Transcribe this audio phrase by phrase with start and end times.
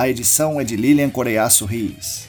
[0.00, 2.26] A edição é de Lilian Coreiaço Rios.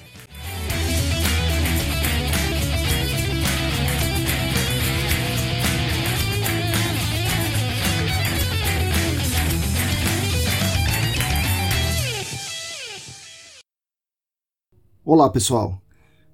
[15.06, 15.82] Olá, pessoal.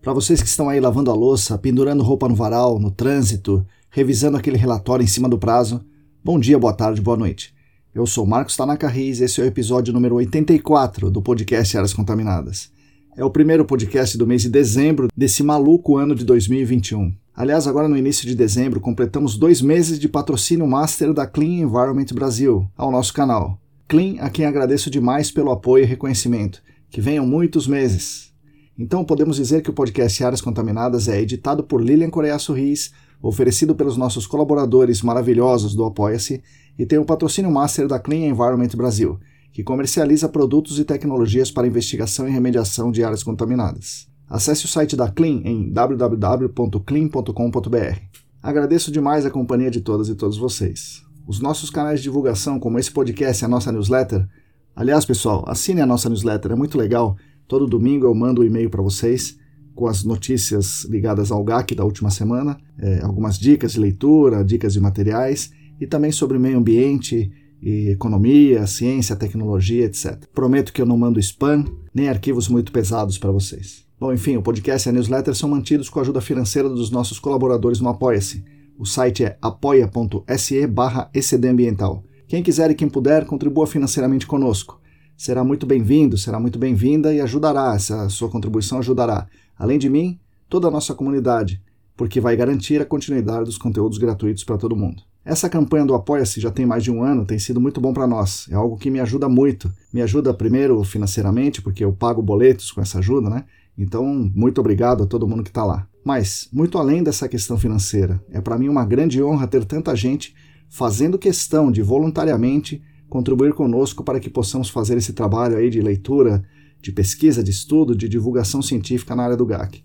[0.01, 4.37] Para vocês que estão aí lavando a louça, pendurando roupa no varal, no trânsito, revisando
[4.37, 5.85] aquele relatório em cima do prazo,
[6.27, 7.55] Bom dia, boa tarde, boa noite.
[7.97, 12.69] Eu sou Marcos Tanaka Riz, esse é o episódio número 84 do podcast Áreas Contaminadas.
[13.15, 17.11] É o primeiro podcast do mês de dezembro desse maluco ano de 2021.
[17.35, 22.05] Aliás, agora no início de dezembro, completamos dois meses de patrocínio master da Clean Environment
[22.13, 23.59] Brasil ao nosso canal.
[23.87, 26.61] Clean, a quem agradeço demais pelo apoio e reconhecimento.
[26.91, 28.31] Que venham muitos meses.
[28.77, 33.73] Então podemos dizer que o podcast Áreas Contaminadas é editado por Lilian Coreia Sorris, oferecido
[33.73, 36.43] pelos nossos colaboradores maravilhosos do Apoia-se
[36.77, 39.19] e tem o patrocínio master da Clean Environment Brasil,
[39.51, 44.07] que comercializa produtos e tecnologias para investigação e remediação de áreas contaminadas.
[44.29, 47.99] Acesse o site da Clean em www.clean.com.br.
[48.43, 51.01] Agradeço demais a companhia de todas e todos vocês.
[51.27, 54.27] Os nossos canais de divulgação, como esse podcast e a nossa newsletter,
[54.75, 57.17] aliás, pessoal, assine a nossa newsletter, é muito legal.
[57.47, 59.37] Todo domingo eu mando um e-mail para vocês
[59.73, 64.73] com as notícias ligadas ao GAC da última semana, é, algumas dicas de leitura, dicas
[64.73, 70.25] de materiais e também sobre meio ambiente e economia, ciência, tecnologia, etc.
[70.33, 73.85] Prometo que eu não mando spam nem arquivos muito pesados para vocês.
[73.99, 77.19] Bom, enfim, o podcast e a newsletter são mantidos com a ajuda financeira dos nossos
[77.19, 78.43] colaboradores no Apoia-se.
[78.77, 82.03] O site é apoia.se barra ecdambiental.
[82.27, 84.79] Quem quiser e quem puder, contribua financeiramente conosco.
[85.15, 89.27] Será muito bem-vindo, será muito bem-vinda e ajudará, essa sua contribuição ajudará
[89.57, 91.61] além de mim, toda a nossa comunidade,
[91.95, 95.01] porque vai garantir a continuidade dos conteúdos gratuitos para todo mundo.
[95.27, 98.07] Essa campanha do Apoia-se já tem mais de um ano, tem sido muito bom para
[98.07, 98.47] nós.
[98.49, 99.69] É algo que me ajuda muito.
[99.91, 103.43] Me ajuda primeiro financeiramente, porque eu pago boletos com essa ajuda, né?
[103.77, 105.85] Então, muito obrigado a todo mundo que está lá.
[106.01, 110.33] Mas, muito além dessa questão financeira, é para mim uma grande honra ter tanta gente
[110.69, 116.41] fazendo questão de voluntariamente contribuir conosco para que possamos fazer esse trabalho aí de leitura,
[116.81, 119.83] de pesquisa, de estudo, de divulgação científica na área do GAC.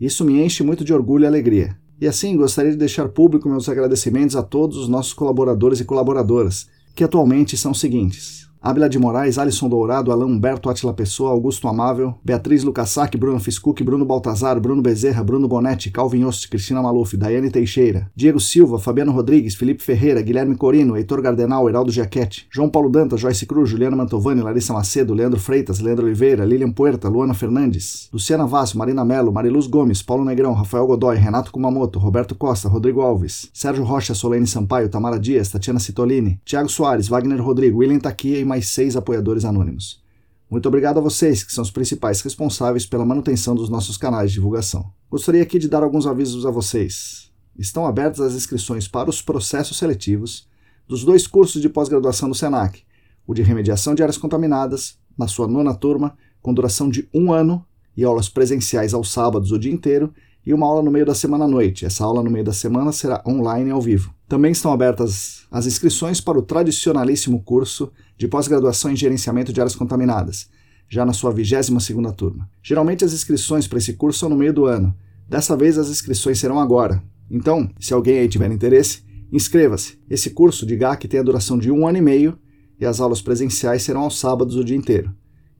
[0.00, 1.76] Isso me enche muito de orgulho e alegria.
[2.00, 6.68] E assim, gostaria de deixar público meus agradecimentos a todos os nossos colaboradores e colaboradoras,
[6.94, 11.68] que atualmente são os seguintes: Ábila de Moraes, Alisson Dourado, Alain Humberto Atila Pessoa, Augusto
[11.68, 17.12] Amável, Beatriz Lucassac, Bruno Fiscuc, Bruno Baltazar, Bruno Bezerra, Bruno Bonetti, Calvin Ost, Cristina Maluf,
[17.12, 22.70] Daiane Teixeira, Diego Silva, Fabiano Rodrigues, Felipe Ferreira, Guilherme Corino, Heitor Gardenal, Heraldo Jaquete, João
[22.70, 27.34] Paulo Dantas, Joyce Cruz, Juliana Mantovani, Larissa Macedo, Leandro Freitas, Leandro Oliveira, Lilian Puerta, Luana
[27.34, 32.66] Fernandes, Luciana Vaz, Marina Melo, Mariluz Gomes, Paulo Negrão, Rafael Godoy, Renato Kumamoto, Roberto Costa,
[32.70, 38.00] Rodrigo Alves, Sérgio Rocha, Solene Sampaio, Tamara Dias, Tatiana Citolini, Tiago Soares, Wagner Rodrigo, William
[38.00, 40.00] Taquia e mais seis apoiadores anônimos.
[40.48, 44.34] Muito obrigado a vocês, que são os principais responsáveis pela manutenção dos nossos canais de
[44.36, 44.92] divulgação.
[45.10, 47.32] Gostaria aqui de dar alguns avisos a vocês.
[47.58, 50.48] Estão abertas as inscrições para os processos seletivos
[50.86, 52.84] dos dois cursos de pós-graduação do SENAC,
[53.26, 57.66] o de remediação de áreas contaminadas, na sua nona turma, com duração de um ano
[57.96, 60.14] e aulas presenciais aos sábados o dia inteiro,
[60.46, 61.84] e uma aula no meio da semana à noite.
[61.84, 64.13] Essa aula no meio da semana será online ao vivo.
[64.28, 69.76] Também estão abertas as inscrições para o tradicionalíssimo curso de pós-graduação em gerenciamento de áreas
[69.76, 70.48] contaminadas,
[70.88, 72.48] já na sua 22ª turma.
[72.62, 74.94] Geralmente as inscrições para esse curso são no meio do ano.
[75.28, 77.02] Dessa vez as inscrições serão agora.
[77.30, 79.98] Então, se alguém aí tiver interesse, inscreva-se.
[80.08, 82.38] Esse curso de GAC tem a duração de um ano e meio
[82.80, 85.14] e as aulas presenciais serão aos sábados o dia inteiro.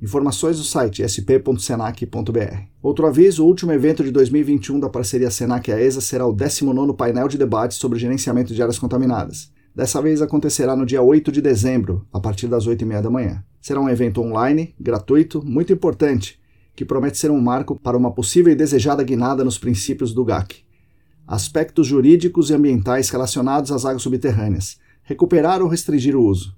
[0.04, 2.58] Informações no site sp.senac.br.
[2.82, 7.38] Outro aviso: o último evento de 2021 da parceria Senac-AESA será o 19 painel de
[7.38, 9.50] debate sobre gerenciamento de áreas contaminadas.
[9.74, 13.42] Dessa vez acontecerá no dia 8 de dezembro, a partir das 8h30 da manhã.
[13.62, 16.38] Será um evento online, gratuito, muito importante,
[16.76, 20.66] que promete ser um marco para uma possível e desejada guinada nos princípios do GAC.
[21.26, 24.76] Aspectos jurídicos e ambientais relacionados às águas subterrâneas.
[25.02, 26.54] Recuperar ou restringir o uso.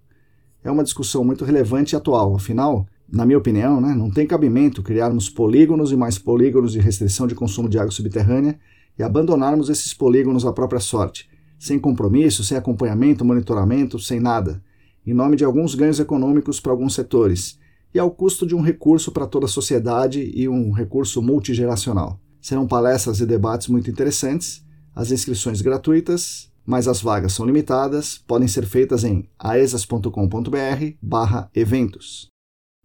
[0.65, 4.83] É uma discussão muito relevante e atual, afinal, na minha opinião, né, não tem cabimento
[4.83, 8.59] criarmos polígonos e mais polígonos de restrição de consumo de água subterrânea
[8.99, 14.63] e abandonarmos esses polígonos à própria sorte, sem compromisso, sem acompanhamento, monitoramento, sem nada,
[15.07, 17.59] em nome de alguns ganhos econômicos para alguns setores
[17.95, 22.21] e ao custo de um recurso para toda a sociedade e um recurso multigeracional.
[22.41, 24.63] Serão palestras e debates muito interessantes,
[24.95, 32.36] as inscrições gratuitas, mas as vagas são limitadas, podem ser feitas em aesas.com.br/eventos.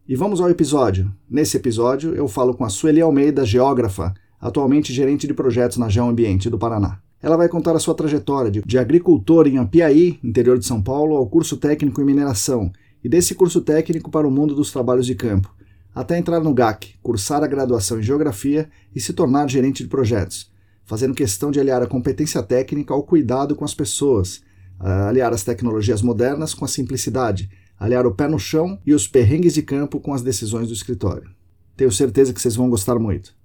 [0.08, 1.14] E vamos ao episódio.
[1.30, 6.50] Nesse episódio, eu falo com a Sueli Almeida, geógrafa, atualmente gerente de projetos na Geoambiente
[6.50, 7.00] do Paraná.
[7.22, 11.16] Ela vai contar a sua trajetória de, de agricultor em Ampiaí, interior de São Paulo,
[11.16, 12.72] ao curso técnico em mineração,
[13.04, 15.54] e desse curso técnico para o mundo dos trabalhos de campo,
[15.94, 20.52] até entrar no GAC, cursar a graduação em geografia e se tornar gerente de projetos,
[20.84, 24.42] fazendo questão de aliar a competência técnica ao cuidado com as pessoas,
[24.80, 27.50] aliar as tecnologias modernas com a simplicidade,
[27.82, 31.32] aliar o pé no chão e os perrengues de campo com as decisões do escritório.
[31.76, 33.36] Tenho certeza que vocês vão gostar muito.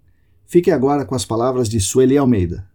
[0.45, 2.69] Fiquem agora com as palavras de Sueli Almeida.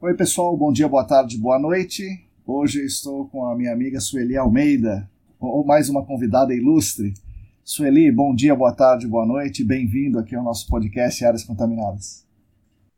[0.00, 2.02] Oi, pessoal, bom dia, boa tarde, boa noite.
[2.44, 5.08] Hoje eu estou com a minha amiga Sueli Almeida,
[5.38, 7.14] ou mais uma convidada ilustre.
[7.62, 12.26] Sueli, bom dia, boa tarde, boa noite, bem-vindo aqui ao nosso podcast Áreas Contaminadas.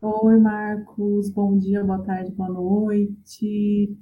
[0.00, 3.94] Oi, Marcos, bom dia, boa tarde, boa noite.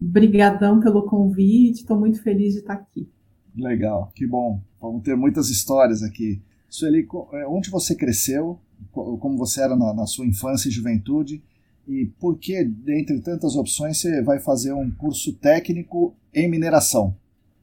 [0.00, 3.08] Brigadão pelo convite, estou muito feliz de estar aqui.
[3.56, 4.60] Legal, que bom.
[4.80, 6.42] Vamos ter muitas histórias aqui.
[6.68, 8.58] Sueli, é, onde você cresceu,
[8.92, 11.42] como você era na, na sua infância e juventude,
[11.88, 17.16] e por que, dentre tantas opções, você vai fazer um curso técnico em mineração?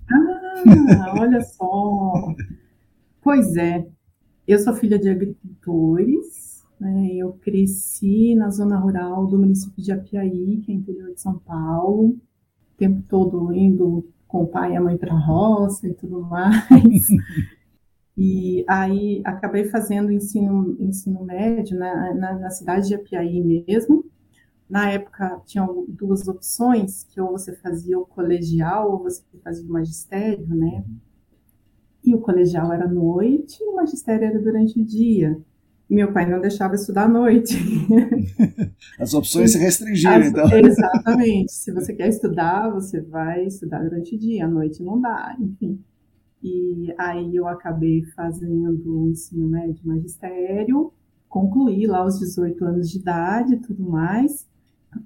[0.10, 2.34] Ah, olha só!
[3.22, 3.86] Pois é,
[4.48, 6.43] eu sou filha de agricultores,
[6.84, 7.16] né?
[7.16, 12.10] eu cresci na zona rural do município de Apiaí, que é interior de São Paulo
[12.10, 16.22] o tempo todo indo com o pai e a mãe para a roça e tudo
[16.22, 17.08] mais.
[18.18, 24.04] e aí acabei fazendo ensino, ensino médio na, na, na, cidade de Apiaí mesmo.
[24.68, 29.72] Na época tinha duas opções, que ou você fazia o colegial ou você fazia o
[29.72, 30.84] magistério, né?
[32.04, 35.40] E o colegial era à noite e o magistério era durante o dia.
[35.94, 37.56] Meu pai não deixava estudar à noite.
[39.00, 40.50] As opções se restringiram, As, então.
[40.52, 41.52] Exatamente.
[41.52, 45.80] Se você quer estudar, você vai estudar durante o dia, à noite não dá, enfim.
[46.42, 50.92] E aí eu acabei fazendo o ensino médio magistério,
[51.30, 54.50] concluí lá aos 18 anos de idade e tudo mais.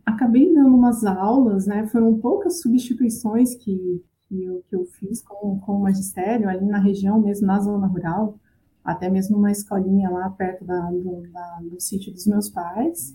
[0.05, 1.85] Acabei dando umas aulas, né?
[1.87, 6.79] Foram poucas substituições que, que, eu, que eu fiz com, com o magistério, ali na
[6.79, 8.39] região mesmo, na zona rural
[8.87, 13.13] até mesmo numa escolinha lá perto da, do, da, do sítio dos meus pais.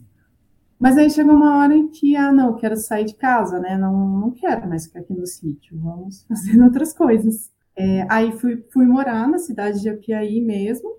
[0.79, 3.79] Mas aí chegou uma hora em que, ah, não, quero sair de casa, né?
[3.79, 7.51] Não, não quero mais ficar aqui no sítio, vamos fazer outras coisas.
[7.75, 10.95] É, aí fui, fui morar na cidade de Apiaí mesmo,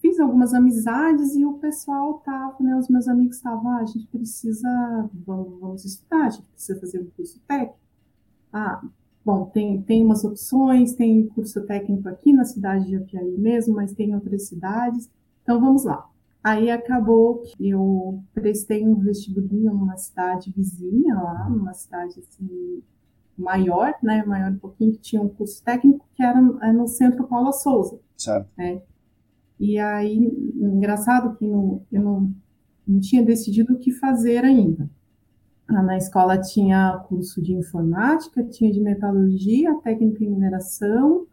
[0.00, 2.76] fiz algumas amizades e o pessoal tava, né?
[2.76, 7.00] Os meus amigos estavam, ah, a gente precisa, vamos, vamos estudar, a gente precisa fazer
[7.00, 7.76] um curso técnico.
[8.50, 8.80] Ah,
[9.24, 13.94] Bom, tem, tem umas opções, tem curso técnico aqui na cidade de Apiaí mesmo, mas
[13.94, 15.10] tem outras cidades.
[15.42, 16.06] Então vamos lá.
[16.42, 22.82] Aí acabou que eu prestei um vestibulinho numa cidade vizinha lá, numa cidade assim,
[23.36, 27.50] maior, né, maior um pouquinho, que tinha um curso técnico que era no Centro Paula
[27.50, 27.98] Souza.
[28.18, 28.46] Certo.
[28.58, 28.82] Né?
[29.58, 32.34] E aí, engraçado que eu, eu não,
[32.86, 34.90] não tinha decidido o que fazer ainda.
[35.68, 41.26] Na escola tinha curso de informática, tinha de metalurgia, técnica em mineração,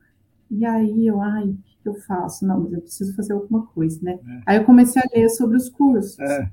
[0.50, 2.46] e aí eu, ai, o que eu faço?
[2.46, 4.20] Não, mas eu preciso fazer alguma coisa, né?
[4.26, 4.42] É.
[4.46, 6.20] Aí eu comecei a ler sobre os cursos.
[6.20, 6.50] É.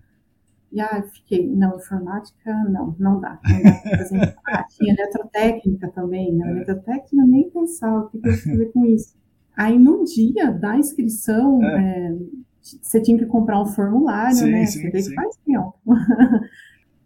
[0.71, 3.41] E aí fiquei, não, informática, não, não dá.
[3.43, 6.47] Não dá ah, tinha eletrotécnica também, né?
[6.47, 6.51] É.
[6.51, 9.17] Eletrotécnica nem pensava o que eu ia fazer com isso.
[9.57, 12.09] Aí num dia da inscrição, é.
[12.09, 12.17] É,
[12.61, 14.67] você tinha que comprar um formulário, sim, né?
[14.67, 15.75] Sim, você que faz tempo.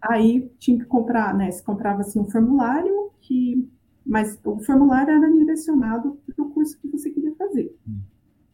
[0.03, 1.51] Aí tinha que comprar, né?
[1.51, 3.69] Se comprava assim um formulário que,
[4.05, 7.75] mas o formulário era direcionado para o curso que você queria fazer.
[7.89, 8.01] Hum.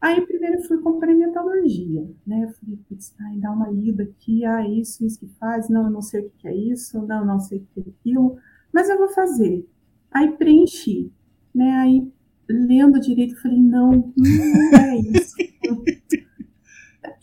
[0.00, 2.44] Aí primeiro eu fui comprar metalurgia, né?
[2.44, 5.90] Eu falei, putz, ai, dá uma lida aqui, ah, isso, isso que faz, não, eu
[5.90, 8.38] não sei o que é isso, não, eu não sei o que é aquilo,
[8.72, 9.66] mas eu vou fazer.
[10.10, 11.10] Aí preenchi,
[11.54, 11.70] né?
[11.78, 12.12] Aí
[12.48, 15.34] lendo direito, eu falei, não, não é isso.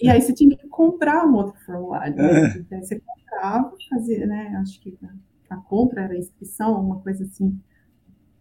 [0.02, 2.16] e aí você tinha que comprar um outro formulário.
[2.16, 2.66] Né?
[2.72, 2.76] É.
[2.76, 4.56] Aí você comprava, fazia, né?
[4.62, 4.98] Acho que
[5.50, 7.60] a, a compra era a inscrição, uma coisa assim.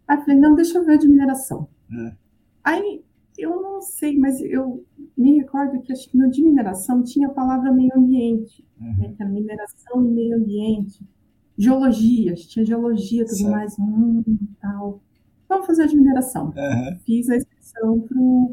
[0.09, 1.69] Aí eu falei, não, deixa eu ver a de mineração.
[1.93, 2.17] É.
[2.65, 3.05] Aí
[3.37, 4.85] Eu não sei, mas eu
[5.17, 8.97] me recordo que acho que no de mineração tinha a palavra meio ambiente, uhum.
[8.99, 11.05] né, que era mineração e meio ambiente.
[11.59, 13.51] Geologia, tinha geologia, tudo certo.
[13.51, 14.23] mais, hum,
[14.61, 15.01] tal.
[15.49, 16.47] Vamos fazer de mineração.
[16.57, 16.99] Uhum.
[17.05, 18.01] Fiz a inscrição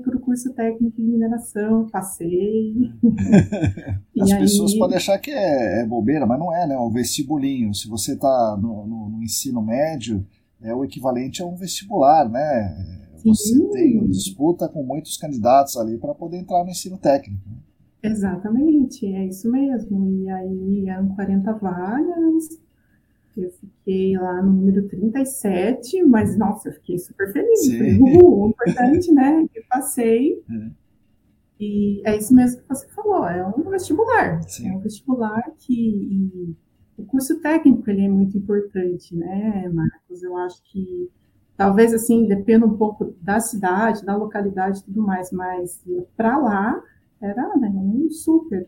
[0.01, 2.73] para o curso técnico de mineração, passei.
[4.21, 6.77] As pessoas podem achar que é, é, bobeira, mas não é, né?
[6.77, 7.73] O vestibulinho.
[7.73, 10.25] Se você está no, no, no, ensino médio,
[10.61, 13.09] é o equivalente a um vestibular, né?
[13.17, 13.29] Sim.
[13.29, 17.41] Você tem disputa com muitos candidatos ali para poder entrar no ensino técnico.
[17.49, 17.57] Né?
[18.03, 20.09] Exatamente, é isso mesmo.
[20.09, 22.61] E aí eram 40 vagas,
[23.91, 27.65] fiquei lá no número 37, mas nossa, eu fiquei super feliz.
[27.65, 27.99] Sim.
[27.99, 29.45] Uhul, importante, né?
[29.53, 30.41] Eu passei.
[30.49, 30.81] É.
[31.59, 34.41] E é isso mesmo que você falou, é um vestibular.
[34.43, 34.69] Sim.
[34.69, 36.55] É um vestibular que
[36.97, 40.23] o curso técnico ele é muito importante, né, Marcos?
[40.23, 41.09] Eu acho que
[41.55, 45.83] talvez assim dependa um pouco da cidade, da localidade e tudo mais, mas
[46.17, 46.81] para lá
[47.21, 48.67] era né, um super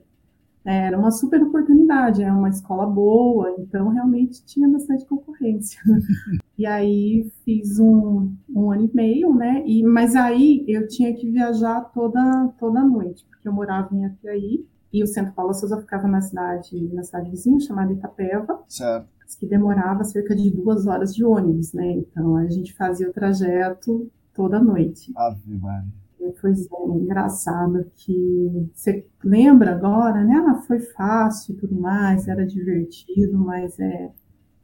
[0.66, 5.80] era uma super oportunidade, é uma escola boa, então realmente tinha bastante concorrência.
[6.58, 9.64] e aí fiz um, um ano e meio, né?
[9.66, 14.66] E, mas aí eu tinha que viajar toda, toda noite, porque eu morava em Apiaí
[14.92, 18.64] e o Centro Paulo Souza ficava na cidade, na cidade vizinha, chamada Itapeva.
[18.70, 19.12] Certo.
[19.40, 21.94] Que demorava cerca de duas horas de ônibus, né?
[21.94, 25.12] Então a gente fazia o trajeto toda noite.
[25.16, 26.03] Ave Maria.
[26.40, 30.36] Pois é, engraçado que você lembra agora, né?
[30.48, 34.12] Ah, foi fácil e tudo mais, era divertido, mas é,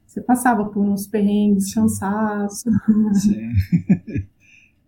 [0.06, 2.70] você passava por uns perrengues, cansaço.
[3.14, 3.52] Sim.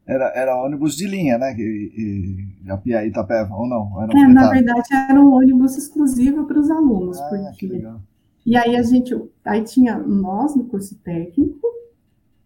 [0.04, 1.56] Era, era ônibus de linha, né?
[1.58, 4.02] E, e, a Pia Itapeva, ou não?
[4.02, 7.18] Era é, na verdade, era um ônibus exclusivo para os alunos.
[7.18, 7.60] Ah, porque...
[7.60, 8.02] que legal.
[8.46, 11.68] E aí a gente, aí tinha nós no curso técnico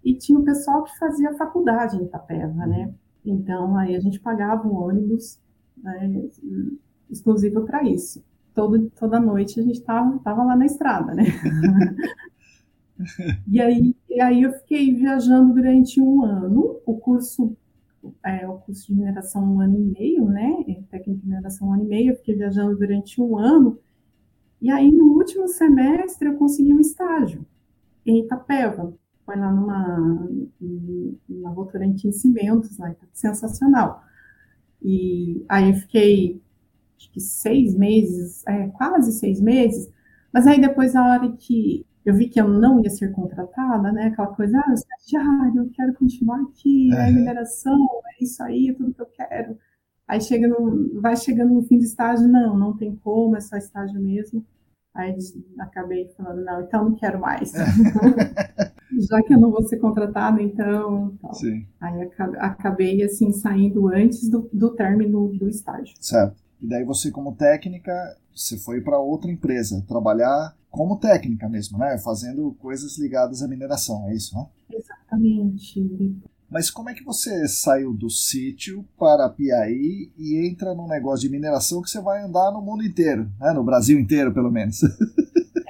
[0.03, 2.93] e tinha o pessoal que fazia faculdade em Itapeva, né?
[3.25, 5.39] Então, aí a gente pagava um ônibus
[5.77, 6.29] né,
[7.09, 8.23] exclusivo para isso.
[8.53, 11.25] Todo, toda noite a gente estava tava lá na estrada, né?
[13.47, 16.79] e, aí, e aí eu fiquei viajando durante um ano.
[16.85, 17.55] O curso,
[18.23, 20.63] é, o curso de mineração um ano e meio, né?
[20.67, 22.11] É, técnica de mineração um ano e meio.
[22.11, 23.77] Eu fiquei viajando durante um ano.
[24.61, 27.45] E aí, no último semestre, eu consegui um estágio
[28.05, 28.93] em Itapeva
[29.25, 30.29] foi lá numa,
[31.27, 34.03] numa Votorantim Cimentos, lá, tá sensacional.
[34.81, 36.41] E aí eu fiquei,
[36.97, 39.91] acho que seis meses, é, quase seis meses,
[40.31, 44.07] mas aí depois, a hora que eu vi que eu não ia ser contratada, né,
[44.07, 47.79] aquela coisa, ah, estagiário, eu quero continuar aqui, é mineração,
[48.19, 49.57] é isso aí, é tudo que eu quero.
[50.07, 53.57] Aí chega no, vai chegando no fim do estágio, não, não tem como, é só
[53.57, 54.45] estágio mesmo.
[54.95, 55.13] Aí
[55.59, 57.51] acabei falando, não, então não quero mais.
[59.09, 61.13] Já que eu não vou ser contratada, então.
[61.33, 61.67] Sim.
[61.81, 62.09] Aí
[62.39, 65.93] acabei assim saindo antes do, do término do estágio.
[65.99, 66.41] Certo.
[66.61, 67.91] E daí você, como técnica,
[68.33, 71.97] você foi para outra empresa trabalhar como técnica mesmo, né?
[71.97, 74.45] Fazendo coisas ligadas à mineração, é isso, né?
[74.71, 75.81] Exatamente.
[76.55, 81.29] Mas como é que você saiu do sítio para Piaí e entra num negócio de
[81.29, 83.51] mineração que você vai andar no mundo inteiro, né?
[83.51, 84.79] no Brasil inteiro, pelo menos?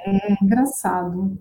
[0.08, 1.36] É engraçado.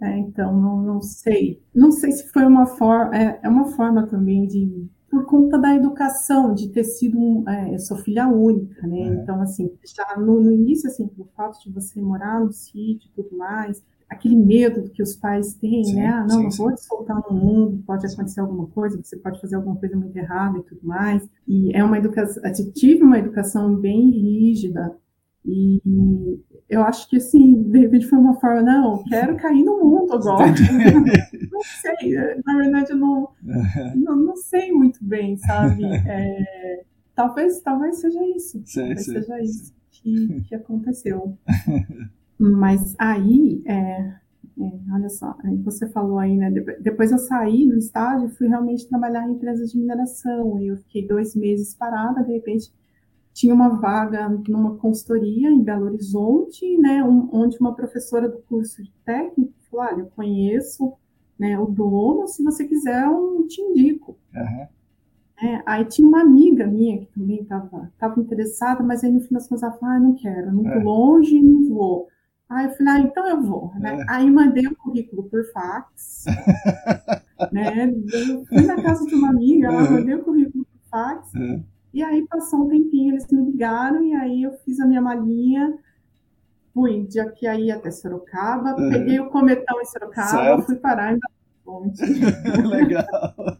[0.00, 1.62] É, então, não, não sei.
[1.74, 3.14] Não sei se foi uma forma.
[3.14, 4.88] É, é uma forma também de.
[5.10, 7.18] Por conta da educação, de ter sido.
[7.18, 9.00] Um, é, eu sou filha única, né?
[9.00, 9.06] É.
[9.08, 13.14] Então, assim, já no, no início, assim, pelo fato de você morar no sítio e
[13.14, 16.08] tudo mais, aquele medo que os pais têm, sim, né?
[16.08, 19.40] Ah, não, sim, não vou te soltar no mundo, pode acontecer alguma coisa, você pode
[19.40, 21.26] fazer alguma coisa muito errada e tudo mais.
[21.46, 22.42] E é uma educação,
[22.74, 24.96] tive uma educação bem rígida
[25.46, 25.80] e
[26.68, 30.52] eu acho que assim, de repente foi uma forma, não, quero cair no mundo agora.
[31.50, 32.14] não sei,
[32.44, 33.28] na verdade eu não,
[33.94, 35.84] não, não, sei muito bem, sabe?
[35.84, 36.82] É,
[37.14, 38.60] talvez, talvez seja isso.
[38.64, 41.38] Sim, talvez seja isso que, que aconteceu.
[42.40, 46.50] Mas aí, é, é, olha só, você falou aí, né?
[46.80, 50.58] Depois eu saí do estágio e fui realmente trabalhar em empresas de mineração.
[50.58, 52.72] E eu fiquei dois meses parada, de repente
[53.34, 57.04] tinha uma vaga numa consultoria em Belo Horizonte, né?
[57.04, 60.94] Um, onde uma professora do curso de técnico falou: olha, eu conheço
[61.38, 64.16] né, o dono, se você quiser, eu te indico.
[64.34, 64.66] Uhum.
[65.42, 69.48] É, aí tinha uma amiga minha que também estava interessada, mas aí no fim das
[69.48, 70.82] contas ela falou, ah, não quero, muito é.
[70.82, 72.08] longe, não vou.
[72.50, 73.72] Aí eu falei, ah, então eu vou.
[73.76, 74.00] Né?
[74.00, 74.04] É.
[74.08, 76.24] Aí mandei o currículo por fax.
[77.52, 77.94] né?
[78.12, 79.92] Eu fui na casa de uma amiga, ela uhum.
[79.92, 81.32] mandei o currículo por fax.
[81.36, 81.60] É.
[81.94, 85.78] E aí passou um tempinho, eles me ligaram, e aí eu fiz a minha malinha,
[86.74, 88.90] fui de Apiaí até Sorocaba, uhum.
[88.90, 90.66] peguei o cometão em Sorocaba, certo.
[90.66, 91.18] fui parar em
[91.64, 91.92] Belo
[92.68, 93.58] Legal.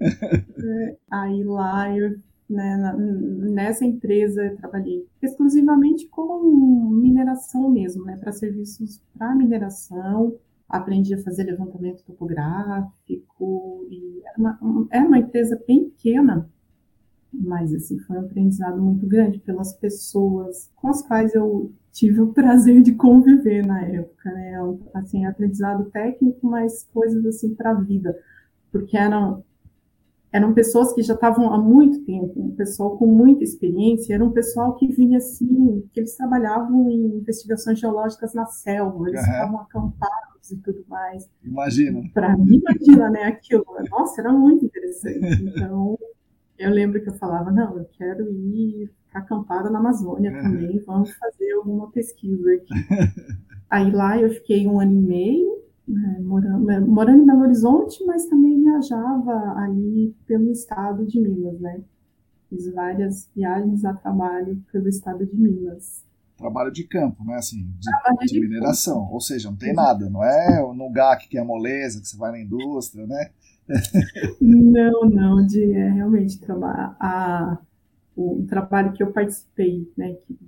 [0.00, 2.16] é, aí lá eu
[2.48, 10.36] né, nessa empresa eu trabalhei exclusivamente com mineração mesmo, né, para serviços para mineração.
[10.68, 16.50] Aprendi a fazer levantamento topográfico e era uma, era uma empresa bem pequena,
[17.32, 22.32] mas assim foi um aprendizado muito grande pelas pessoas com as quais eu tive o
[22.32, 24.54] prazer de conviver na época, né?
[24.94, 28.18] Assim, aprendizado técnico, mas coisas assim para a vida,
[28.70, 29.44] porque eram
[30.32, 34.32] eram pessoas que já estavam há muito tempo, um pessoal com muita experiência, era um
[34.32, 39.26] pessoal que vinha assim, que eles trabalhavam em investigações geológicas na selva, eles uhum.
[39.26, 41.28] ficavam acampados e tudo mais.
[41.42, 42.02] Imagina.
[42.12, 43.64] Para mim, imagina, né, aquilo.
[43.90, 45.42] Nossa, era muito interessante.
[45.44, 45.98] Então,
[46.58, 50.42] eu lembro que eu falava, não, eu quero ir acampada na Amazônia uhum.
[50.42, 52.74] também, vamos fazer alguma pesquisa aqui.
[53.70, 58.04] Aí lá eu fiquei um ano e meio, né, morando, é, morando em Belo Horizonte,
[58.04, 61.80] mas também viajava ali pelo estado de Minas, né?
[62.48, 66.04] Fiz várias viagens a trabalho pelo estado de Minas.
[66.36, 67.36] Trabalho de campo, né?
[67.36, 69.00] Assim, de, de, de mineração.
[69.02, 69.14] Campo.
[69.14, 72.32] Ou seja, não tem nada, não é no GAC que é moleza, que você vai
[72.32, 73.30] na indústria, né?
[74.40, 76.96] não, não, de é, realmente trabalhar.
[77.00, 77.58] A,
[78.16, 80.14] o trabalho que eu participei, né?
[80.14, 80.38] Que,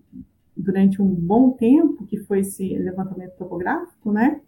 [0.57, 4.41] durante um bom tempo, que foi esse levantamento topográfico, né?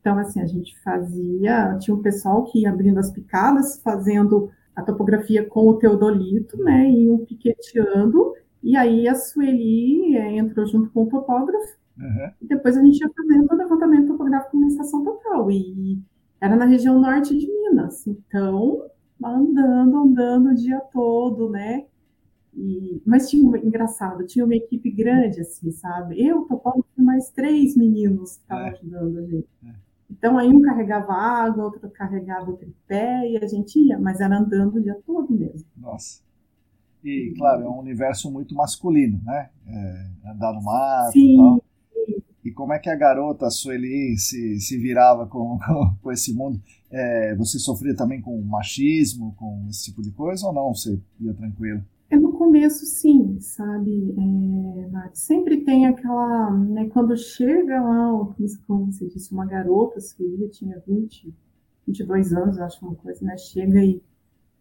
[0.00, 4.82] Então, assim, a gente fazia, tinha um pessoal que ia abrindo as picadas, fazendo a
[4.82, 10.90] topografia com o teodolito, né, e um piqueteando, e aí a Sueli é, entrou junto
[10.90, 12.30] com o topógrafo, uhum.
[12.40, 15.98] e depois a gente ia fazendo o levantamento topográfico na estação total, e
[16.40, 18.86] era na região norte de Minas, então,
[19.22, 21.84] andando, andando o dia todo, né,
[22.54, 26.20] e, mas tinha, engraçado, tinha uma equipe grande, assim, sabe?
[26.20, 28.70] Eu, topógrafo, mais três meninos que estavam é.
[28.70, 29.48] ajudando a gente.
[29.64, 29.89] É.
[30.10, 34.36] Então, aí um carregava água, outro carregava o tripé e a gente ia, mas era
[34.36, 35.68] andando o dia todo mesmo.
[35.76, 36.20] Nossa.
[37.02, 39.50] E, claro, é um universo muito masculino, né?
[39.66, 41.34] É, andar no mar Sim.
[41.34, 41.64] e tal.
[42.42, 46.34] E como é que a garota, a Sueli, se, se virava com, com, com esse
[46.34, 46.60] mundo?
[46.90, 50.74] É, você sofria também com machismo, com esse tipo de coisa, ou não?
[50.74, 51.82] Você ia tranquilo?
[52.40, 54.14] No começo, sim, sabe?
[54.16, 58.34] É, sempre tem aquela, né, quando chega lá,
[58.66, 61.34] como você disse, uma garota, sua filha tinha 20,
[61.86, 63.36] 22 anos, acho uma coisa, né?
[63.36, 64.02] Chega e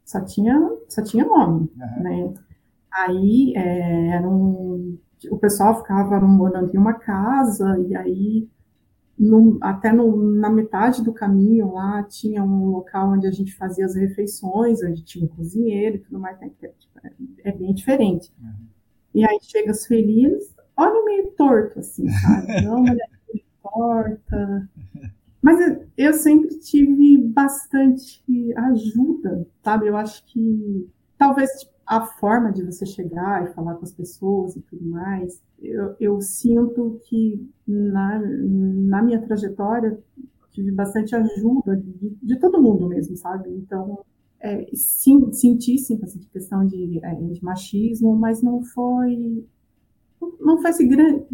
[0.03, 2.03] só tinha, só tinha nome, uhum.
[2.03, 2.33] né?
[2.91, 4.97] Aí é, era um,
[5.31, 8.49] o pessoal ficava morando em uma casa e aí
[9.19, 13.85] no, até no, na metade do caminho lá tinha um local onde a gente fazia
[13.85, 16.49] as refeições, onde tinha um cozinheiro e tudo mais, né?
[17.03, 17.11] é,
[17.43, 18.31] é, bem diferente.
[18.41, 18.67] Uhum.
[19.13, 22.47] E aí chega as felinas, olha meio torto, assim, sabe?
[22.63, 24.69] Não, olha meio torta.
[25.41, 28.23] Mas eu sempre tive bastante
[28.55, 29.87] ajuda, sabe?
[29.87, 34.55] Eu acho que talvez tipo, a forma de você chegar e falar com as pessoas
[34.55, 39.99] e tudo mais, eu, eu sinto que na, na minha trajetória
[40.51, 43.49] tive bastante ajuda de, de todo mundo mesmo, sabe?
[43.49, 44.05] Então,
[44.39, 49.43] é, sim, senti sim essa questão de, é, de, machismo, mas não foi
[50.39, 51.25] não foi esse grande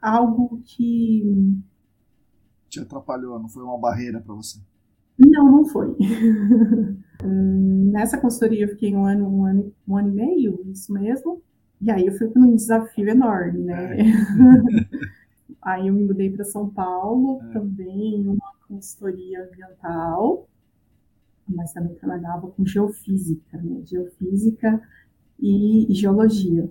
[0.00, 1.62] algo que
[2.68, 4.58] te atrapalhou, não foi uma barreira para você?
[5.26, 5.96] Não, não foi.
[7.22, 11.40] Nessa consultoria eu fiquei um ano, um ano, um ano e meio, isso mesmo.
[11.80, 14.00] E aí eu fui para um desafio enorme, né?
[14.00, 14.04] É.
[15.62, 17.52] aí eu me mudei para São Paulo, é.
[17.52, 20.48] também uma consultoria ambiental,
[21.48, 23.82] mas também trabalhava com geofísica, né?
[23.84, 24.80] Geofísica
[25.38, 26.70] e, geologia.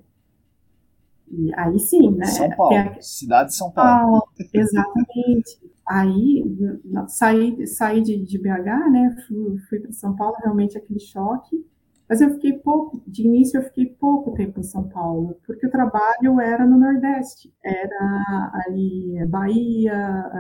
[1.30, 2.26] E aí sim, né?
[2.26, 3.02] São Paulo, a...
[3.02, 4.20] cidade de São Paulo.
[4.20, 5.71] Paulo exatamente.
[5.92, 6.42] Aí
[7.10, 9.14] saí, saí de, de BH, né?
[9.28, 11.66] Fui, fui para São Paulo, realmente aquele choque.
[12.08, 15.70] Mas eu fiquei pouco, de início eu fiquei pouco tempo em São Paulo, porque o
[15.70, 17.54] trabalho era no Nordeste.
[17.62, 20.32] Era ali Bahia,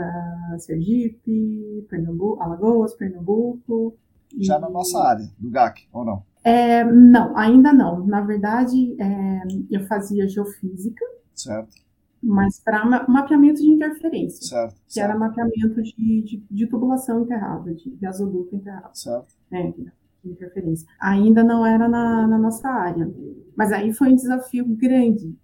[0.53, 3.97] uh, Sergipe, Pernambuco, Alagoas, Pernambuco.
[4.39, 4.61] Já e...
[4.61, 6.23] na nossa área, do GAC, ou não?
[6.45, 8.05] É, não, ainda não.
[8.05, 11.03] Na verdade, é, eu fazia geofísica.
[11.35, 11.90] Certo
[12.23, 15.09] mas para mapeamento de interferência, certo, que certo.
[15.09, 18.95] era mapeamento de, de, de, tubulação enterrada, de gasoduto enterrado.
[18.95, 19.33] Certo.
[19.51, 19.91] É, de
[20.23, 20.87] interferência.
[20.99, 23.11] Ainda não era na, na nossa área,
[23.55, 25.35] mas aí foi um desafio grande,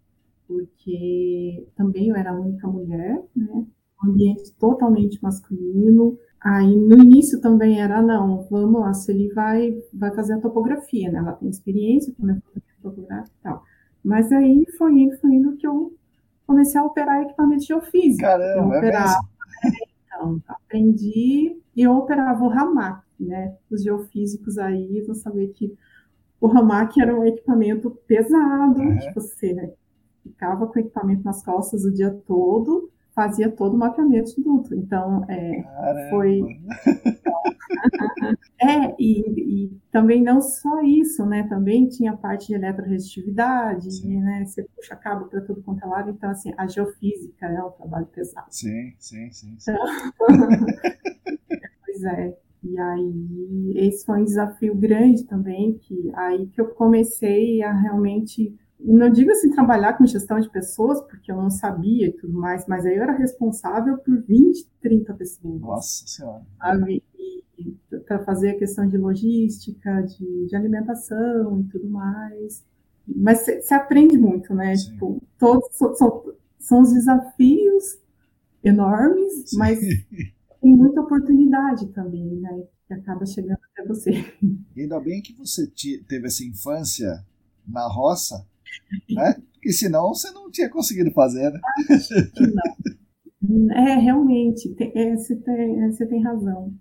[0.47, 3.65] porque também eu era a única mulher, né?
[4.03, 6.17] Um ambiente totalmente masculino.
[6.39, 11.11] Aí no início também era não, vamos lá, se ele vai vai fazer a topografia,
[11.11, 11.17] né?
[11.17, 12.37] Ela tem experiência com a
[12.81, 13.63] topográfica e tal.
[14.03, 15.96] Mas aí foi indo, foi indo que eu
[16.47, 18.21] comecei a operar equipamentos geofísicos.
[18.21, 19.19] Caramba, eu operava,
[19.63, 19.69] é
[20.05, 23.03] então, aprendi e eu operava o ramak.
[23.19, 23.55] né?
[23.69, 25.77] Os geofísicos aí vão saber que
[26.39, 28.97] o Ramac era um equipamento pesado, uhum.
[28.97, 29.71] que você né,
[30.23, 34.75] ficava com o equipamento nas costas o dia todo, fazia todo o mapeamento de duto.
[34.75, 36.39] Então, é, foi.
[38.61, 41.41] é, e, e, também não só isso, né?
[41.49, 44.45] Também tinha a parte de eletroresistitividade, né?
[44.45, 46.11] Você puxa cabo para tudo quanto é lado.
[46.11, 48.45] Então, assim, a geofísica é um trabalho pesado.
[48.51, 49.55] Sim, sim, sim.
[49.57, 49.71] sim.
[49.73, 49.87] Então,
[51.83, 52.37] pois é.
[52.63, 58.55] E aí, esse foi um desafio grande também, que aí que eu comecei a realmente
[58.79, 62.65] não digo assim trabalhar com gestão de pessoas, porque eu não sabia e tudo mais,
[62.67, 65.61] mas aí eu era responsável por 20, 30 pessoas.
[65.61, 66.45] Nossa Senhora.
[68.05, 72.63] Para fazer a questão de logística, de, de alimentação e tudo mais.
[73.07, 74.75] Mas você aprende muito, né?
[74.75, 74.91] Sim.
[74.91, 77.97] Tipo, todos são, são os desafios
[78.63, 79.57] enormes, Sim.
[79.57, 79.79] mas
[80.61, 82.63] tem muita oportunidade também, né?
[82.87, 84.11] Que acaba chegando até você.
[84.75, 85.67] E ainda bem que você
[86.07, 87.25] teve essa infância
[87.67, 88.45] na roça,
[89.09, 89.35] né?
[89.53, 91.59] Porque senão você não tinha conseguido fazer, né?
[93.41, 93.71] Não.
[93.71, 96.73] É, realmente, tem, é, você, tem, você tem razão.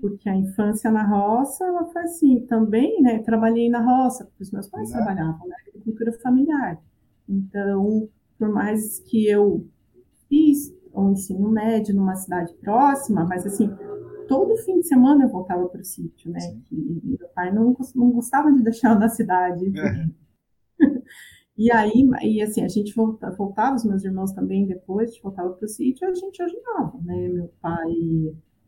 [0.00, 3.20] Porque a infância na roça, ela foi assim, também, né?
[3.20, 4.92] Trabalhei na roça, porque os meus pais é.
[4.92, 6.78] trabalhavam na agricultura familiar.
[7.28, 9.66] Então, por mais que eu
[10.28, 13.70] fiz o ensino médio numa cidade próxima, mas assim,
[14.28, 16.38] todo fim de semana eu voltava para o sítio, né?
[16.70, 19.72] meu pai não, não gostava de deixar na cidade.
[19.76, 20.23] É.
[21.56, 21.92] E aí,
[22.22, 25.64] e assim, a gente volta, voltava, os meus irmãos também depois, a gente voltava para
[25.66, 27.28] o sítio, a gente ajudava, né?
[27.28, 27.92] Meu pai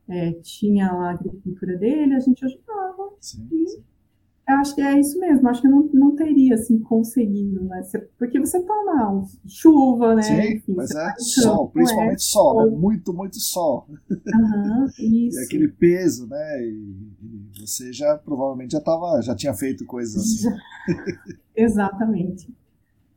[0.09, 3.11] é, tinha a agricultura dele, a gente ajudava.
[3.21, 3.85] Sim, e sim.
[4.49, 7.83] Eu acho que é isso mesmo, acho que eu não, não teria, assim, conseguido, né?
[8.17, 10.23] Porque você toma chuva, né?
[10.23, 12.71] Sim, Enfim, mas é sol, principalmente é, sol.
[12.71, 12.77] Né?
[12.77, 13.89] Muito, muito sol.
[14.09, 15.41] Uhum, isso.
[15.41, 16.63] e aquele peso, né?
[16.63, 20.57] E, e você já, provavelmente, já, tava, já tinha feito coisas assim.
[21.57, 22.49] Exatamente.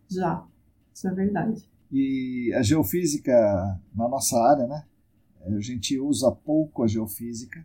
[0.10, 0.44] Já,
[0.92, 1.64] isso é verdade.
[1.92, 3.34] E a geofísica,
[3.96, 4.84] na nossa área, né?
[5.46, 7.64] A gente usa pouco a geofísica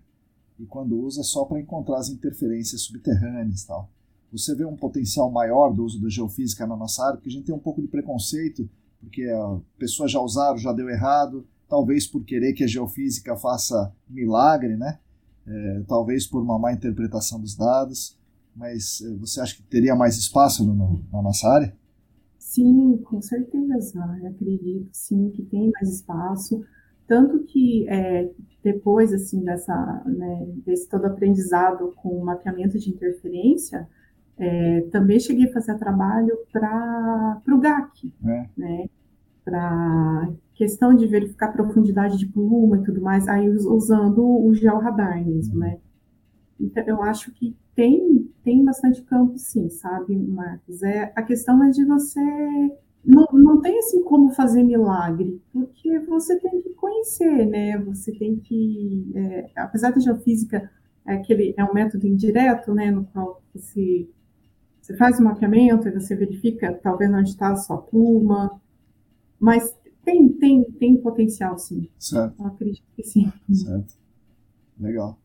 [0.59, 3.91] e quando usa é só para encontrar as interferências subterrâneas tal.
[4.33, 7.45] Você vê um potencial maior do uso da geofísica na nossa área, porque a gente
[7.45, 8.69] tem um pouco de preconceito,
[9.01, 13.95] porque a pessoa já usaram, já deu errado, talvez por querer que a geofísica faça
[14.09, 14.99] milagre, né?
[15.47, 18.19] É, talvez por uma má interpretação dos dados,
[18.57, 21.77] mas é, você acha que teria mais espaço no, na nossa área?
[22.39, 23.99] Sim, com certeza.
[24.23, 26.65] Eu acredito sim que tem mais espaço.
[27.07, 28.31] Tanto que é,
[28.63, 33.87] depois assim dessa, né, desse todo aprendizado com mapeamento de interferência,
[34.37, 38.49] é, também cheguei a fazer trabalho para o GAC, é.
[38.57, 38.89] né?
[39.45, 45.59] Para questão de verificar profundidade de pluma e tudo mais, aí usando o georradar mesmo,
[45.59, 45.79] né?
[46.59, 50.83] Então, eu acho que tem, tem bastante campo, sim, sabe, Marcos?
[50.83, 52.21] É, a questão é de você.
[53.05, 57.79] Não, não tem assim como fazer milagre, porque você tem que conhecer, né?
[57.79, 59.13] Você tem que.
[59.15, 60.71] É, apesar da geofísica
[61.07, 62.91] é, aquele, é um método indireto, né?
[62.91, 64.09] No qual você,
[64.81, 68.59] você faz o mapeamento e você verifica talvez onde está a sua pluma,
[69.39, 71.89] mas tem, tem, tem potencial, sim.
[71.99, 72.41] Certo.
[72.41, 73.31] Eu acredito que sim.
[73.53, 73.95] Certo.
[74.81, 75.19] Legal.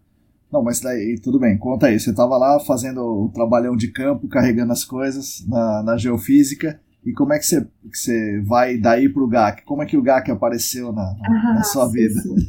[0.52, 2.00] Não, mas daí tudo bem, conta aí.
[2.00, 6.82] Você estava lá fazendo o trabalhão de campo, carregando as coisas na, na geofísica.
[7.06, 9.64] E como é que você, que você vai daí para o GAC?
[9.64, 12.14] Como é que o GAC apareceu na, ah, na sua vida?
[12.20, 12.48] Sim, sim.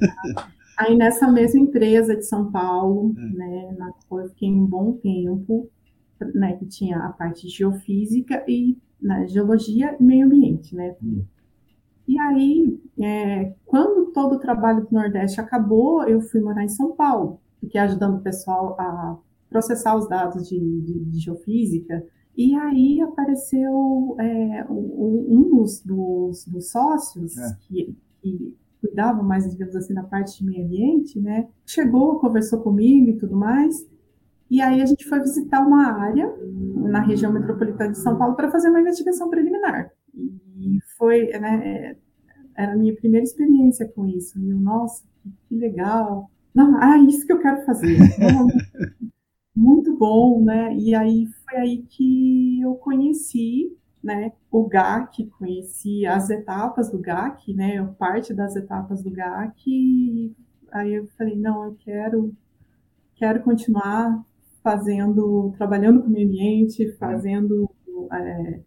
[0.77, 3.21] aí nessa mesma empresa de São Paulo, é.
[3.21, 5.71] né, na qual eu fiquei um bom tempo,
[6.35, 10.95] né, que tinha a parte de geofísica e né, geologia e meio ambiente, né?
[11.03, 11.25] Hum.
[12.07, 16.95] E aí, é, quando todo o trabalho do Nordeste acabou, eu fui morar em São
[16.97, 22.05] Paulo que é ajudando o pessoal a processar os dados de, de, de geofísica.
[22.41, 27.55] E aí apareceu é, um, dos, dos, dos sócios é.
[27.61, 31.47] que, que cuidavam mais, digamos assim, da parte de meio ambiente, né?
[31.67, 33.87] Chegou, conversou comigo e tudo mais.
[34.51, 36.35] E aí a gente foi visitar uma área
[36.77, 39.91] na região metropolitana de São Paulo para fazer uma investigação preliminar.
[40.15, 41.95] E foi, né,
[42.57, 44.41] era a minha primeira experiência com isso.
[44.41, 46.31] E eu, nossa, que, que legal.
[46.55, 47.99] Não, ah, isso que eu quero fazer.
[49.61, 50.75] muito bom, né?
[50.75, 57.53] E aí foi aí que eu conheci, né, o GAC, conheci as etapas do GAC,
[57.53, 60.35] né, parte das etapas do GAC, e
[60.73, 62.35] aí eu falei, não, eu quero,
[63.15, 64.25] quero continuar
[64.63, 67.71] fazendo, trabalhando com o meio ambiente, fazendo
[68.13, 68.61] é,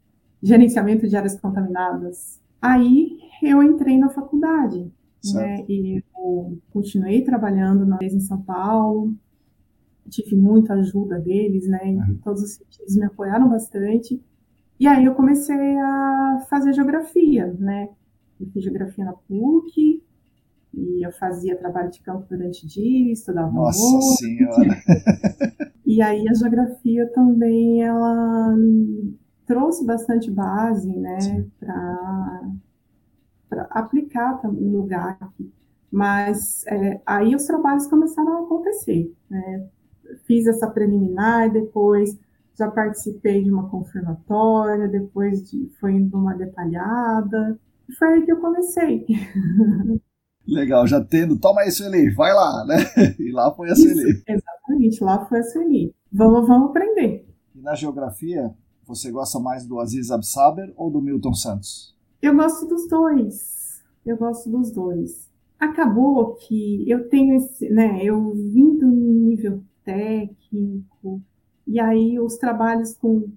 [0.43, 2.39] gerenciamento de áreas contaminadas.
[2.61, 4.91] Aí eu entrei na faculdade,
[5.33, 5.65] né?
[5.67, 9.15] E eu continuei trabalhando na vez em São Paulo.
[10.09, 11.87] Tive muita ajuda deles, né?
[11.87, 12.19] Em uhum.
[12.23, 14.21] todos os sentidos, me apoiaram bastante.
[14.79, 17.89] E aí eu comecei a fazer geografia, né?
[18.39, 20.03] Eu fiz geografia na PUC,
[20.73, 24.17] e eu fazia trabalho de campo durante o dia, estudava Nossa muito.
[24.17, 24.81] Senhora!
[25.85, 28.55] e aí a geografia também, ela
[29.45, 35.53] trouxe bastante base, né, para aplicar no GAC.
[35.91, 39.67] Mas é, aí os trabalhos começaram a acontecer, né?
[40.25, 42.17] Fiz essa preliminar, depois
[42.57, 48.31] já participei de uma confirmatória, depois de, foi indo uma detalhada, e foi aí que
[48.31, 49.05] eu comecei.
[50.45, 52.75] Legal, já tendo, toma aí, Sueli, vai lá, né?
[53.17, 54.21] E lá foi a Sueli.
[54.27, 55.95] Exatamente, lá foi a Sueli.
[56.11, 57.25] Vamos, vamos aprender.
[57.55, 58.53] E na geografia,
[58.85, 61.95] você gosta mais do Aziz Absaber ou do Milton Santos?
[62.21, 63.81] Eu gosto dos dois.
[64.05, 65.31] Eu gosto dos dois.
[65.57, 68.03] Acabou que eu tenho esse, né?
[68.03, 71.21] Eu vim do nível técnico,
[71.67, 73.29] e aí os trabalhos com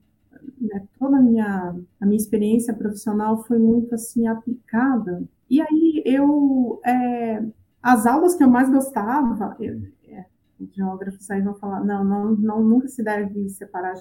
[0.61, 6.81] né, toda a minha, a minha experiência profissional foi muito assim aplicada e aí eu,
[6.85, 7.43] é,
[7.83, 10.25] as aulas que eu mais gostava, eu, é,
[10.73, 13.95] geógrafos aí vão falar, não, não, não, nunca se deve separar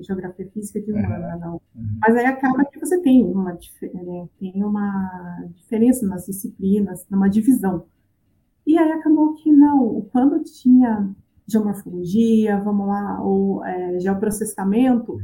[0.00, 1.54] geografia física de humana, não.
[1.74, 1.98] Uhum.
[2.00, 7.86] Mas aí acaba que você tem uma, né, tem uma diferença nas disciplinas, numa divisão.
[8.66, 11.08] E aí acabou que não, quando tinha
[11.46, 15.18] geomorfologia, vamos lá, ou é, geoprocessamento,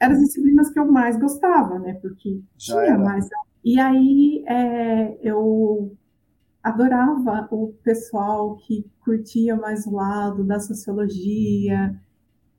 [0.00, 1.94] eram as disciplinas que eu mais gostava, né?
[1.94, 2.98] Porque Já tinha era.
[2.98, 3.28] mais
[3.68, 5.92] e aí é, eu
[6.62, 12.00] adorava o pessoal que curtia mais o lado da sociologia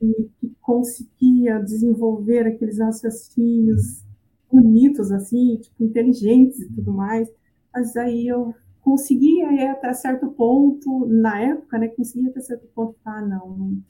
[0.01, 4.03] e que conseguia desenvolver aqueles raciocínios
[4.51, 7.29] bonitos, assim, tipo, inteligentes e tudo mais.
[7.73, 8.53] Mas aí eu
[8.87, 13.81] conseguia ir até certo ponto, na época, né, conseguia até certo ponto, ah, não,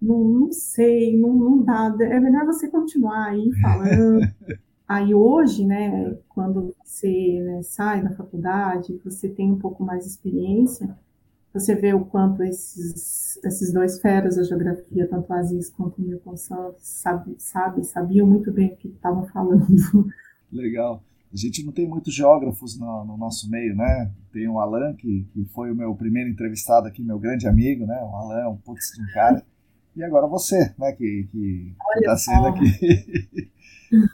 [0.00, 4.20] não, não sei, não, não dá, é melhor você continuar aí falando.
[4.88, 10.10] Aí hoje, né, quando você né, sai da faculdade, você tem um pouco mais de
[10.10, 10.98] experiência,
[11.52, 16.36] você vê o quanto esses, esses dois feras da geografia, tanto Aziz quanto o Milton
[16.36, 20.08] Santos, sabe, sabe, sabiam muito bem o que estavam falando.
[20.52, 21.02] Legal.
[21.32, 24.10] A gente não tem muitos geógrafos no, no, nosso meio, né?
[24.32, 27.98] Tem o Alan, que, que foi o meu primeiro entrevistado aqui, meu grande amigo, né?
[28.02, 29.42] O Alan é um putz de um cara.
[29.96, 30.92] E agora você, né?
[30.92, 32.66] Que, que está sendo aqui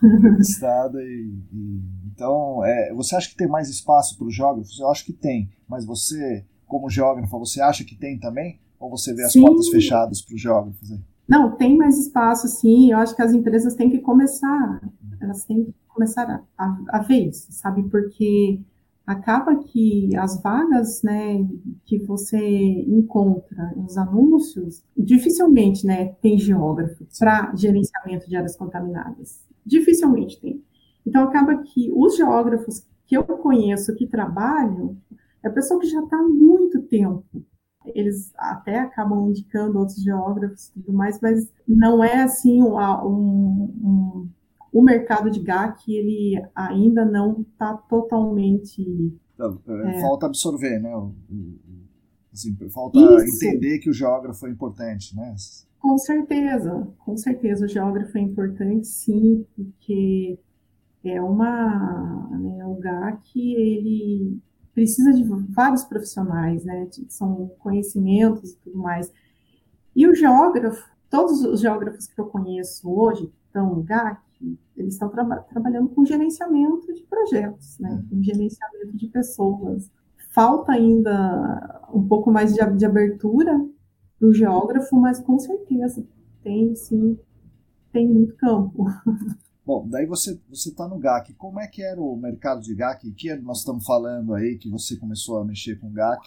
[0.04, 1.02] entrevistada.
[1.02, 4.78] E, e, então, é, você acha que tem mais espaço para os geógrafos?
[4.78, 8.60] Eu acho que tem, mas você, como geógrafa, você acha que tem também?
[8.78, 9.40] Ou você vê as sim.
[9.40, 10.92] portas fechadas para os geógrafos?
[10.92, 11.00] Aí?
[11.28, 12.92] Não, tem mais espaço, sim.
[12.92, 14.80] Eu acho que as empresas têm que começar,
[15.20, 17.82] elas têm que começar a, a, ver isso, sabe?
[17.90, 18.60] Porque
[19.04, 21.44] acaba que as vagas, né,
[21.84, 29.44] que você encontra nos anúncios, dificilmente, né, tem geógrafo para gerenciamento de áreas contaminadas.
[29.66, 30.62] Dificilmente tem.
[31.04, 34.96] Então, acaba que os geógrafos que eu conheço que trabalham,
[35.42, 37.24] é pessoa que já está há muito tempo.
[37.86, 44.28] Eles até acabam indicando outros geógrafos e tudo mais, mas não é assim um, um
[44.72, 48.82] o mercado de GAC ele ainda não está totalmente.
[49.34, 50.92] Então, é, falta absorver, né?
[52.32, 53.44] Assim, falta Isso.
[53.44, 55.34] entender que o geógrafo é importante, né?
[55.78, 57.64] Com certeza, com certeza.
[57.64, 60.38] O geógrafo é importante, sim, porque
[61.04, 62.28] é uma.
[62.30, 64.38] Né, o GAC, ele
[64.74, 66.88] precisa de vários profissionais, né?
[67.08, 69.12] São conhecimentos e tudo mais.
[69.94, 74.20] E o geógrafo, todos os geógrafos que eu conheço hoje estão no GAC,
[74.76, 78.04] eles estão tra trabalhando com gerenciamento de projetos, né?
[78.08, 79.90] com gerenciamento de pessoas.
[80.30, 83.52] Falta ainda um pouco mais de, de abertura
[84.18, 86.06] para o geógrafo, mas com certeza
[86.42, 87.18] tem sim,
[87.92, 88.86] tem muito campo.
[89.66, 91.34] Bom, daí você você está no GAC.
[91.34, 93.10] Como é que era o mercado de GAC?
[93.12, 96.26] Que nós estamos falando aí que você começou a mexer com GAC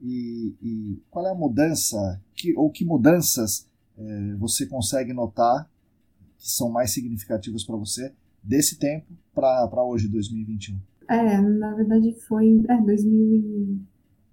[0.00, 5.70] e, e qual é a mudança que ou que mudanças é, você consegue notar
[6.42, 10.76] que são mais significativas para você desse tempo para hoje, 2021?
[11.08, 13.78] É, na verdade foi é, 2000,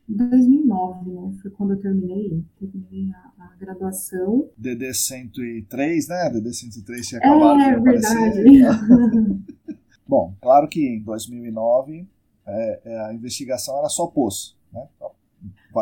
[0.08, 1.38] 2009, né?
[1.42, 4.50] Foi quando eu terminei, terminei a, a graduação.
[4.58, 6.30] DD 103, né?
[6.32, 8.44] DD 103 tinha acabado é, de aparecer.
[8.44, 9.44] Verdade.
[10.08, 12.08] Bom, claro que em 2009
[12.48, 14.82] é, é, a investigação era só poço, né?
[14.96, 15.12] Então,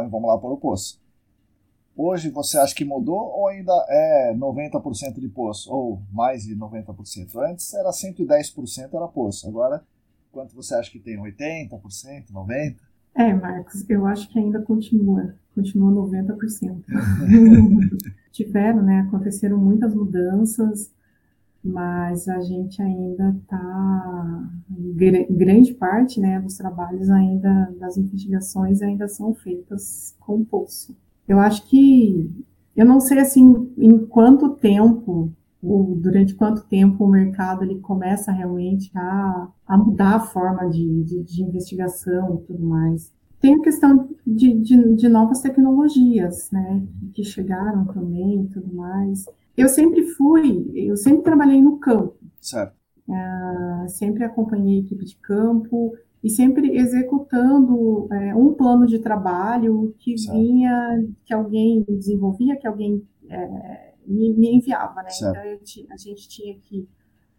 [0.09, 0.99] vamos lá para o poço.
[1.99, 5.73] Hoje você acha que mudou ou ainda é 90% de poço?
[5.73, 7.35] Ou mais de 90%?
[7.49, 9.49] Antes era 110% era poço.
[9.49, 9.83] Agora,
[10.31, 11.17] quanto você acha que tem?
[11.17, 11.71] 80%?
[12.31, 12.75] 90%?
[13.15, 16.83] É, Marcos, eu acho que ainda continua, continua 90%.
[18.31, 20.93] Tiveram, né, aconteceram muitas mudanças,
[21.63, 24.49] mas a gente ainda está,
[25.31, 30.95] grande parte, né, dos trabalhos ainda, das investigações ainda são feitas com poço.
[31.27, 32.31] Eu acho que,
[32.75, 38.31] eu não sei, assim, em quanto tempo ou durante quanto tempo o mercado ele começa
[38.31, 43.11] realmente a, a mudar a forma de, de, de investigação e tudo mais.
[43.39, 49.25] Tem a questão de, de, de, novas tecnologias, né, que chegaram também e tudo mais.
[49.55, 52.15] Eu sempre fui, eu sempre trabalhei no campo.
[52.41, 52.75] Certo.
[53.07, 55.93] Uh, sempre acompanhei a equipe de campo
[56.27, 60.37] e sempre executando é, um plano de trabalho que certo.
[60.37, 65.09] vinha, que alguém desenvolvia, que alguém é, me, me enviava, né?
[65.09, 65.37] Certo.
[65.79, 66.85] Então a gente tinha que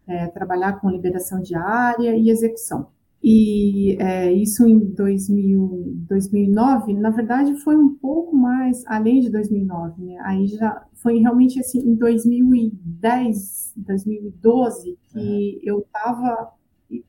[0.07, 2.87] é, trabalhar com liberação de área e execução.
[3.21, 10.01] E é, isso em 2000, 2009, na verdade, foi um pouco mais além de 2009,
[10.01, 10.17] né?
[10.23, 15.59] Aí já foi realmente assim em 2010, 2012 que uhum.
[15.63, 16.53] eu estava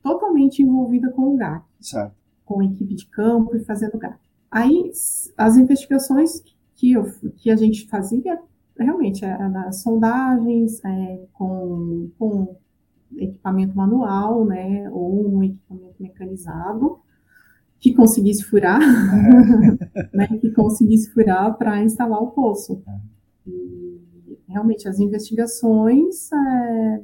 [0.01, 2.13] totalmente envolvida com o GAC, certo.
[2.45, 4.17] com a equipe de campo e fazendo GAC.
[4.49, 4.91] Aí
[5.37, 6.43] as investigações
[6.75, 7.05] que, eu,
[7.37, 8.39] que a gente fazia
[8.77, 12.55] realmente é, nas sondagens é, com, com
[13.17, 16.99] equipamento manual, né, ou um equipamento mecanizado
[17.79, 20.07] que conseguisse furar, é.
[20.15, 22.81] né, que conseguisse furar para instalar o poço.
[22.87, 23.49] É.
[23.49, 23.81] E,
[24.47, 27.01] realmente as investigações é,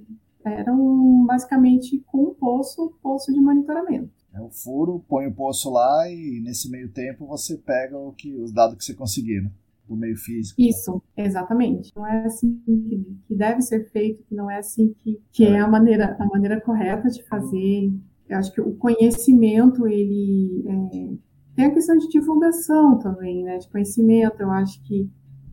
[0.47, 4.11] eram basicamente com o poço, poço de monitoramento.
[4.33, 8.35] É o furo, põe o poço lá e nesse meio tempo você pega o que,
[8.35, 9.41] os dados que você conseguir.
[9.41, 9.51] Né?
[9.87, 10.61] do meio físico.
[10.61, 11.91] Isso, exatamente.
[11.95, 15.59] Não é assim que, que deve ser feito, que não é assim que, que é
[15.59, 17.93] a maneira, a maneira correta de fazer.
[18.27, 21.15] Eu acho que o conhecimento, ele é,
[21.55, 23.57] tem a questão de divulgação também, né?
[23.57, 24.41] De conhecimento.
[24.41, 25.09] Eu acho que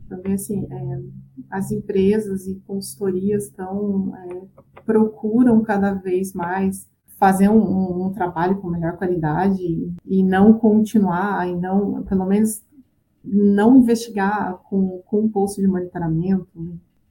[0.08, 1.02] também assim é,
[1.50, 8.58] as empresas e consultorias estão é, procuram cada vez mais fazer um, um, um, trabalho
[8.58, 9.62] com melhor qualidade
[10.04, 12.62] e não continuar e não pelo menos
[13.24, 16.46] não investigar com, com um posto de monitoramento,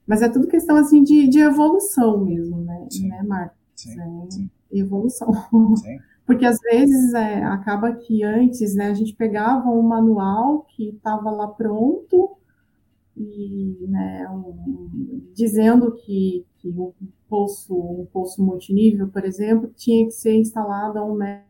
[0.06, 3.08] mas é tudo questão assim de, de evolução mesmo, né, sim.
[3.08, 3.58] né Marcos?
[3.74, 4.50] Sim, é, sim.
[4.70, 5.32] Evolução.
[5.76, 5.98] Sim.
[6.26, 11.30] Porque às vezes é, acaba que antes né, a gente pegava um manual que estava
[11.30, 12.36] lá pronto
[13.16, 16.94] e né, um, dizendo que, que o
[17.28, 21.44] poço, um poço multinível, por exemplo, tinha que ser instalado a um metro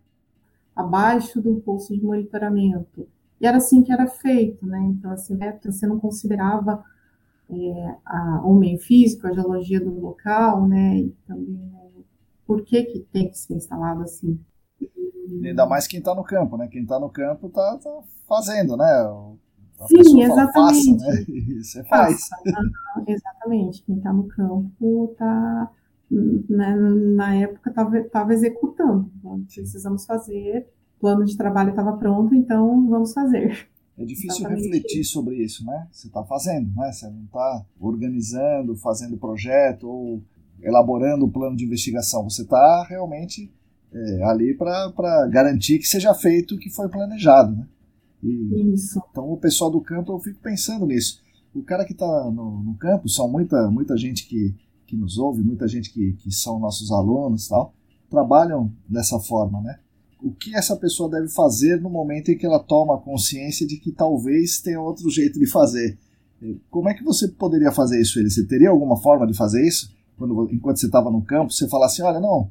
[0.75, 3.09] abaixo do poço de monitoramento.
[3.41, 4.79] E era assim que era feito, né?
[4.81, 6.85] Então, assim, você não considerava
[7.51, 10.99] é, a, o meio físico, a geologia do local, né?
[10.99, 11.81] E também né,
[12.47, 14.39] por que, que tem que ser instalado assim.
[15.43, 16.69] Ainda mais quem está no campo, né?
[16.69, 18.85] Quem está no campo está tá fazendo, né?
[19.85, 20.99] A Sim, exatamente.
[20.99, 21.25] Fala, né?
[21.29, 22.29] E você faz.
[23.07, 23.83] exatamente.
[23.83, 25.71] Quem está no campo está,
[26.11, 26.77] né,
[27.17, 27.71] na época,
[28.01, 29.11] estava executando.
[29.19, 30.67] Então, precisamos fazer
[31.01, 33.69] plano de trabalho estava pronto, então vamos fazer.
[33.97, 35.87] É difícil Exatamente refletir sobre isso, né?
[35.93, 36.91] Você está fazendo, né?
[36.91, 40.23] Você não está organizando, fazendo projeto ou
[40.63, 42.25] elaborando o plano de investigação.
[42.25, 43.53] Você está realmente
[43.93, 47.67] é, ali para garantir que seja feito o que foi planejado, né?
[48.25, 49.01] E, isso.
[49.11, 51.23] Então, o pessoal do campo, eu fico pensando nisso.
[51.55, 54.55] O cara que está no, no, campo, são muita, muita gente que,
[54.87, 57.73] que nos ouve, muita gente que, que são nossos alunos tal,
[58.11, 59.79] trabalham dessa forma, né?
[60.25, 63.93] o que essa pessoa deve fazer no momento em que ela toma consciência de que
[63.93, 65.99] talvez tenha outro jeito de fazer.
[66.71, 68.31] Como é que você poderia fazer isso, ele?
[68.31, 69.95] Você teria alguma forma de fazer isso?
[70.17, 72.51] Quando, enquanto você estava no campo, você falar assim, olha, não,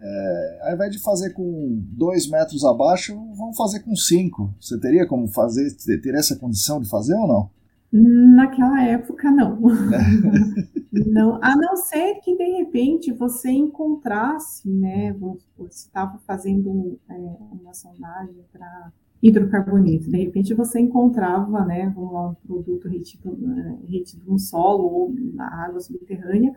[0.00, 4.54] é, ao invés de fazer com dois metros abaixo, vamos fazer com cinco.
[4.60, 5.68] Você teria como fazer,
[6.00, 7.50] ter essa condição de fazer ou não?
[7.90, 9.58] Naquela época, não.
[11.06, 11.38] não.
[11.42, 18.44] A não ser que, de repente, você encontrasse, né, você estava fazendo é, uma sondagem
[18.52, 25.14] para hidrocarboneto, de repente você encontrava, né, um produto retido, né, retido no solo ou
[25.34, 26.54] na água subterrânea,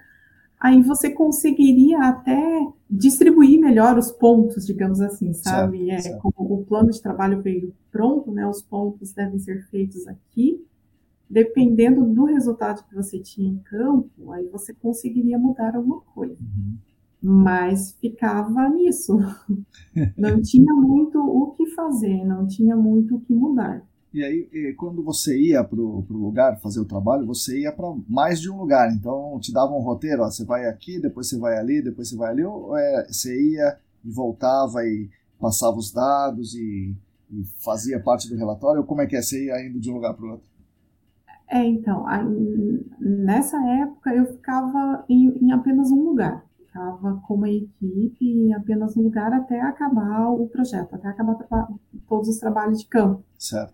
[0.62, 5.88] aí você conseguiria até distribuir melhor os pontos, digamos assim, sabe?
[5.88, 6.22] Certo, é, certo.
[6.22, 10.64] Como o plano de trabalho veio pronto, né, os pontos devem ser feitos aqui,
[11.28, 16.38] dependendo do resultado que você tinha em campo, aí você conseguiria mudar alguma coisa.
[16.40, 16.78] Uhum.
[17.24, 19.18] Mas ficava nisso.
[20.16, 23.84] Não tinha muito o que fazer, não tinha muito o que mudar.
[24.14, 28.42] E aí, quando você ia para o lugar fazer o trabalho, você ia para mais
[28.42, 28.92] de um lugar.
[28.94, 32.18] Então, te dava um roteiro: ó, você vai aqui, depois você vai ali, depois você
[32.18, 32.44] vai ali.
[32.44, 35.10] Ou é, você ia e voltava e
[35.40, 36.94] passava os dados e
[37.32, 38.82] e fazia parte do relatório?
[38.82, 39.22] Ou como é que é?
[39.22, 40.48] Você ia indo de um lugar para o outro?
[41.48, 46.46] É, então, aí, nessa época eu ficava em, em apenas um lugar.
[46.58, 51.36] Ficava com uma equipe em apenas um lugar até acabar o projeto, até acabar
[52.08, 53.24] todos os trabalhos de campo.
[53.38, 53.74] Certo.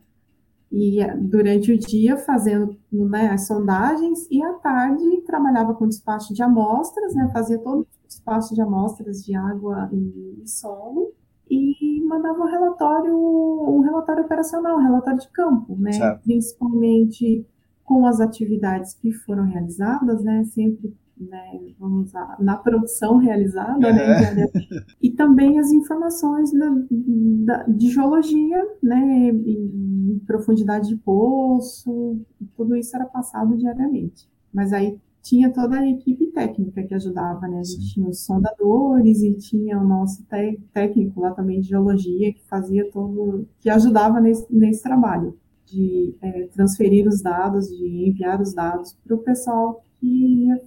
[0.71, 6.43] E durante o dia fazendo né, as sondagens e à tarde trabalhava com despacho de
[6.43, 11.13] amostras, né, fazia todo o despacho de amostras de água e, e solo
[11.49, 16.23] e mandava um relatório, um relatório operacional, um relatório de campo, né, certo.
[16.23, 17.45] principalmente
[17.83, 24.43] com as atividades que foram realizadas, né, sempre né, vamos lá, na produção realizada, né,
[24.43, 24.49] é.
[25.01, 29.31] e também as informações da, da, de geologia, né,
[30.25, 32.19] profundidade de poço,
[32.55, 34.29] tudo isso era passado diariamente.
[34.53, 37.93] Mas aí tinha toda a equipe técnica que ajudava, né, a gente Sim.
[37.93, 40.23] tinha os sondadores e tinha o nosso
[40.73, 46.47] técnico lá também de geologia que fazia todo, que ajudava nesse, nesse trabalho de é,
[46.47, 50.61] transferir os dados, de enviar os dados para o pessoal que ia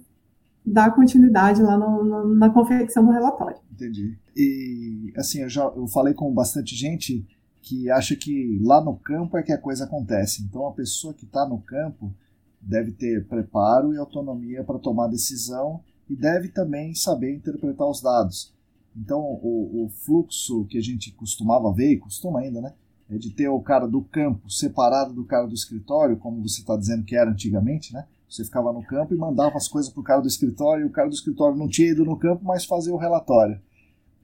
[0.71, 3.57] dar continuidade lá no, no, na confecção do relatório.
[3.71, 4.17] Entendi.
[4.35, 7.25] E assim, eu já eu falei com bastante gente
[7.61, 10.43] que acha que lá no campo é que a coisa acontece.
[10.43, 12.13] Então a pessoa que está no campo
[12.59, 18.53] deve ter preparo e autonomia para tomar decisão e deve também saber interpretar os dados.
[18.95, 22.73] Então o, o fluxo que a gente costumava ver, e costuma ainda, né?
[23.09, 26.77] É de ter o cara do campo separado do cara do escritório, como você está
[26.77, 28.05] dizendo que era antigamente, né?
[28.31, 30.91] Você ficava no campo e mandava as coisas para o cara do escritório, e o
[30.91, 33.59] cara do escritório não tinha ido no campo, mas fazia o relatório.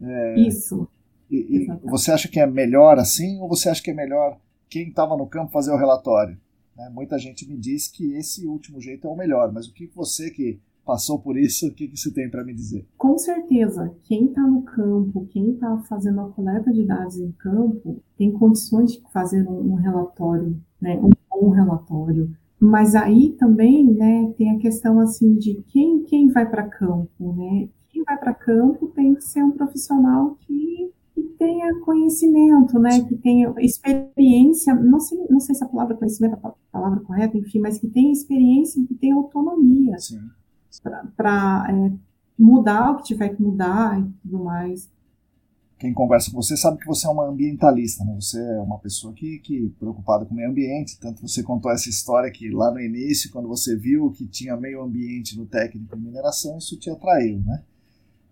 [0.01, 0.87] É, Isso.
[1.29, 4.39] E, e você acha que é melhor assim, ou você acha que é melhor
[4.69, 6.37] quem estava no campo fazer o relatório?
[6.73, 6.89] Né?
[6.93, 10.31] Muita gente me diz que esse último jeito é o melhor, mas o que você
[10.31, 12.87] que passou por isso, o que, que você tem para me dizer?
[12.97, 18.01] Com certeza, quem está no campo, quem está fazendo a coleta de dados em campo,
[18.17, 24.33] tem condições de fazer um, um relatório, né, um bom relatório, mas aí também, né,
[24.37, 27.69] tem a questão assim de quem, quem vai para campo, né?
[27.89, 33.15] Quem vai para campo tem que ser um profissional que, que tenha conhecimento, né, que
[33.15, 37.59] tenha experiência, não sei, não sei se a palavra conhecimento é a palavra correta, enfim,
[37.59, 39.95] mas que tenha experiência, que tenha autonomia
[41.15, 41.91] para é,
[42.37, 44.89] mudar o que tiver que mudar e tudo mais
[45.77, 48.15] quem conversa com você sabe que você é uma ambientalista, né?
[48.19, 50.99] Você é uma pessoa que, que preocupada com o meio ambiente.
[50.99, 54.81] Tanto você contou essa história que lá no início, quando você viu que tinha meio
[54.81, 57.63] ambiente no técnico de mineração, isso te atraiu, né?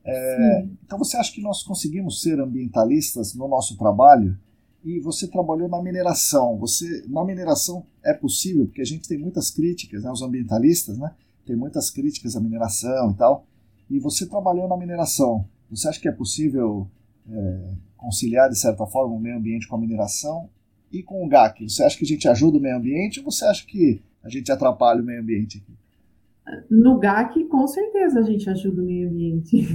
[0.03, 4.37] É, então você acha que nós conseguimos ser ambientalistas no nosso trabalho?
[4.83, 6.57] E você trabalhou na mineração.
[6.57, 10.11] Você na mineração é possível porque a gente tem muitas críticas, né?
[10.11, 11.13] Os ambientalistas, né?
[11.45, 13.45] Tem muitas críticas à mineração e tal.
[13.87, 15.47] E você trabalhou na mineração.
[15.69, 16.87] Você acha que é possível
[17.29, 20.49] é, conciliar, de certa forma, o meio ambiente com a mineração
[20.91, 21.69] e com o GAC?
[21.69, 24.51] Você acha que a gente ajuda o meio ambiente ou você acha que a gente
[24.51, 25.73] atrapalha o meio ambiente aqui?
[26.69, 29.67] No GAC, com certeza a gente ajuda o meio ambiente.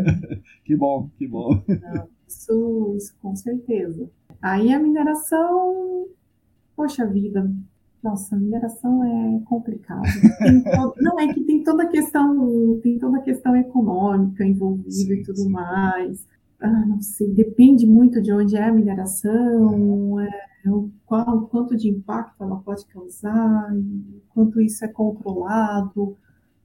[0.64, 1.62] que bom, que bom.
[1.68, 4.08] Não, isso, isso com certeza.
[4.40, 6.06] Aí a mineração,
[6.74, 7.50] poxa vida,
[8.02, 10.02] nossa, a mineração é complicado.
[11.00, 15.22] não, é que tem toda a questão, tem toda a questão econômica envolvida sim, e
[15.22, 15.48] tudo sim.
[15.50, 16.26] mais
[16.60, 20.30] ah, não sei, depende muito de onde é a mineração, é,
[20.66, 23.70] o qual, quanto de impacto ela pode causar,
[24.30, 26.16] quanto isso é controlado,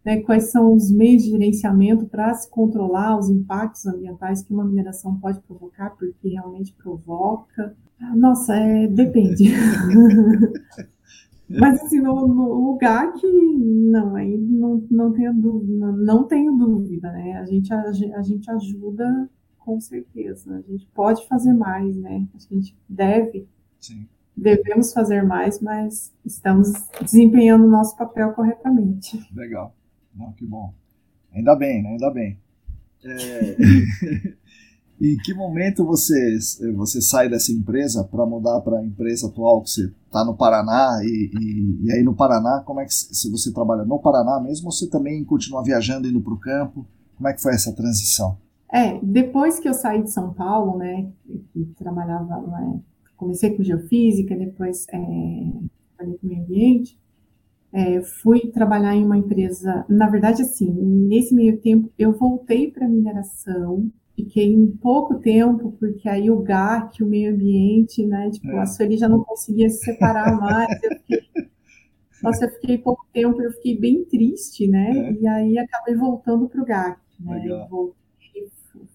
[0.06, 4.64] né, quais são os meios de gerenciamento para se controlar os impactos ambientais que uma
[4.64, 7.76] mineração pode provocar, porque realmente provoca.
[8.02, 9.52] Ah, nossa, é, depende.
[11.50, 17.12] Mas assim, no, no, lugar que não, aí não, não tenho dúvida, não tenho dúvida,
[17.12, 17.38] né?
[17.38, 19.28] A gente, a, a gente ajuda
[19.70, 20.56] com certeza.
[20.56, 22.28] A gente pode fazer mais, né?
[22.34, 23.48] A gente deve.
[23.80, 24.08] Sim.
[24.36, 26.72] Devemos fazer mais, mas estamos
[27.04, 29.20] desempenhando o nosso papel corretamente.
[29.36, 29.76] Legal.
[30.16, 30.74] Não, que bom.
[31.32, 31.90] Ainda bem, né?
[31.90, 32.40] Ainda bem.
[33.06, 33.58] É...
[35.00, 36.38] em que momento você,
[36.76, 41.00] você sai dessa empresa para mudar para a empresa atual que você está no Paraná
[41.04, 44.66] e, e, e, aí no Paraná como é que se você trabalha no Paraná mesmo
[44.66, 48.38] ou você também continua viajando indo para o campo como é que foi essa transição
[48.72, 51.12] é, depois que eu saí de São Paulo, né,
[51.54, 52.80] que trabalhava, né,
[53.18, 54.98] comecei com geofísica, depois é,
[55.98, 57.00] trabalhei com meio ambiente,
[57.74, 62.88] é, fui trabalhar em uma empresa, na verdade, assim, nesse meio tempo, eu voltei para
[62.88, 68.60] mineração, fiquei um pouco tempo, porque aí o GAC, o meio ambiente, né, tipo, é.
[68.60, 71.20] a Sueli já não conseguia se separar mais, eu fiquei,
[72.22, 75.14] nossa, eu fiquei pouco tempo, eu fiquei bem triste, né, é.
[75.14, 77.68] e aí acabei voltando para o GAC, né,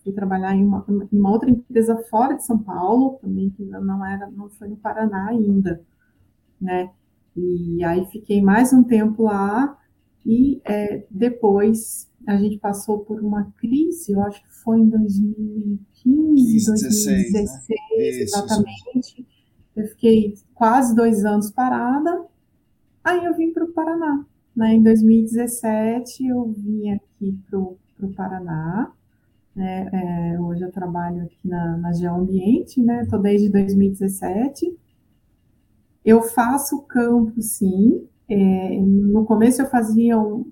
[0.03, 4.05] fui trabalhar em uma, em uma outra empresa fora de São Paulo, também que não
[4.05, 5.81] era, não foi no Paraná ainda,
[6.61, 6.91] né?
[7.37, 9.77] E aí fiquei mais um tempo lá
[10.25, 16.67] e é, depois a gente passou por uma crise, eu acho que foi em 2015,
[16.67, 17.45] 2016, né?
[17.99, 19.21] exatamente.
[19.21, 19.27] Isso.
[19.77, 22.25] Eu fiquei quase dois anos parada,
[23.03, 24.25] aí eu vim para o Paraná.
[24.55, 24.75] Né?
[24.75, 27.79] Em 2017 eu vim aqui para o
[28.15, 28.93] Paraná,
[29.55, 29.89] né?
[29.93, 33.03] É, hoje eu trabalho aqui na, na Geoambiente, né?
[33.03, 34.77] Estou desde 2017.
[36.05, 38.07] Eu faço campo, sim.
[38.29, 40.45] É, no começo eu fazia um,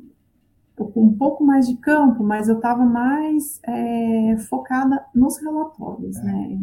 [0.97, 6.23] um pouco mais de campo, mas eu estava mais é, focada nos relatórios, é.
[6.23, 6.59] né?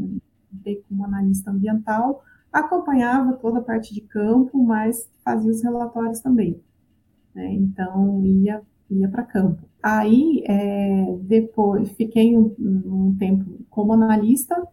[0.65, 6.59] Eu, como analista ambiental, acompanhava toda a parte de campo, mas fazia os relatórios também.
[7.33, 7.53] Né?
[7.53, 9.68] Então, ia, ia para campo.
[9.81, 14.67] Aí, é, depois, fiquei um, um, tempo como analista,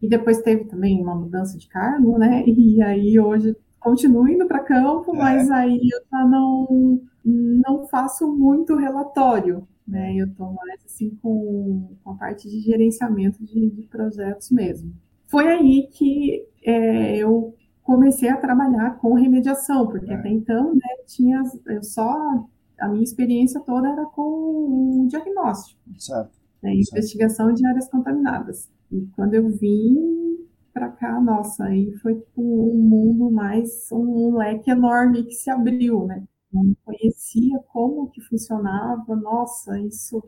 [0.00, 2.44] e depois teve também uma mudança de cargo, né?
[2.46, 5.18] E aí, hoje, continuo indo para campo, é.
[5.18, 10.14] mas aí eu já não, não faço muito relatório, né?
[10.14, 14.92] Eu estou mais, assim, com, com a parte de gerenciamento de, de projetos mesmo.
[15.26, 20.14] Foi aí que é, eu comecei a trabalhar com remediação, porque é.
[20.14, 22.46] até então, né, tinha eu só
[22.78, 26.38] a minha experiência toda era com o diagnóstico, certo.
[26.62, 28.68] Né, investigação de áreas contaminadas.
[28.90, 30.38] E quando eu vim
[30.72, 36.24] para cá, nossa, aí foi um mundo mais um leque enorme que se abriu, né?
[36.52, 40.22] Não conhecia como que funcionava, nossa, isso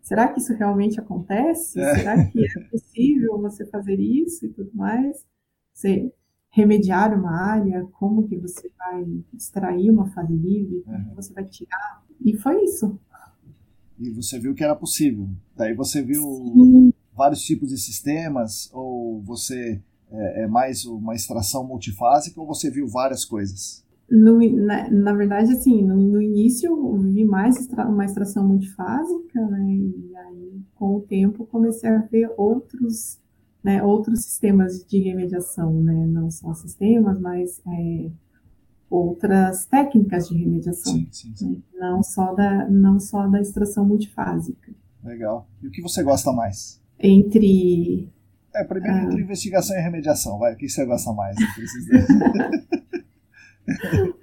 [0.00, 1.80] será que isso realmente acontece?
[1.80, 1.94] É.
[1.96, 5.24] Será que é possível você fazer isso e tudo mais?
[5.72, 6.12] Você
[6.54, 9.04] remediar uma área, como que você vai
[9.36, 11.14] extrair uma fase livre, como uhum.
[11.16, 12.02] você vai tirar.
[12.24, 12.96] E foi isso.
[13.98, 15.28] E você viu que era possível.
[15.56, 16.92] Daí você viu Sim.
[17.12, 19.82] vários tipos de sistemas, ou você
[20.12, 23.84] é, é, mais uma extração multifásica, ou você viu várias coisas?
[24.08, 29.44] No, na, na, verdade, assim, no, no, início eu vi mais extra, uma extração multifásica,
[29.48, 29.74] né?
[29.74, 33.18] E aí, com o tempo, comecei a ver outros
[33.64, 38.10] né, outros sistemas de remediação, né, não só sistemas, mas é,
[38.90, 41.50] outras técnicas de remediação, sim, sim, sim.
[41.50, 44.70] Né, não só da não só da extração multifásica.
[45.02, 45.48] Legal.
[45.62, 46.80] E o que você gosta mais?
[47.00, 48.12] Entre
[48.54, 50.52] é, primeiro ah, entre investigação e remediação, vai.
[50.52, 52.06] O que você gosta mais entre esses dois?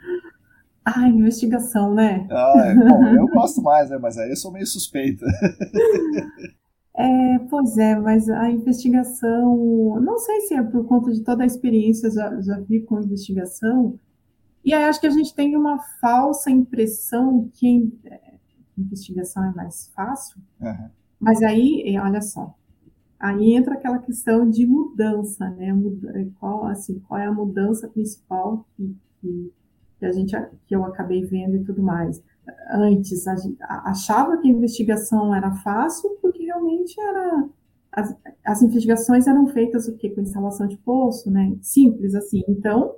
[0.86, 2.28] ah, investigação, né?
[2.30, 3.98] Ah, é, bom, eu gosto mais, né?
[4.00, 5.26] Mas aí eu sou meio suspeita.
[6.94, 11.46] É, pois é, mas a investigação, não sei se é por conta de toda a
[11.46, 13.98] experiência já, já vi com investigação,
[14.64, 18.34] e aí acho que a gente tem uma falsa impressão que é,
[18.78, 20.90] investigação é mais fácil, uhum.
[21.18, 22.54] mas aí, olha só,
[23.18, 25.74] aí entra aquela questão de mudança, né?
[26.40, 29.54] Qual, assim, qual é a mudança principal que, que,
[29.98, 30.36] que a gente,
[30.68, 32.22] que eu acabei vendo e tudo mais
[32.72, 33.26] antes
[33.70, 37.50] achava que a investigação era fácil porque realmente era
[37.92, 38.16] as,
[38.46, 40.10] as investigações eram feitas o quê?
[40.10, 41.56] com instalação de poço, né?
[41.62, 42.42] Simples assim.
[42.48, 42.94] Então,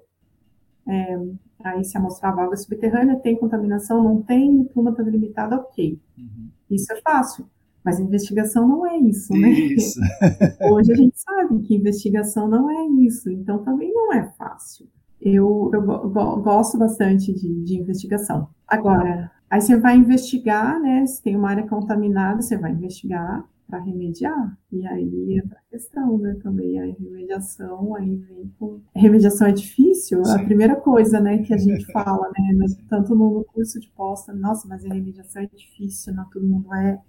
[0.88, 1.20] é,
[1.64, 6.00] aí se amostrava água subterrânea, tem contaminação, não tem, pluma está delimitada, ok.
[6.18, 6.50] Uhum.
[6.70, 7.46] Isso é fácil.
[7.84, 9.50] Mas investigação não é isso, né?
[9.50, 10.00] Isso.
[10.72, 14.88] Hoje a gente sabe que investigação não é isso, então também não é fácil.
[15.20, 18.50] Eu, eu go gosto bastante de, de investigação.
[18.68, 21.06] Agora, aí você vai investigar, né?
[21.06, 24.58] Se tem uma área contaminada, você vai investigar para remediar.
[24.72, 26.36] E aí entra a questão, né?
[26.42, 28.82] Também a remediação, aí vem com.
[28.96, 30.42] remediação é difícil, Sim.
[30.42, 32.66] a primeira coisa, né, que a gente fala, né?
[32.90, 37.00] Tanto no curso de posta, nossa, mas a remediação é difícil, não todo mundo é.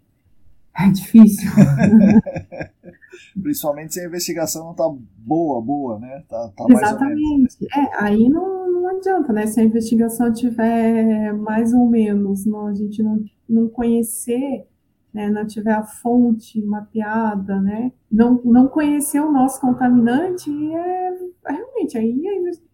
[0.77, 1.49] É difícil.
[3.41, 6.25] Principalmente se a investigação não tá boa, boa, né?
[6.29, 7.65] Tá, tá Exatamente.
[7.73, 8.64] É, aí não não
[9.05, 9.47] adianta, né?
[9.47, 14.67] Se a investigação tiver mais ou menos, não, a gente não, não conhecer,
[15.13, 17.93] né, não tiver a fonte mapeada, né?
[18.11, 21.09] Não, não conhecer o nosso contaminante, é,
[21.47, 22.21] é realmente, aí,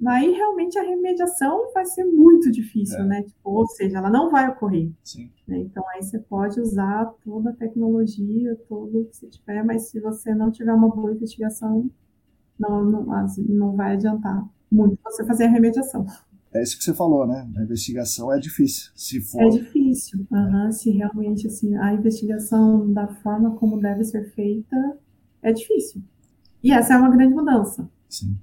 [0.07, 3.05] aí realmente a remediação vai ser muito difícil, é.
[3.05, 3.22] né?
[3.22, 4.91] Tipo, ou seja, ela não vai ocorrer.
[5.47, 5.59] Né?
[5.59, 10.35] Então aí você pode usar toda a tecnologia, tudo que você tiver, mas se você
[10.35, 11.91] não tiver uma boa investigação,
[12.59, 16.07] não, não, não vai adiantar muito você fazer a remediação.
[16.53, 17.49] É isso que você falou, né?
[17.57, 19.43] A investigação é difícil, se for.
[19.43, 24.77] É difícil, uhum, se realmente assim a investigação da forma como deve ser feita
[25.43, 26.03] é difícil.
[26.62, 27.89] E essa é uma grande mudança.
[28.09, 28.37] Sim.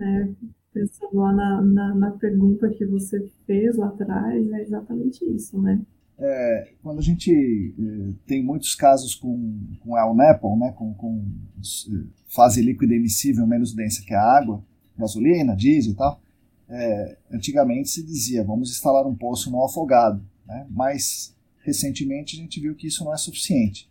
[0.00, 0.28] É,
[0.72, 5.80] pensando lá na, na, na, pergunta que você fez lá atrás, é exatamente isso, né?
[6.22, 11.24] é, quando a gente é, tem muitos casos com, com El Nepal, né, com, com
[11.58, 14.64] é, fase líquida emissível menos densa que a água,
[15.02, 16.20] gasolina, diesel e tal,
[16.68, 22.60] é, antigamente se dizia vamos instalar um poço no afogado, né, mas recentemente a gente
[22.60, 23.90] viu que isso não é suficiente.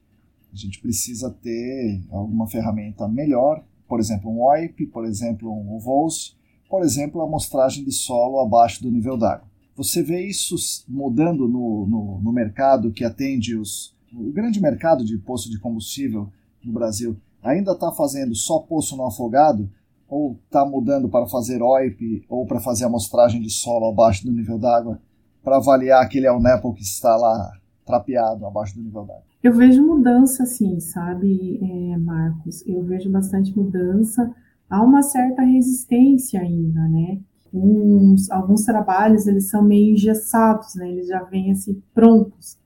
[0.51, 6.35] A gente precisa ter alguma ferramenta melhor, por exemplo um OIP, por exemplo um VOLS,
[6.69, 9.49] por exemplo a amostragem de solo abaixo do nível d'água.
[9.75, 10.55] Você vê isso
[10.87, 16.31] mudando no, no, no mercado que atende os, o grande mercado de poço de combustível
[16.63, 17.17] no Brasil.
[17.41, 19.69] Ainda está fazendo só poço no afogado?
[20.11, 24.59] Ou está mudando para fazer OIP ou para fazer amostragem de solo abaixo do nível
[24.59, 24.99] d'água
[25.41, 27.51] para avaliar aquele Alnepo que está lá
[27.85, 29.23] trapeado abaixo do nível d'água?
[29.41, 32.61] Eu vejo mudança, sim, sabe, é, Marcos?
[32.67, 34.31] Eu vejo bastante mudança.
[34.69, 37.19] Há uma certa resistência ainda, né?
[37.53, 40.89] alguns, alguns trabalhos eles são meio engessados, né?
[40.89, 42.57] Eles já vêm assim prontos.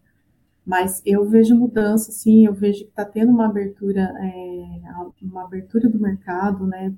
[0.66, 4.82] Mas eu vejo mudança, sim, eu vejo que está tendo uma abertura, é,
[5.22, 6.94] uma abertura do mercado, né?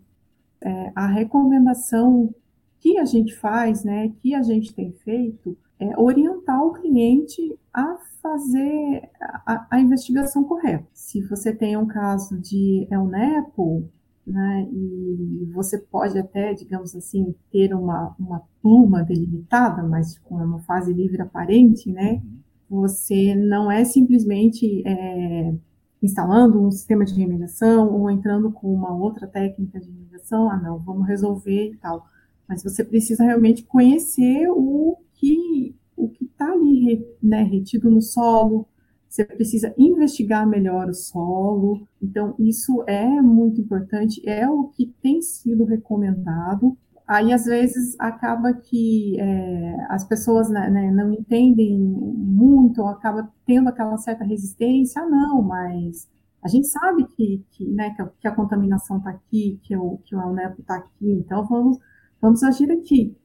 [0.67, 2.33] É, a recomendação
[2.79, 7.97] que a gente faz, né, que a gente tem feito, é orientar o cliente a
[8.21, 9.09] fazer
[9.45, 10.85] a, a investigação correta.
[10.93, 13.89] Se você tem um caso de El Nepo,
[14.27, 14.67] né?
[14.73, 20.93] E você pode até, digamos assim, ter uma, uma pluma delimitada, mas com uma fase
[20.93, 22.21] livre aparente, né?
[22.69, 22.81] Uhum.
[22.81, 25.53] Você não é simplesmente é,
[26.01, 30.77] instalando um sistema de remediação ou entrando com uma outra técnica de remediação, ah, não,
[30.79, 32.05] vamos resolver e tal.
[32.47, 38.67] Mas você precisa realmente conhecer o que o que está ali né, retido no solo,
[39.09, 41.87] você precisa investigar melhor o solo.
[42.01, 46.77] Então, isso é muito importante, é o que tem sido recomendado.
[47.07, 53.31] Aí, às vezes, acaba que é, as pessoas né, né, não entendem muito, ou acaba
[53.45, 55.01] tendo aquela certa resistência.
[55.01, 56.09] Ah, não, mas
[56.41, 59.99] a gente sabe que, que, né, que, a, que a contaminação está aqui, que o,
[60.05, 61.77] que o está aqui, então vamos,
[62.21, 63.15] vamos agir aqui.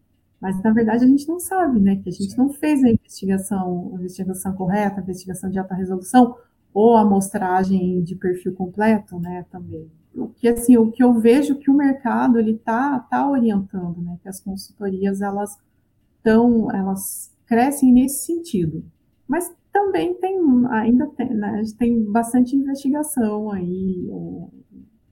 [0.41, 1.97] Mas, na verdade, a gente não sabe, né?
[1.97, 6.37] Que a gente não fez a investigação, a investigação correta, a investigação de alta resolução,
[6.75, 9.89] ou a amostragem de perfil completo, né, também.
[10.15, 14.19] O que, assim, o que eu vejo que o mercado, ele tá, tá orientando, né?
[14.23, 15.59] Que as consultorias, elas
[16.19, 18.85] estão, elas crescem nesse sentido.
[19.27, 20.39] Mas também tem,
[20.71, 24.07] ainda tem, né, tem bastante investigação aí,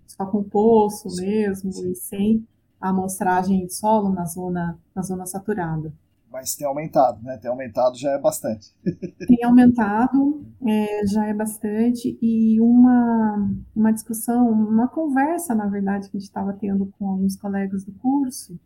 [0.06, 2.46] só com poço mesmo, e sem
[2.80, 5.92] a amostragem de solo na zona, na zona saturada.
[6.30, 7.36] Mas tem aumentado, né?
[7.38, 8.72] Tem aumentado já é bastante.
[9.26, 12.16] tem aumentado, é, já é bastante.
[12.22, 17.36] E uma, uma discussão, uma conversa, na verdade, que a gente estava tendo com alguns
[17.36, 18.58] colegas do curso,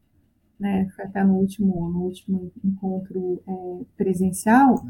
[0.60, 0.86] né?
[0.94, 4.84] Foi até no último, no último encontro é, presencial.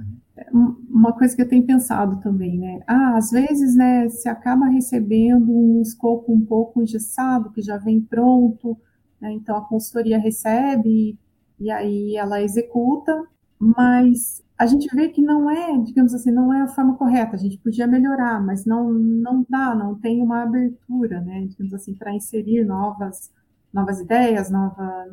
[0.53, 0.77] Uhum.
[0.91, 2.81] Uma coisa que eu tenho pensado também, né?
[2.89, 8.01] Ah, às vezes, né, se acaba recebendo um escopo um pouco engessado, que já vem
[8.01, 8.77] pronto,
[9.20, 9.33] né?
[9.33, 11.16] Então, a consultoria recebe
[11.59, 13.26] e aí ela executa,
[13.59, 17.34] mas a gente vê que não é, digamos assim, não é a forma correta.
[17.34, 21.46] A gente podia melhorar, mas não, não dá, não tem uma abertura, né?
[21.46, 23.32] Digamos assim, para inserir novas,
[23.72, 25.07] novas ideias, nova,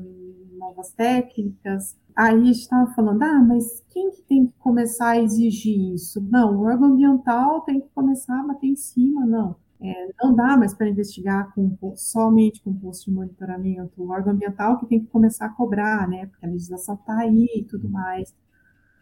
[0.58, 1.98] novas técnicas.
[2.16, 6.22] Aí a gente estava falando, ah, mas quem que tem que começar a exigir isso?
[6.22, 9.56] Não, o órgão ambiental tem que começar a bater em cima, não.
[9.84, 14.02] É, não dá mais para investigar com, somente com posto de monitoramento.
[14.02, 16.28] O órgão ambiental que tem que começar a cobrar, né?
[16.28, 18.34] Porque a legislação está aí e tudo mais.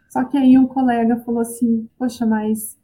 [0.10, 2.78] Só que aí um colega falou assim, poxa, mas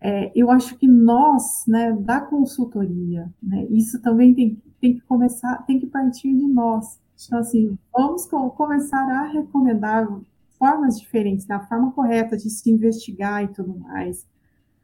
[0.00, 5.64] é, eu acho que nós, né, da consultoria, né, isso também tem, tem que começar,
[5.66, 7.00] tem que partir de nós.
[7.26, 10.06] Então, assim, vamos começar a recomendar
[10.58, 14.26] formas diferentes, da forma correta de se investigar e tudo mais.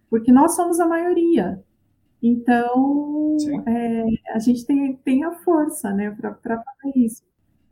[0.09, 1.62] Porque nós somos a maioria,
[2.23, 4.05] então, é,
[4.35, 7.23] a gente tem, tem a força né, para fazer isso.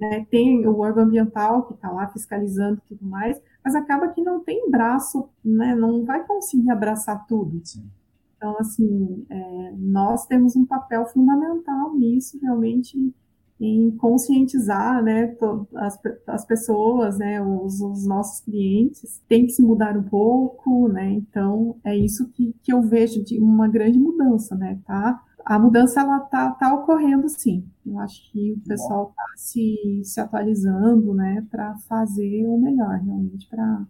[0.00, 0.26] Né?
[0.30, 4.70] Tem o órgão ambiental que está lá fiscalizando tudo mais, mas acaba que não tem
[4.70, 7.60] braço, né, não vai conseguir abraçar tudo.
[7.64, 7.90] Sim.
[8.36, 13.12] Então, assim, é, nós temos um papel fundamental nisso, realmente,
[13.60, 15.34] em conscientizar né,
[15.74, 21.10] as, as pessoas, né, os, os, nossos clientes, tem que se mudar um pouco, né?
[21.12, 24.78] Então é isso que, que eu vejo de uma grande mudança, né?
[24.86, 25.20] Tá?
[25.44, 27.64] A mudança ela tá, tá ocorrendo sim.
[27.84, 33.48] Eu acho que o pessoal está se, se atualizando, né, para fazer o melhor, realmente
[33.48, 33.86] para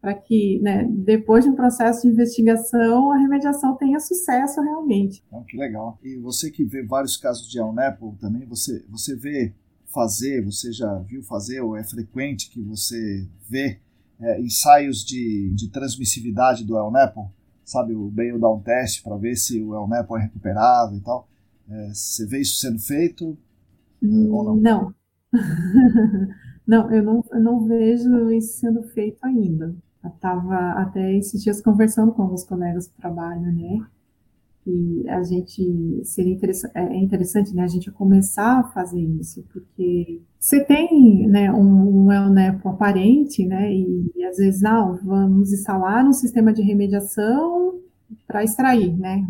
[0.00, 5.22] para que, né, depois de um processo de investigação, a remediação tenha sucesso realmente.
[5.26, 5.98] Então, que legal.
[6.02, 9.52] E você que vê vários casos de Alnepo também, você, você vê
[9.92, 13.80] fazer, você já viu fazer, ou é frequente que você vê
[14.20, 16.92] é, ensaios de, de transmissividade do El
[17.64, 21.28] Sabe, o Bale dá um teste para ver se o El é recuperável e tal.
[21.68, 23.36] É, você vê isso sendo feito
[24.02, 24.56] hum, ou não?
[24.56, 24.94] Não.
[26.66, 29.74] não, eu não, eu não vejo isso sendo feito ainda.
[30.04, 33.86] Estava até esses dias conversando com alguns colegas do trabalho, né?
[34.66, 39.42] E a gente seria interessante, é, é interessante, né, a gente começar a fazer isso,
[39.50, 45.52] porque você tem, né, um, um ELNEPO aparente, né, e, e às vezes, não, vamos
[45.54, 47.80] instalar um sistema de remediação
[48.26, 49.26] para extrair, né,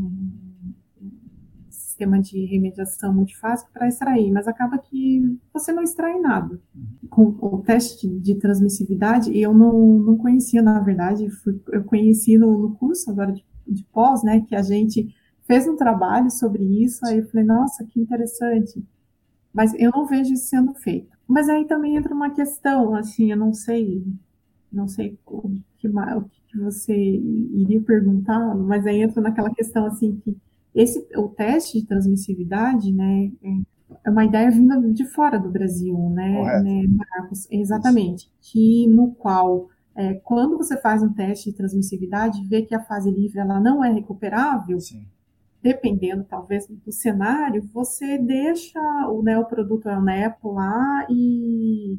[1.98, 5.20] sistema de remediação multifásico para extrair, mas acaba que
[5.52, 6.60] você não extrai nada.
[7.10, 12.56] Com o teste de transmissividade, eu não, não conhecia, na verdade, fui, eu conheci no,
[12.56, 15.12] no curso agora de, de, pós, né, que a gente
[15.44, 18.84] fez um trabalho sobre isso, aí eu falei, nossa, que interessante.
[19.52, 21.16] Mas eu não vejo isso sendo feito.
[21.26, 24.04] Mas aí também entra uma questão, assim, eu não sei,
[24.70, 30.16] não sei o que, o que você iria perguntar, mas aí entra naquela questão, assim,
[30.24, 30.36] que
[30.74, 33.48] esse, o teste de transmissividade, né, é,
[34.04, 37.46] é uma ideia vinda de fora do Brasil, né, né Marcos?
[37.50, 38.30] Exatamente.
[38.40, 43.10] Que no qual, é, quando você faz um teste de transmissividade, vê que a fase
[43.10, 45.04] livre ela não é recuperável, Sim.
[45.62, 51.98] dependendo talvez do cenário, você deixa o neoproduto neonepo lá e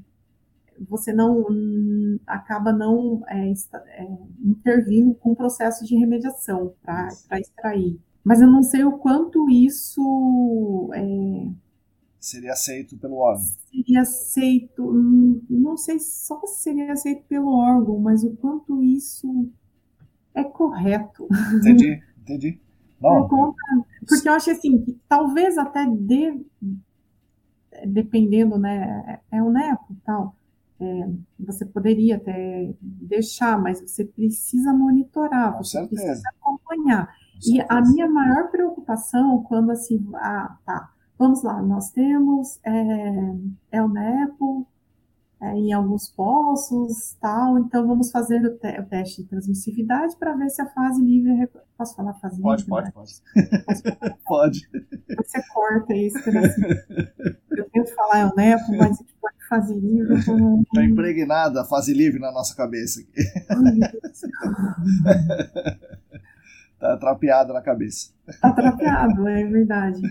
[0.87, 1.45] você não
[2.25, 4.07] acaba não é, é,
[4.41, 7.99] intervindo com o processo de remediação para extrair.
[8.29, 11.49] Mas eu não sei o quanto isso é,
[12.19, 13.43] seria aceito pelo órgão.
[13.71, 14.93] Seria aceito,
[15.49, 19.49] não sei só se seria aceito pelo órgão, mas o quanto isso
[20.35, 21.27] é correto.
[21.55, 22.59] Entendi, entendi.
[23.01, 23.61] Não, Por conta,
[24.07, 26.45] porque eu acho assim, que talvez até de,
[27.85, 30.35] dependendo, né, é, é o nepo tal,
[30.79, 31.09] é,
[31.39, 36.03] você poderia até deixar, mas você precisa monitorar, Com você certeza.
[36.03, 37.15] precisa acompanhar.
[37.45, 43.35] E a minha maior preocupação quando assim, ah, tá, vamos lá, nós temos é,
[43.71, 44.67] é o NEPO
[45.41, 50.35] é, em alguns poços, tal, então vamos fazer o, te o teste de transmissividade para
[50.35, 52.91] ver se a fase livre, posso falar fase pode, livre?
[52.91, 53.63] Pode, né?
[53.65, 53.81] pode,
[54.25, 54.69] pode.
[55.25, 56.61] Você corta isso, assim,
[57.51, 60.19] eu tento falar é o NEPO, mas pode fase livre.
[60.19, 60.31] Está
[60.85, 63.09] impregnada a fase livre na nossa cabeça aqui.
[66.79, 68.13] Tá trapeado na cabeça.
[68.41, 70.01] Tá trapeado, é verdade.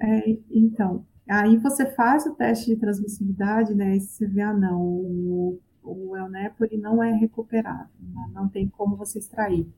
[0.00, 3.96] É, então, aí você faz o teste de transmissibilidade, né?
[3.96, 8.48] E você vê, ah, não, o, o Elnepo ele não é recuperável, não, né, não
[8.48, 9.68] tem como você extrair.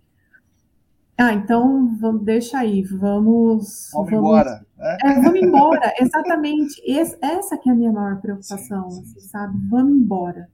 [1.16, 3.90] Ah, então vamos, deixa aí, vamos.
[3.92, 4.66] Vamos, vamos embora.
[4.76, 4.98] Né?
[5.04, 6.82] É, vamos embora, exatamente.
[6.84, 9.18] Esse, essa que é a minha maior preocupação, sim, sim.
[9.18, 9.58] Assim, sabe?
[9.68, 10.48] Vamos embora.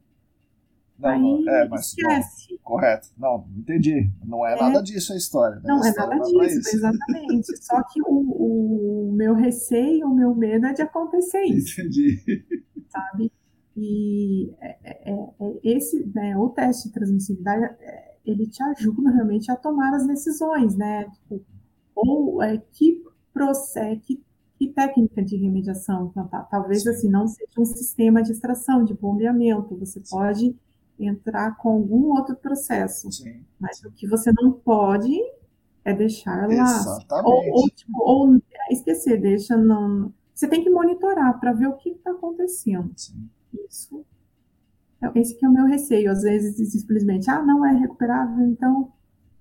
[1.01, 2.53] Não, Aí, é, mas esquece.
[2.53, 3.09] Não, correto.
[3.17, 4.11] Não, entendi.
[4.25, 5.57] Não é, é, nada disso a história.
[5.57, 5.63] Né?
[5.65, 7.57] Não a é nada disso, exatamente.
[7.63, 11.81] Só que o, o meu receio, o meu medo é de acontecer isso.
[11.81, 12.45] Entendi.
[12.89, 13.33] Sabe?
[13.77, 19.11] E é, é, é, é esse, né, o teste de transmissibilidade, é, ele te ajuda
[19.11, 21.09] realmente a tomar as decisões, né?
[21.11, 21.43] Tipo,
[21.95, 24.23] ou é, que processo, que,
[24.59, 26.47] que técnica de remediação implantar.
[26.51, 26.91] Talvez Sim.
[26.91, 29.77] assim não seja um sistema de extração, de bombeamento.
[29.79, 30.11] Você Sim.
[30.11, 30.57] pode
[31.07, 33.11] entrar com algum outro processo.
[33.11, 33.89] Sim, mas sim.
[33.89, 35.17] o que você não pode
[35.85, 36.55] é deixar lá.
[36.55, 37.27] Exatamente.
[37.27, 40.13] Ou, ou, tipo, ou esquecer, deixa não.
[40.35, 42.93] Você tem que monitorar para ver o que está acontecendo.
[42.97, 43.29] Sim.
[43.69, 44.05] Isso.
[45.03, 46.11] É, esse que é o meu receio.
[46.11, 48.93] Às vezes, simplesmente, ah, não é recuperável, então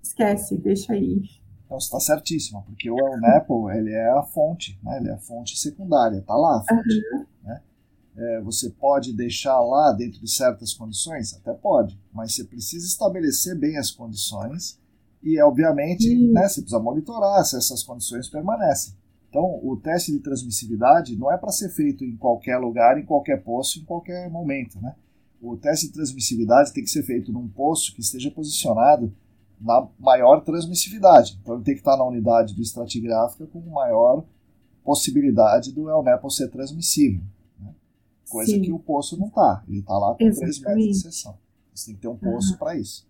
[0.02, 1.22] esquece, deixa aí.
[1.66, 4.98] Então, você está certíssima, porque o El ele é a fonte, né?
[4.98, 7.02] ele é a fonte secundária, está lá a fonte.
[7.14, 7.26] Uhum.
[7.44, 7.62] Né?
[8.16, 11.34] É, você pode deixar lá dentro de certas condições?
[11.34, 14.78] Até pode, mas você precisa estabelecer bem as condições
[15.24, 18.94] e, obviamente, né, você precisa monitorar se essas condições permanecem.
[19.30, 23.44] Então, o teste de transmissividade não é para ser feito em qualquer lugar, em qualquer
[23.44, 24.82] poço, em qualquer momento.
[24.82, 24.96] Né?
[25.40, 29.14] O teste de transmissividade tem que ser feito num poço que esteja posicionado
[29.62, 31.38] na maior transmissividade.
[31.42, 34.26] Então, ele tem que estar na unidade do estratigráfica com maior
[34.84, 37.22] possibilidade do ELNEPO ser transmissível
[38.30, 38.62] coisa Sim.
[38.62, 39.64] que o poço não está.
[39.68, 40.62] Ele está lá com Exatamente.
[40.62, 41.38] 3 metros de seção.
[41.74, 42.58] Você tem que ter um poço uhum.
[42.58, 43.08] para isso.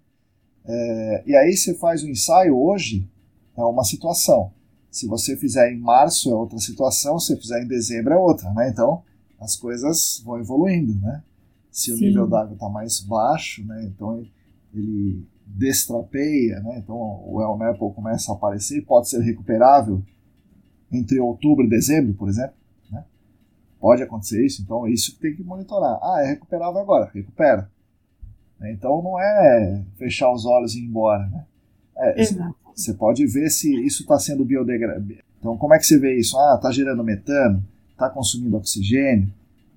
[0.65, 3.07] É, e aí você faz o um ensaio hoje,
[3.57, 4.51] é uma situação.
[4.91, 8.51] Se você fizer em março é outra situação, se você fizer em dezembro é outra,
[8.53, 8.69] né?
[8.69, 9.03] Então
[9.39, 11.23] as coisas vão evoluindo, né?
[11.71, 11.93] Se Sim.
[11.93, 13.85] o nível d'água está mais baixo, né?
[13.85, 14.23] Então
[14.73, 16.79] ele destrapeia, né?
[16.79, 20.03] Então o El Maple começa a aparecer, pode ser recuperável
[20.91, 22.58] entre outubro e dezembro, por exemplo.
[23.79, 25.97] Pode acontecer isso, então é isso que tem que monitorar.
[26.01, 27.69] Ah, é recuperável agora, recupera.
[28.59, 28.73] Né?
[28.73, 31.25] Então não é fechar os olhos e ir embora.
[31.27, 31.45] Né?
[31.97, 32.23] É,
[32.75, 35.17] você pode ver se isso está sendo biodegradável.
[35.39, 36.37] Então, como é que você vê isso?
[36.37, 39.31] Ah, está gerando metano, está consumindo oxigênio.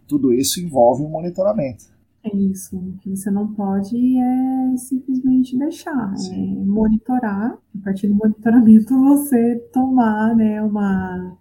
[0.09, 1.84] Tudo isso envolve um monitoramento.
[2.24, 2.76] É isso.
[2.76, 7.53] O que você não pode é simplesmente deixar, é monitorar.
[7.53, 11.36] A partir do monitoramento, você tomar né, uma,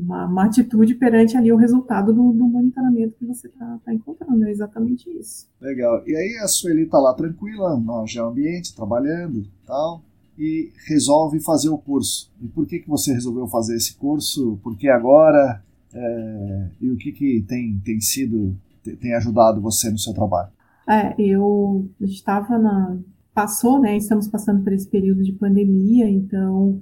[0.00, 4.44] uma, uma atitude perante ali o resultado do, do monitoramento que você está tá encontrando.
[4.44, 5.48] É exatamente isso.
[5.60, 6.02] Legal.
[6.06, 10.02] E aí a Sueli está lá tranquila, no geoambiente, trabalhando tal,
[10.38, 12.30] e resolve fazer o curso.
[12.40, 14.58] E por que, que você resolveu fazer esse curso?
[14.62, 15.62] Por que agora?
[15.92, 18.56] É, e o que, que tem, tem sido
[18.96, 20.50] tem ajudado você no seu trabalho?
[20.88, 22.96] É, eu estava na.
[23.34, 23.96] Passou, né?
[23.96, 26.80] Estamos passando por esse período de pandemia, então,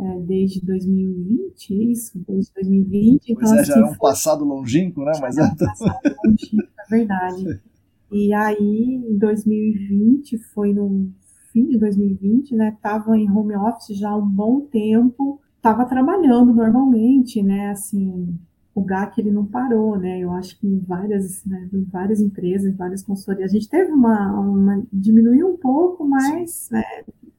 [0.00, 3.34] é, desde 2020, isso, desde 2020.
[3.34, 3.98] Pois então, é, já assim, é um foi...
[3.98, 5.12] passado longínquo, né?
[5.20, 7.60] Mas é um passado longínquo, é verdade.
[8.10, 11.10] E aí, em 2020, foi no
[11.52, 12.72] fim de 2020, né?
[12.74, 17.70] Estava em home office já há um bom tempo, estava trabalhando normalmente, né?
[17.70, 18.38] Assim,
[18.74, 20.20] o GAC ele não parou, né?
[20.20, 23.90] Eu acho que em várias, né, em várias empresas, em várias consultorias, a gente teve
[23.90, 26.84] uma, uma diminuiu um pouco, mas né,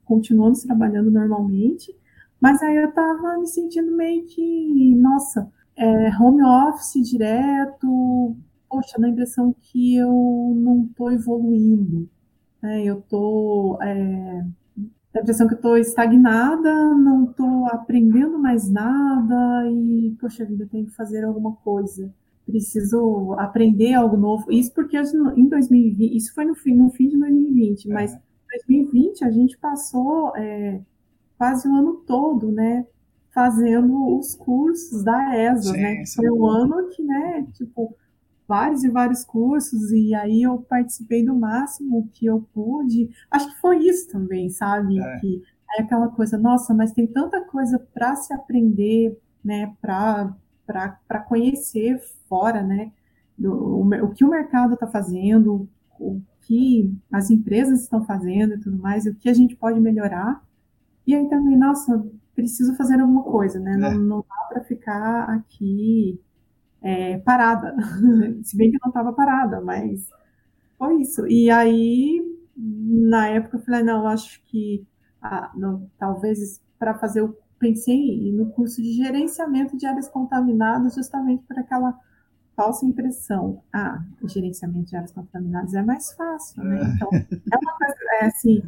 [0.03, 1.95] continuamos trabalhando normalmente.
[2.39, 8.35] Mas aí eu estava me sentindo meio que, nossa, é, home office direto,
[8.69, 12.09] poxa, dá a impressão que eu não estou evoluindo,
[12.61, 12.83] né?
[12.83, 14.45] Eu estou é,
[15.13, 20.69] a impressão que eu estou estagnada, não estou aprendendo mais nada e, poxa vida, eu
[20.69, 22.13] tenho que fazer alguma coisa.
[22.45, 24.51] Preciso aprender algo novo.
[24.51, 27.93] Isso porque em 2020, isso foi no fim, no fim de 2020, é.
[27.93, 28.19] mas em
[28.67, 30.79] 2020 a gente passou é,
[31.39, 32.85] quase o ano todo, né,
[33.33, 36.05] fazendo os cursos da ESA, sim, né?
[36.05, 36.15] Sim.
[36.17, 37.95] Foi um ano que, né, tipo,
[38.45, 43.09] vários e vários cursos, e aí eu participei do máximo que eu pude.
[43.31, 44.99] Acho que foi isso também, sabe?
[44.99, 45.19] É.
[45.19, 45.41] Que
[45.77, 49.73] é aquela coisa, nossa, mas tem tanta coisa para se aprender, né?
[49.79, 50.35] Para
[51.27, 52.91] conhecer fora, né?
[53.37, 58.59] Do, o, o que o mercado está fazendo, o que as empresas estão fazendo e
[58.59, 60.43] tudo mais, e o que a gente pode melhorar.
[61.09, 62.05] E aí também, nossa,
[62.35, 63.73] preciso fazer alguma coisa, né?
[63.73, 63.77] É.
[63.77, 66.21] Não, não dá para ficar aqui
[66.83, 67.75] é, parada.
[68.45, 70.07] Se bem que não estava parada, mas
[70.77, 71.25] foi isso.
[71.25, 72.21] E aí,
[72.55, 74.85] na época, eu falei, não, acho que
[75.19, 77.35] ah, não, talvez para fazer o.
[77.57, 81.99] Pensei no curso de gerenciamento de áreas contaminadas, justamente por aquela
[82.55, 83.63] falsa impressão.
[83.73, 86.79] Ah, gerenciamento de áreas contaminadas é mais fácil, né?
[86.79, 86.93] É.
[86.93, 88.63] Então, é uma coisa, é assim,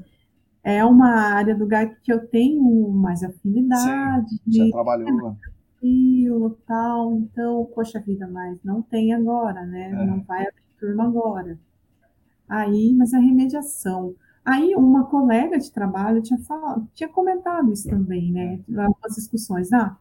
[0.63, 4.29] é uma área do GAC que eu tenho mais afinidade.
[4.45, 5.35] Sim, já trabalhou lá
[5.81, 7.13] tranquilo, tal.
[7.15, 9.89] Então, poxa vida, mas não tem agora, né?
[9.89, 10.05] É.
[10.05, 11.59] Não vai abrir turma agora.
[12.47, 14.15] Aí, mas a remediação.
[14.45, 18.59] Aí uma colega de trabalho tinha, falado, tinha comentado isso também, né?
[18.69, 19.71] Algumas discussões.
[19.71, 19.97] Ah,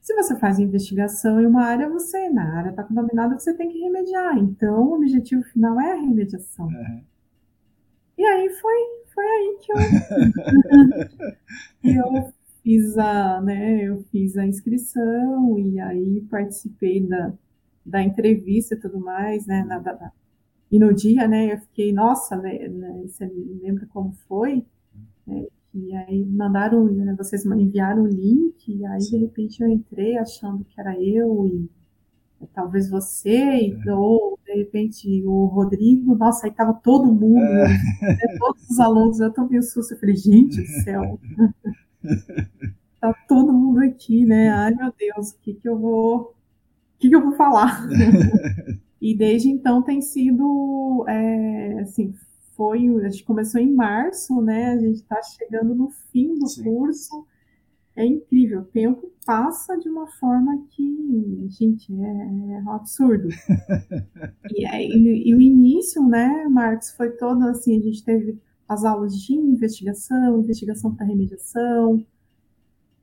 [0.00, 3.78] se você faz investigação em uma área, você, na área está contaminada, você tem que
[3.78, 4.38] remediar.
[4.38, 6.70] Então, o objetivo final é a remediação.
[6.70, 7.00] É.
[8.18, 8.76] E aí foi,
[9.16, 9.72] foi aí que
[11.82, 17.32] eu, eu fiz a, né, eu fiz a inscrição e aí participei da,
[17.84, 20.12] da entrevista e tudo mais, né, na, da,
[20.70, 23.26] e no dia, né, eu fiquei, nossa, né, né você
[23.62, 24.66] lembra como foi?
[25.28, 30.18] É, e aí mandaram, né, vocês enviaram o link, e aí de repente eu entrei
[30.18, 31.70] achando que era eu e
[32.54, 33.94] talvez você, é.
[33.94, 37.68] ou de repente o Rodrigo, nossa, aí tava todo mundo, é.
[37.68, 41.20] né, todos os alunos, eu tomei um susto, eu falei, gente do céu.
[43.00, 44.50] tá todo mundo aqui, né?
[44.50, 46.34] Ai, meu Deus, o que que eu vou, o
[46.98, 47.86] que que eu vou falar?
[49.00, 52.14] e desde então tem sido, é, assim,
[52.56, 54.70] foi, a gente começou em março, né?
[54.70, 56.64] A gente está chegando no fim do Sim.
[56.64, 57.26] curso.
[57.96, 63.28] É incrível, o tempo passa de uma forma que, gente, é, é um absurdo.
[64.54, 68.38] e, e, e, o início, né, Marcos, foi todo assim, a gente teve
[68.68, 72.04] as aulas de investigação, investigação para remediação.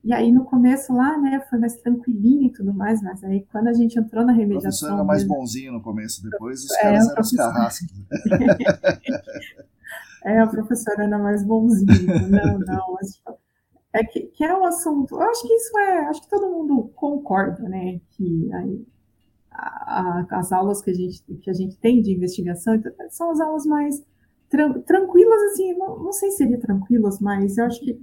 [0.04, 3.66] E aí no começo lá, né, foi mais tranquilinho e tudo mais, mas aí quando
[3.68, 4.68] a gente entrou na remediação...
[4.68, 7.88] O professor era mais bonzinho no começo, depois os é, caras eram os carrascos.
[10.24, 13.20] é, a professora era mais bonzinho, não, não, mas
[13.94, 16.90] é que, que é um assunto, eu acho que isso é, acho que todo mundo
[16.96, 18.86] concorda, né, que aí,
[19.50, 23.30] a, a, as aulas que a, gente, que a gente tem de investigação então, são
[23.30, 24.02] as aulas mais
[24.48, 27.98] tranquilas, assim, não, não sei se seria tranquilas, mas eu acho que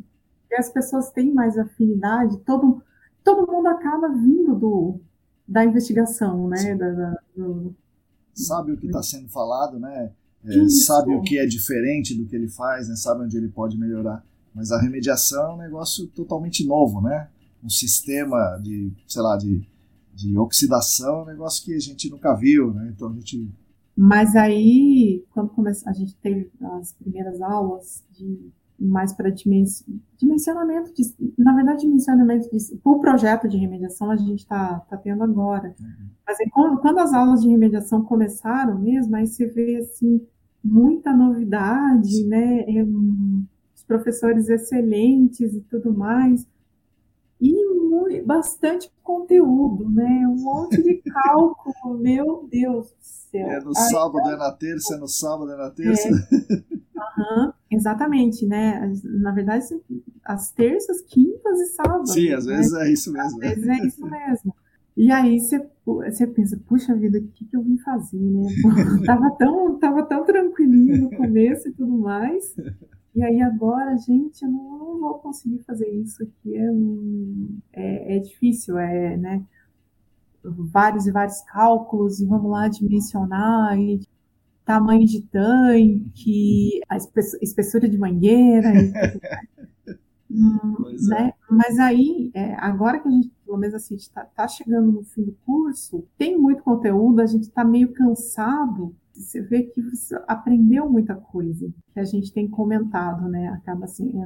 [0.58, 2.82] as pessoas têm mais afinidade, todo,
[3.24, 5.00] todo mundo acaba vindo do,
[5.48, 6.76] da investigação, né?
[6.76, 7.76] Da, da, do...
[8.34, 10.12] Sabe o que está sendo falado, né?
[10.46, 12.96] é, sabe o que é diferente do que ele faz, né?
[12.96, 14.26] sabe onde ele pode melhorar.
[14.54, 17.30] Mas a remediação é um negócio totalmente novo, né?
[17.64, 19.66] Um sistema de, sei lá, de,
[20.14, 22.92] de oxidação é um negócio que a gente nunca viu, né?
[22.94, 23.50] Então a gente
[23.96, 26.50] mas aí, quando começa, a gente teve
[26.80, 31.04] as primeiras aulas de mais para dimensionamento, de,
[31.38, 35.76] na verdade, dimensionamento de, o projeto de remediação a gente está tá tendo agora.
[35.80, 36.08] Uhum.
[36.26, 40.26] Mas aí, quando, quando, as aulas de remediação começaram mesmo, aí você vê assim
[40.64, 42.62] muita novidade, né?
[42.62, 42.84] É,
[43.92, 46.48] professores excelentes e tudo mais.
[47.42, 50.26] E muito, bastante conteúdo, né?
[50.28, 53.50] Um monte de cálculo, meu Deus do céu.
[53.50, 56.08] É no sábado, é na terça, é no sábado, é na terça.
[56.08, 56.82] É.
[57.18, 58.94] Uhum, exatamente, né?
[59.04, 59.66] Na verdade,
[60.24, 62.14] as terças, quintas e sábados.
[62.14, 62.56] Sim, às né?
[62.56, 63.44] vezes é isso mesmo.
[63.44, 64.56] Às vezes é isso mesmo.
[64.96, 68.48] E aí você, você pensa, puxa vida, o que, que eu vim fazer, né?
[69.06, 72.56] tava, tão, tava tão tranquilinho no começo e tudo mais.
[73.14, 76.66] E aí agora, gente, eu não, não vou conseguir fazer isso aqui, é,
[77.74, 79.46] é, é difícil, é, né?
[80.44, 84.00] Vários e vários cálculos, e vamos lá dimensionar, e
[84.66, 86.98] tamanho de tanque, a
[87.42, 88.94] espessura de mangueira, e
[90.32, 90.76] hum,
[91.10, 91.30] né?
[91.30, 91.34] É.
[91.50, 95.24] Mas aí, é, agora que a gente, pelo menos assim, está tá chegando no fim
[95.24, 100.90] do curso, tem muito conteúdo, a gente está meio cansado você vê que você aprendeu
[100.90, 103.50] muita coisa que a gente tem comentado, né?
[103.50, 104.26] Acaba assim, é,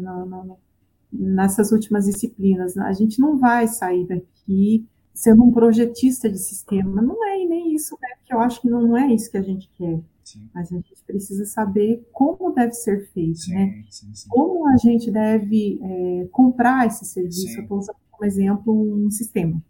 [1.12, 2.78] nessas últimas disciplinas.
[2.78, 7.02] A gente não vai sair daqui sendo um projetista de sistema.
[7.02, 8.10] Não é nem isso, né?
[8.18, 10.00] Porque eu acho que não, não é isso que a gente quer.
[10.24, 10.50] Sim.
[10.54, 13.84] Mas a gente precisa saber como deve ser feito, sim, né?
[13.90, 17.58] Sim, como a gente deve é, comprar esse serviço.
[17.58, 19.62] Eu estou usando como exemplo um sistema.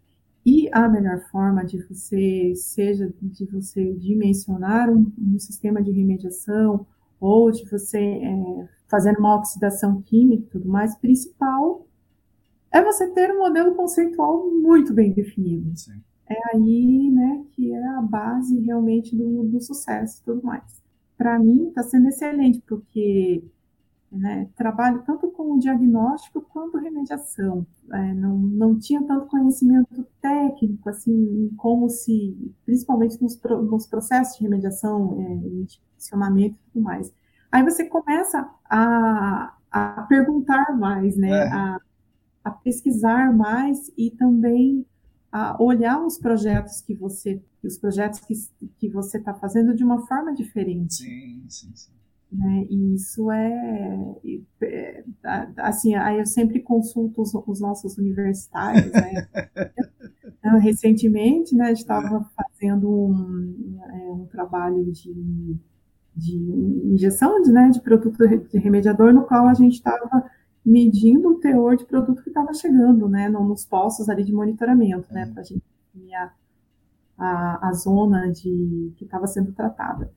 [0.46, 6.86] E a melhor forma de você, seja de você dimensionar um, um sistema de remediação,
[7.20, 11.84] ou de você é, fazer uma oxidação química e tudo mais, principal
[12.70, 15.76] é você ter um modelo conceitual muito bem definido.
[15.76, 16.00] Sim.
[16.28, 20.82] É aí, né, que é a base realmente do, do sucesso e tudo mais.
[21.16, 23.42] Para mim, está sendo excelente, porque
[24.10, 27.66] né, trabalho tanto com diagnóstico quanto remediação.
[27.92, 34.44] É, não, não tinha tanto conhecimento técnico, assim, como se, principalmente nos, nos processos de
[34.44, 37.12] remediação, é, funcionamento e tudo mais.
[37.50, 41.48] Aí você começa a, a perguntar mais, né, é.
[41.48, 41.80] a,
[42.44, 44.86] a pesquisar mais e também
[45.30, 48.34] a olhar os projetos que você, os projetos que,
[48.78, 50.94] que você está fazendo de uma forma diferente.
[50.94, 51.92] Sim, sim, sim.
[52.30, 52.66] Né?
[52.68, 54.16] E isso é,
[54.62, 55.04] é,
[55.58, 59.28] assim, aí eu sempre consulto os, os nossos universitários, né?
[60.60, 65.56] Recentemente, né, estava fazendo um, é, um trabalho de,
[66.14, 66.36] de
[66.84, 70.24] injeção de, né, de produto de remediador, no qual a gente estava
[70.64, 75.26] medindo o teor de produto que estava chegando, né, nos postos ali de monitoramento, né,
[75.26, 75.62] para a gente
[76.14, 76.32] a,
[77.18, 80.10] a, a zona de, que estava sendo tratada.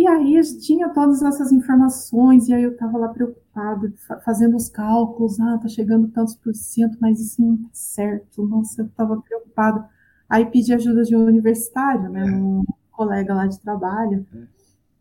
[0.00, 3.92] E aí tinha todas essas informações, e aí eu estava lá preocupado,
[4.24, 8.80] fazendo os cálculos, ah, tá chegando tantos por cento, mas isso não tá certo, nossa,
[8.80, 9.84] eu estava preocupado.
[10.26, 14.26] Aí pedi ajuda de um universitário, né, um colega lá de trabalho.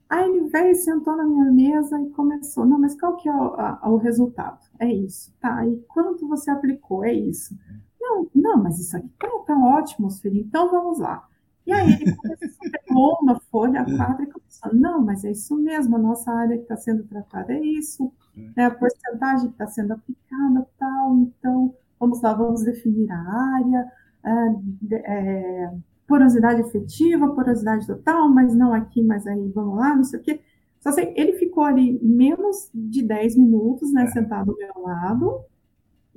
[0.10, 3.54] Aí ele veio, sentou na minha mesa e começou, não, mas qual que é o,
[3.54, 4.60] a, o resultado?
[4.80, 7.06] É isso, tá, e quanto você aplicou?
[7.06, 7.58] É isso.
[8.02, 11.26] Não, não, mas isso aqui tá, tá ótimo, filho, então vamos lá.
[11.66, 15.96] E aí ele começou, uma folha a quatro e começou, não, mas é isso mesmo,
[15.96, 18.12] a nossa área que está sendo tratada é isso,
[18.56, 23.92] é a porcentagem que está sendo aplicada, tal, então, vamos lá, vamos definir a área,
[24.26, 25.72] é, é,
[26.08, 30.42] porosidade efetiva, porosidade total, mas não aqui, mas aí vamos lá, não sei o quê.
[30.80, 34.08] Só sei, ele ficou ali menos de 10 minutos, né, é.
[34.08, 35.42] sentado ao meu lado,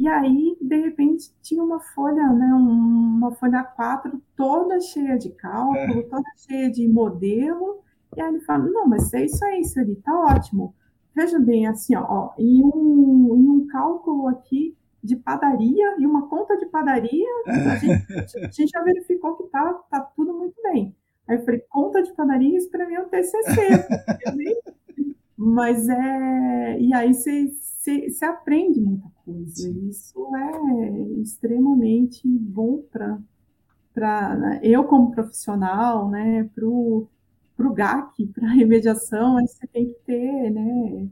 [0.03, 6.00] e aí, de repente, tinha uma folha, né, uma folha A4 toda cheia de cálculo,
[6.00, 6.03] é.
[6.03, 7.84] toda cheia de modelo.
[8.16, 10.74] E aí ele fala, não, mas é isso aí, isso ali, tá ótimo.
[11.14, 16.59] Veja bem, assim, ó, em um, em um cálculo aqui de padaria e uma conta
[16.59, 20.96] de padaria, a gente, a gente já verificou que tá, tá tudo muito bem.
[21.28, 23.55] Aí eu falei, conta de padaria, isso para mim é um TCC.
[25.45, 26.80] Mas é.
[26.80, 29.55] E aí você aprende muita coisa.
[29.57, 29.88] Sim.
[29.88, 33.18] Isso é extremamente bom para
[33.93, 37.09] para né, eu como profissional, né, para o
[37.74, 41.07] GAC, para a remediação, você tem que ter, né,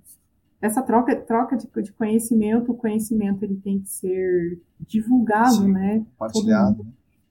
[0.62, 6.06] essa troca, troca de, de conhecimento, o conhecimento ele tem que ser divulgado, Sim, né,
[6.16, 6.86] compartilhado,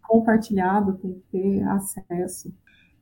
[0.08, 2.54] compartilhado, tem que ter acesso.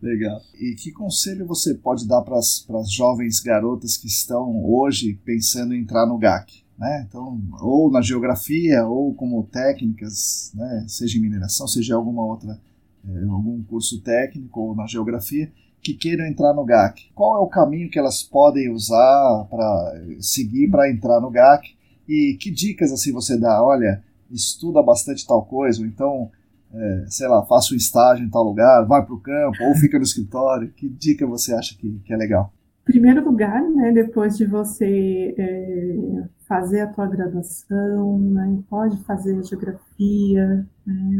[0.01, 0.39] Legal.
[0.59, 5.81] E que conselho você pode dar para as jovens garotas que estão hoje pensando em
[5.81, 6.63] entrar no GAC?
[6.77, 7.05] Né?
[7.07, 10.85] Então, ou na geografia, ou como técnicas, né?
[10.87, 12.59] seja em mineração, seja em alguma outra,
[13.07, 17.09] é, algum curso técnico ou na geografia, que queiram entrar no GAC.
[17.15, 21.75] Qual é o caminho que elas podem usar para seguir para entrar no GAC?
[22.07, 23.63] E que dicas assim você dá?
[23.63, 26.29] Olha, estuda bastante tal coisa, ou então
[26.74, 29.97] é, sei lá, faça um estágio em tal lugar, vai para o campo ou fica
[29.97, 30.72] no escritório?
[30.72, 32.53] Que dica você acha que, que é legal?
[32.84, 40.65] Primeiro lugar, né, depois de você é, fazer a tua graduação, né, pode fazer geografia,
[40.86, 41.18] né,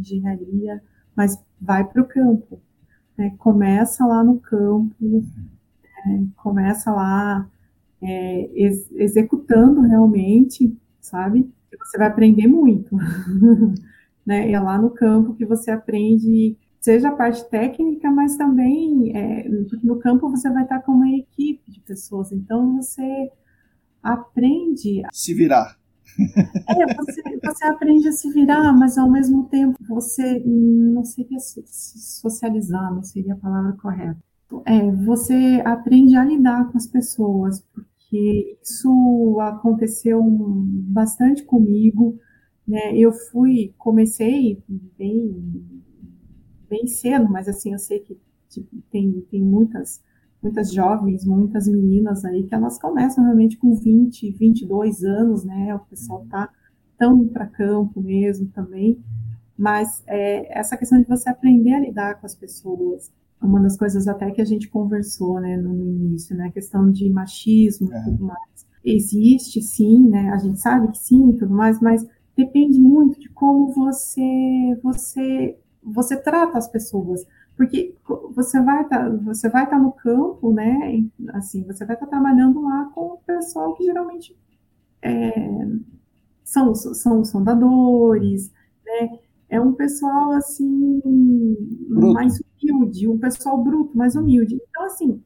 [0.00, 0.82] engenharia,
[1.14, 2.60] mas vai para o campo.
[3.16, 5.24] Né, começa lá no campo,
[6.04, 7.48] é, começa lá
[8.02, 11.48] é, ex executando realmente, sabe?
[11.78, 12.96] Você vai aprender muito.
[14.26, 14.50] né?
[14.50, 19.48] É lá no campo que você aprende, seja a parte técnica, mas também é,
[19.82, 23.30] no campo você vai estar com uma equipe de pessoas, então você
[24.02, 25.76] aprende a se virar.
[26.68, 31.62] É, você, você aprende a se virar, mas ao mesmo tempo você não seria se
[31.66, 34.16] socializar, não seria a palavra correta.
[34.64, 42.18] É, você aprende a lidar com as pessoas, porque isso aconteceu bastante comigo.
[42.66, 42.96] Né?
[42.96, 44.62] Eu fui, comecei
[44.98, 45.82] bem,
[46.68, 50.02] bem cedo, mas assim, eu sei que tipo, tem, tem muitas,
[50.42, 55.74] muitas jovens, muitas meninas aí que elas começam realmente com 20, 22 anos, né?
[55.74, 56.50] O pessoal tá
[56.98, 59.02] tão indo para campo mesmo também.
[59.56, 64.08] Mas é, essa questão de você aprender a lidar com as pessoas, uma das coisas
[64.08, 68.04] até que a gente conversou, né, no, início, né, a questão de machismo e é.
[68.04, 68.66] tudo mais.
[68.84, 72.04] Existe, sim, né, a gente sabe que sim e tudo mais, mas
[72.36, 77.26] depende muito de como você você você trata as pessoas,
[77.56, 77.94] porque
[78.34, 81.04] você vai estar tá, você vai estar tá no campo, né?
[81.34, 84.36] Assim, você vai estar tá trabalhando lá com o pessoal que geralmente
[85.02, 85.66] é,
[86.42, 88.50] são são soldadores,
[88.84, 89.18] né?
[89.48, 91.00] É um pessoal assim
[91.88, 92.14] bruto.
[92.14, 94.58] mais humilde, um pessoal bruto, mais humilde.
[94.68, 95.22] Então assim,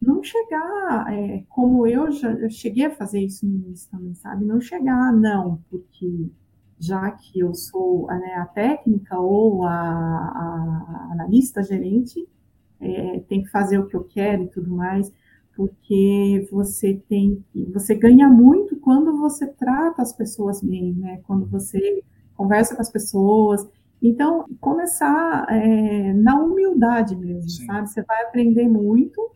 [0.00, 4.44] não chegar, é, como eu já eu cheguei a fazer isso no início também, sabe?
[4.44, 6.30] Não chegar, não, porque
[6.78, 12.26] já que eu sou né, a técnica ou a, a analista gerente,
[12.80, 15.12] é, tem que fazer o que eu quero e tudo mais,
[15.56, 21.20] porque você tem você ganha muito quando você trata as pessoas bem, né?
[21.26, 22.02] Quando você
[22.36, 23.68] conversa com as pessoas.
[24.00, 27.66] Então, começar é, na humildade mesmo, Sim.
[27.66, 27.90] sabe?
[27.90, 29.32] Você vai aprender muito,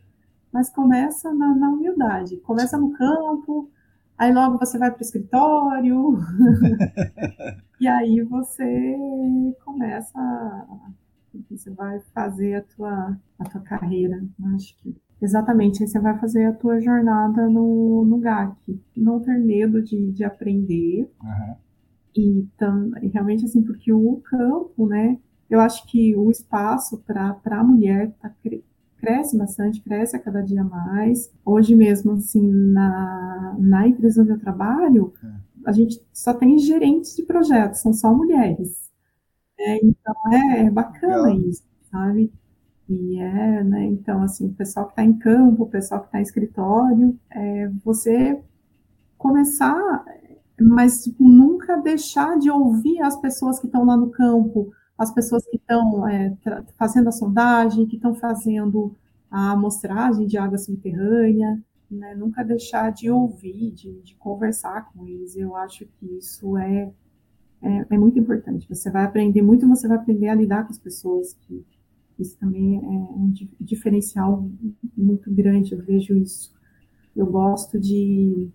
[0.53, 2.37] mas começa na, na humildade.
[2.39, 3.71] Começa no campo,
[4.19, 6.19] aí logo você vai para o escritório,
[7.81, 8.97] e aí você
[9.65, 10.67] começa,
[11.51, 14.23] você vai fazer a tua, a tua carreira,
[14.55, 14.95] acho que.
[15.21, 18.81] Exatamente, aí você vai fazer a tua jornada no, no GAC.
[18.97, 21.09] Não ter medo de, de aprender.
[21.23, 21.55] Uhum.
[22.17, 25.17] E, tam, e realmente, assim, porque o campo, né?
[25.49, 28.29] Eu acho que o espaço para a mulher está
[29.03, 31.29] cresce bastante, cresce a cada dia mais.
[31.45, 35.29] Hoje mesmo, assim, na, na empresa onde eu trabalho, é.
[35.67, 38.89] a gente só tem gerentes de projetos, são só mulheres.
[39.59, 41.41] É, então é, é bacana Legal.
[41.41, 42.33] isso, sabe?
[42.89, 46.21] E é, né, então, assim, o pessoal que está em campo, o pessoal que está
[46.21, 48.41] em escritório, é, você
[49.19, 50.05] começar,
[50.61, 54.73] mas tipo, nunca deixar de ouvir as pessoas que estão lá no campo,
[55.03, 56.37] as pessoas que estão é,
[56.79, 58.95] fazendo a sondagem, que estão fazendo
[59.31, 61.61] a amostragem de água subterrânea,
[61.91, 62.15] né?
[62.15, 65.37] nunca deixar de ouvir, de, de, conversar com eles.
[65.37, 66.93] Eu acho que isso é,
[67.61, 68.69] é, é, muito importante.
[68.69, 71.65] Você vai aprender muito, você vai aprender a lidar com as pessoas, que
[72.19, 74.49] isso também é um diferencial
[74.97, 76.55] muito grande, eu vejo isso.
[77.17, 78.51] Eu gosto de.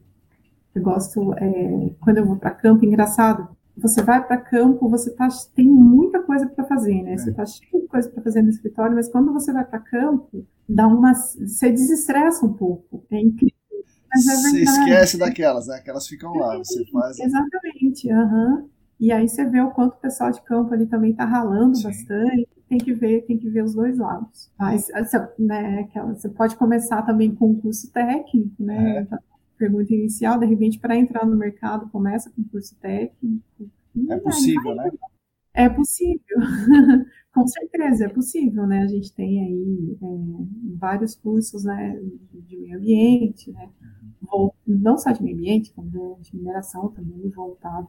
[0.73, 5.27] Eu gosto, é, quando eu vou para campo, engraçado, você vai para campo, você tá,
[5.55, 7.13] tem muita coisa para fazer, né?
[7.13, 7.17] É.
[7.17, 10.45] Você está cheio de coisa para fazer no escritório, mas quando você vai para campo,
[10.67, 13.05] dá uma, você desestressa um pouco.
[13.11, 13.55] É incrível.
[14.09, 15.79] Mas é você esquece daquelas, né?
[15.83, 17.19] Que elas ficam lá, você faz.
[17.19, 18.67] Exatamente, uhum.
[18.99, 21.83] E aí você vê o quanto o pessoal de campo ali também está ralando Sim.
[21.83, 22.47] bastante.
[22.67, 24.51] Tem que ver, tem que ver os dois lados.
[24.59, 24.89] Mas
[25.39, 29.07] né, você pode começar também com um curso técnico, né?
[29.09, 29.17] É
[29.57, 33.43] pergunta inicial, de repente, para entrar no mercado, começa com curso técnico.
[34.09, 34.89] É possível, né?
[35.53, 36.37] É possível,
[37.33, 38.83] com certeza é possível, né?
[38.83, 41.99] A gente tem aí é, vários cursos né,
[42.47, 43.67] de meio ambiente, né?
[44.31, 44.51] Uhum.
[44.67, 47.87] Não só de meio ambiente, como de mineração também voltado,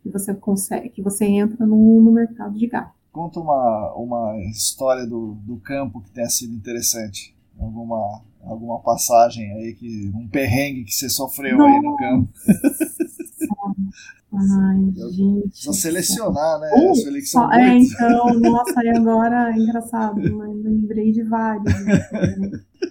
[0.00, 2.88] que você consegue, que você entra no, no mercado de gás.
[3.10, 7.36] conta uma, uma história do, do campo que tenha sido interessante.
[7.58, 11.70] Alguma, alguma passagem aí, que um perrengue que você sofreu Nossa.
[11.70, 12.32] aí no campo.
[14.30, 15.48] Ai, gente.
[15.48, 16.70] Precisa selecionar, né?
[16.74, 21.72] Uh, é, então, nossa, e agora é engraçado, eu lembrei de vários.
[21.84, 21.98] Né?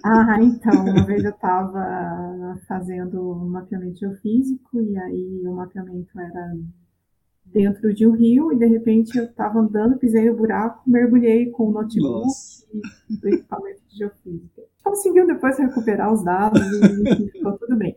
[0.04, 6.56] Ah, então, uma vez eu estava fazendo um mapeamento geofísico e aí o mapeamento era
[7.46, 11.68] dentro de um rio e de repente eu estava andando, pisei no buraco, mergulhei com
[11.68, 12.66] o notebook Nossa.
[12.72, 14.57] e o equipamento de geofísica.
[14.98, 17.96] Conseguiu depois recuperar os dados e ficou tudo bem.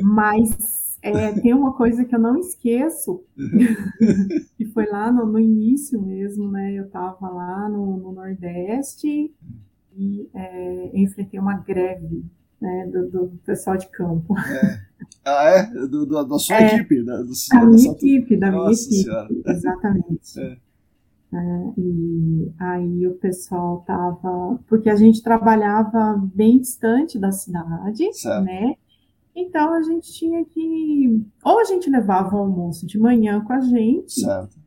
[0.00, 3.24] Mas é, tem uma coisa que eu não esqueço,
[4.56, 6.72] que foi lá no, no início mesmo, né?
[6.74, 9.34] Eu estava lá no, no Nordeste
[9.96, 12.24] e é, enfrentei uma greve
[12.60, 14.38] né, do, do, pessoal de campo.
[14.38, 14.90] É.
[15.24, 15.62] Ah, é?
[15.88, 17.02] Do, do da sua é, equipe?
[17.02, 19.28] Da, do, da minha equipe, da minha equipe, senhora.
[19.44, 20.40] exatamente.
[20.40, 20.69] É.
[21.32, 28.44] É, e aí o pessoal tava, porque a gente trabalhava bem distante da cidade, certo.
[28.44, 28.74] né?
[29.34, 33.60] Então a gente tinha que, ou a gente levava o almoço de manhã com a
[33.60, 34.58] gente, certo.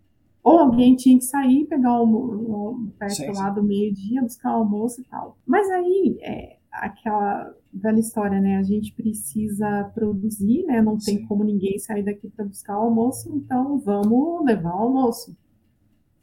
[0.41, 4.59] ou alguém tinha que sair pegar o, o perto sim, lá do meio-dia, buscar o
[4.59, 5.37] almoço e tal.
[5.45, 8.57] Mas aí é aquela velha história, né?
[8.57, 10.81] A gente precisa produzir, né?
[10.81, 11.25] Não tem Sim.
[11.25, 15.35] como ninguém sair daqui para buscar o almoço, então vamos levar o almoço.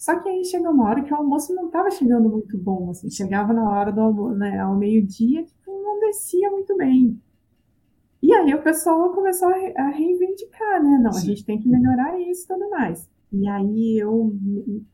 [0.00, 3.10] Só que aí chega uma hora que o almoço não estava chegando muito bom, assim,
[3.10, 7.20] chegava na hora do almoço, né, ao meio-dia, tipo, não descia muito bem.
[8.22, 10.98] E aí o pessoal começou a, reivindicar, né?
[11.02, 11.18] Não, Sim.
[11.18, 13.10] a gente tem que melhorar isso e tudo mais.
[13.30, 14.34] E aí eu,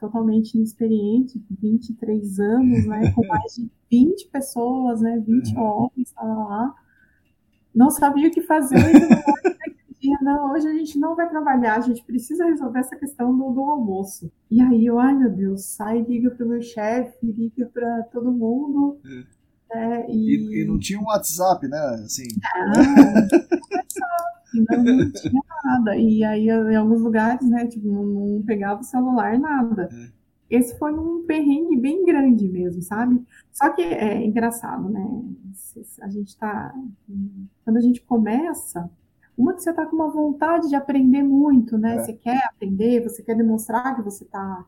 [0.00, 5.62] totalmente inexperiente, 23 anos, né, com mais de 20 pessoas, né, 20 uhum.
[5.62, 6.74] homens, lá,
[7.72, 8.74] não sabia o que fazer,
[10.26, 13.60] não, hoje a gente não vai trabalhar, a gente precisa resolver essa questão do, do
[13.60, 14.28] almoço.
[14.50, 18.32] E aí eu, ai meu Deus, sai, liga para o meu chefe, liga para todo
[18.32, 18.98] mundo.
[19.06, 19.36] É.
[19.68, 20.36] É, e...
[20.36, 20.64] E, e...
[20.66, 21.78] não tinha um WhatsApp, né?
[22.04, 22.26] Assim.
[24.54, 25.96] Não, não tinha nada.
[25.96, 29.88] E aí, em alguns lugares, né, tipo, não, não pegava o celular, nada.
[29.92, 30.10] É.
[30.48, 33.22] Esse foi um perrengue bem grande mesmo, sabe?
[33.52, 35.04] Só que é engraçado, né?
[36.00, 36.74] A gente tá.
[37.64, 38.88] Quando a gente começa,
[39.36, 41.96] uma que você tá com uma vontade de aprender muito, né?
[41.96, 42.02] É.
[42.02, 44.64] Você quer aprender, você quer demonstrar que você tá.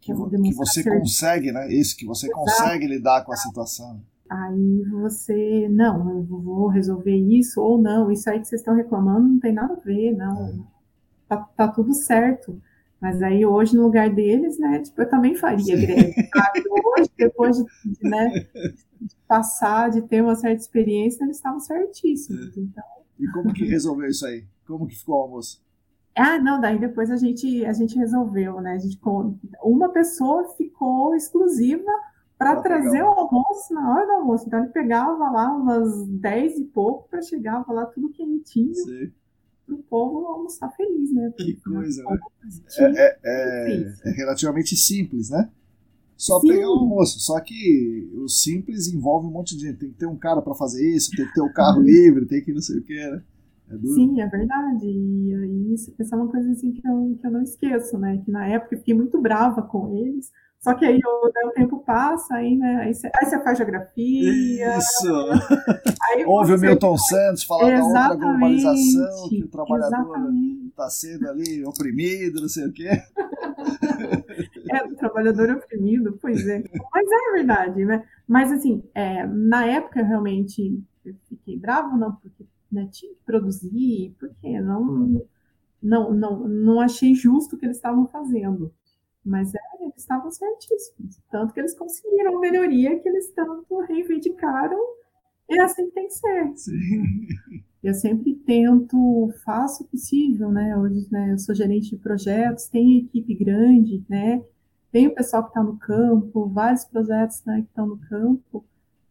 [0.00, 0.98] Que, que você ser...
[0.98, 1.72] consegue, né?
[1.72, 2.40] Isso, que você Exato.
[2.40, 4.00] consegue lidar com a situação.
[4.28, 9.28] Aí você, não, eu vou resolver isso ou não, isso aí que vocês estão reclamando
[9.28, 10.54] não tem nada a ver, não, é.
[11.28, 12.60] tá, tá, tudo certo.
[13.00, 16.14] Mas aí hoje, no lugar deles, né, tipo, eu também faria greve,
[16.96, 18.46] Hoje, depois de, de, né,
[19.00, 22.56] de passar, de ter uma certa experiência, eles estavam certíssimos.
[22.56, 22.60] É.
[22.60, 22.84] Então...
[23.18, 24.44] E como que resolveu isso aí?
[24.66, 25.62] Como que ficou o almoço?
[26.16, 28.74] Ah, não, daí depois a gente, a gente resolveu, né?
[28.74, 28.98] A gente,
[29.62, 31.90] uma pessoa ficou exclusiva
[32.38, 34.46] para trazer o almoço na hora do almoço.
[34.46, 38.74] Então ele pegava lá umas 10 e pouco para chegar lá tudo quentinho
[39.66, 41.32] para o povo almoçar feliz, né?
[41.36, 42.18] que coisa, né?
[42.78, 45.50] É, é, é, é, relativamente simples, né?
[46.16, 46.48] Só Sim.
[46.48, 47.20] pegar o almoço.
[47.20, 49.78] Só que o simples envolve um monte de gente.
[49.78, 51.84] Tem que ter um cara para fazer isso, tem que ter o um carro uhum.
[51.84, 53.22] livre, tem que não sei o que, né?
[53.70, 54.86] É Sim, é verdade.
[54.86, 58.20] E aí, isso, essa é uma coisa assim que eu, que eu não esqueço, né?
[58.24, 60.30] Que na época eu fiquei muito brava com eles,
[60.64, 63.58] só que aí o, né, o tempo passa, aí, né, aí, você, aí você faz
[63.58, 64.78] geografia.
[64.78, 65.12] Isso!
[66.08, 70.16] Aí Ouve o Milton Santos falar da outra globalização, que o trabalhador
[70.74, 72.88] está sendo ali oprimido, não sei o quê.
[74.70, 76.64] É, o trabalhador oprimido, pois é.
[76.92, 78.04] Mas é verdade, né?
[78.26, 84.16] Mas assim, é, na época realmente eu fiquei bravo, não, porque né, tinha que produzir,
[84.18, 85.24] porque não,
[85.80, 88.72] não, não, não achei justo o que eles estavam fazendo.
[89.24, 91.20] Mas é, eles estavam certíssimos.
[91.30, 94.80] Tanto que eles conseguiram a melhoria que eles tanto reivindicaram.
[95.48, 96.56] É assim que tem que ser.
[96.56, 97.26] Sim.
[97.84, 100.76] Eu sempre tento, faço o possível, né?
[100.76, 104.42] Hoje, né, eu sou gerente de projetos, tenho equipe grande, né?
[104.90, 108.64] Tem o pessoal que está no campo, vários projetos né, que estão no campo,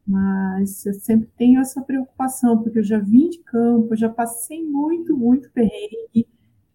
[0.08, 5.16] mas eu sempre tenho essa preocupação, porque eu já vim de campo, já passei muito,
[5.16, 6.28] muito perrengue,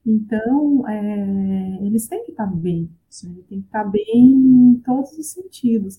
[0.09, 2.89] então, é, eles têm que estar bem,
[3.25, 3.35] né?
[3.49, 5.99] tem que estar bem em todos os sentidos.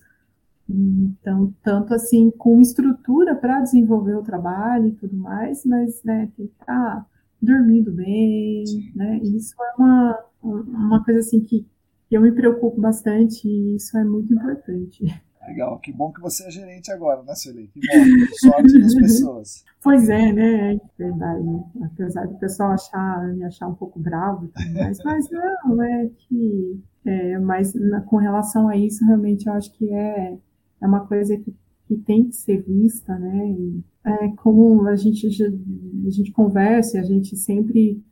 [0.70, 6.48] Então, tanto assim, com estrutura para desenvolver o trabalho e tudo mais, mas né, tem
[6.48, 7.06] que estar
[7.42, 8.64] dormindo bem,
[8.96, 9.20] né?
[9.24, 11.66] Isso é uma, uma coisa assim que
[12.12, 15.04] eu me preocupo bastante e isso é muito importante.
[15.48, 17.68] Legal, que bom que você é gerente agora, né, Sueli?
[17.70, 19.64] Que bom, sorte das pessoas.
[19.82, 20.76] Pois é, né?
[20.76, 21.44] É verdade.
[21.84, 26.84] Apesar do pessoal achar, me achar um pouco bravo, mas, mas não, é que.
[27.06, 30.38] É, mas na, com relação a isso, realmente eu acho que é,
[30.82, 31.56] é uma coisa que,
[31.88, 33.50] que tem que ser vista, né?
[33.52, 38.04] E, é, como a gente, a gente conversa e a gente sempre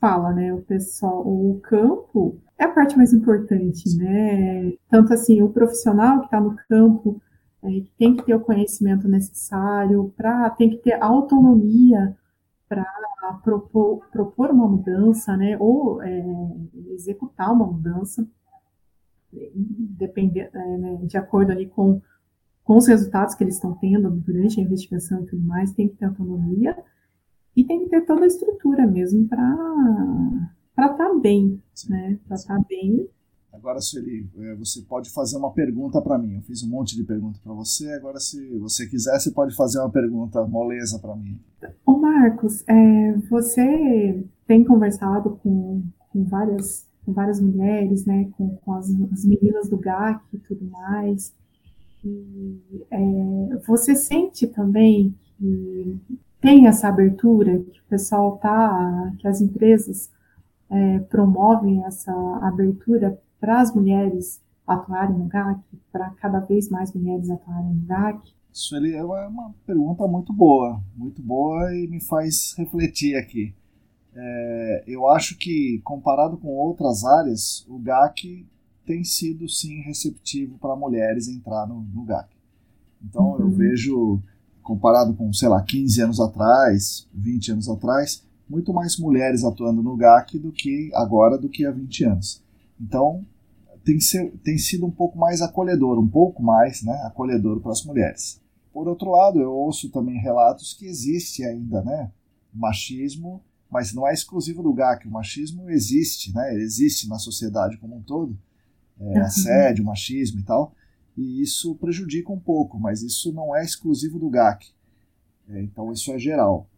[0.00, 0.52] fala, né?
[0.54, 4.72] O pessoal, o campo é a parte mais importante, né?
[4.88, 7.20] Tanto assim, o profissional que está no campo
[7.62, 7.68] é,
[7.98, 12.16] tem que ter o conhecimento necessário, para tem que ter autonomia
[12.68, 12.86] para
[13.42, 15.56] propor, propor uma mudança, né?
[15.58, 16.24] Ou é,
[16.92, 18.26] executar uma mudança,
[19.52, 22.00] depender, é, né, de acordo ali com,
[22.64, 25.96] com os resultados que eles estão tendo durante a investigação e tudo mais, tem que
[25.96, 26.76] ter autonomia
[27.56, 31.90] e tem que ter toda a estrutura mesmo para para estar tá bem, Sim.
[31.90, 32.18] né?
[32.26, 33.06] Para estar tá bem.
[33.52, 36.36] Agora, Sueli, é, você pode fazer uma pergunta para mim.
[36.36, 37.92] Eu fiz um monte de perguntas para você.
[37.92, 41.38] Agora, se você quiser, você pode fazer uma pergunta moleza para mim.
[41.84, 48.28] Ô Marcos, é, você tem conversado com, com, várias, com várias mulheres, né?
[48.36, 51.34] Com, com as, as meninas do GAC e tudo mais.
[52.04, 52.60] E,
[52.90, 55.98] é, você sente também que
[56.40, 60.10] tem essa abertura, que o pessoal tá, que as empresas
[60.70, 62.12] é, promovem essa
[62.42, 65.60] abertura para as mulheres atuarem no GAC,
[65.90, 68.32] para cada vez mais mulheres atuarem no GAC?
[68.52, 73.54] Isso é uma pergunta muito boa, muito boa e me faz refletir aqui.
[74.14, 78.46] É, eu acho que, comparado com outras áreas, o GAC
[78.84, 82.28] tem sido sim receptivo para mulheres entrar no, no GAC.
[83.02, 83.40] Então uhum.
[83.40, 84.22] eu vejo,
[84.62, 89.96] comparado com, sei lá, 15 anos atrás, 20 anos atrás, muito mais mulheres atuando no
[89.96, 92.42] GAC do que agora do que há 20 anos.
[92.80, 93.24] Então,
[93.84, 97.84] tem, ser, tem sido um pouco mais acolhedor, um pouco mais né, acolhedor para as
[97.84, 98.40] mulheres.
[98.72, 102.10] Por outro lado, eu ouço também relatos que existe ainda né,
[102.52, 105.06] machismo, mas não é exclusivo do GAC.
[105.06, 108.38] O machismo existe, né, existe na sociedade como um todo.
[108.98, 109.22] É, uhum.
[109.22, 110.74] Assédio, machismo e tal.
[111.16, 114.66] E isso prejudica um pouco, mas isso não é exclusivo do GAC.
[115.48, 116.68] É, então, isso é geral.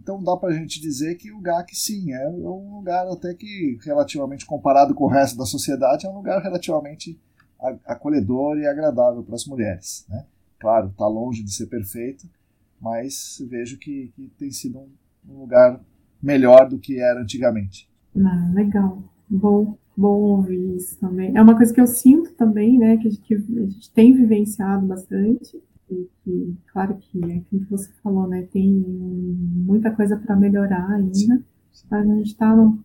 [0.00, 3.78] Então dá para a gente dizer que o GAC sim é um lugar até que
[3.84, 7.20] relativamente comparado com o resto da sociedade é um lugar relativamente
[7.84, 10.24] acolhedor e agradável para as mulheres, né?
[10.60, 12.28] Claro, está longe de ser perfeito,
[12.80, 14.88] mas vejo que, que tem sido um,
[15.28, 15.80] um, lugar
[16.22, 17.88] melhor do que era antigamente.
[18.16, 21.36] Ah, legal, bom, bom ouvir isso também.
[21.36, 25.60] É uma coisa que eu sinto também, né, que, que a gente tem vivenciado bastante
[25.88, 28.46] que, claro que é aquilo que você falou, né?
[28.52, 31.42] Tem muita coisa para melhorar ainda,
[31.90, 32.84] mas a gente está no,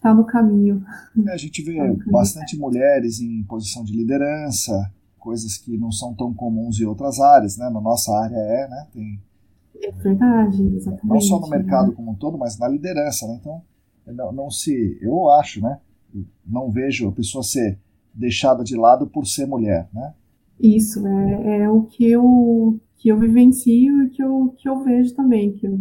[0.00, 0.84] tá no caminho.
[1.26, 4.72] É, a gente vê tá bastante mulheres em posição de liderança,
[5.18, 7.68] coisas que não são tão comuns em outras áreas, né?
[7.70, 8.86] Na nossa área é, né?
[8.92, 9.20] Tem,
[9.82, 11.06] é verdade, exatamente.
[11.06, 11.94] Não só no mercado né?
[11.94, 13.38] como um todo, mas na liderança, né?
[13.40, 13.62] Então,
[14.06, 15.78] não, não se, eu acho, né?
[16.46, 17.78] Não vejo a pessoa ser
[18.12, 20.14] deixada de lado por ser mulher, né?
[20.60, 25.14] Isso, é, é o que eu, que eu vivencio e que eu, que eu vejo
[25.14, 25.78] também, que eu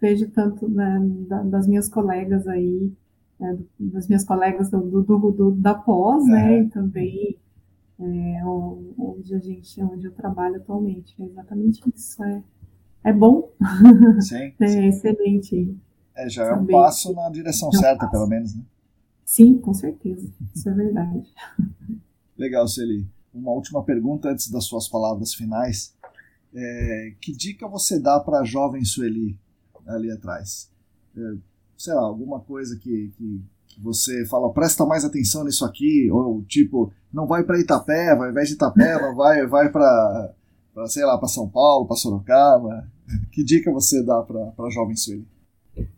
[0.00, 1.00] vejo tanto né,
[1.44, 2.92] das minhas colegas aí,
[3.38, 7.38] né, das minhas colegas do, do, do da pós, né, e também
[7.98, 11.14] é, onde a gente, onde eu trabalho atualmente.
[11.20, 12.22] É exatamente isso.
[12.24, 12.42] É,
[13.06, 13.50] é bom.
[14.20, 14.52] Sim.
[14.60, 15.76] é excelente.
[16.14, 18.12] É, já é um passo na direção é certa, passo.
[18.12, 18.62] pelo menos, né?
[19.24, 20.28] Sim, com certeza.
[20.54, 21.22] Isso é verdade.
[22.36, 23.06] Legal, Celi
[23.36, 25.94] uma última pergunta antes das suas palavras finais.
[26.54, 29.38] É, que dica você dá para a jovem Sueli
[29.86, 30.70] ali atrás?
[31.16, 31.34] É,
[31.76, 36.42] sei lá, alguma coisa que, que, que, você fala, presta mais atenção nisso aqui, ou
[36.44, 40.34] tipo, não vai para Itapeva, ao invés de Itapeva, vai, vai para,
[40.86, 42.86] sei lá, para São Paulo, para Sorocaba.
[43.30, 45.26] Que dica você dá para jovem Sueli?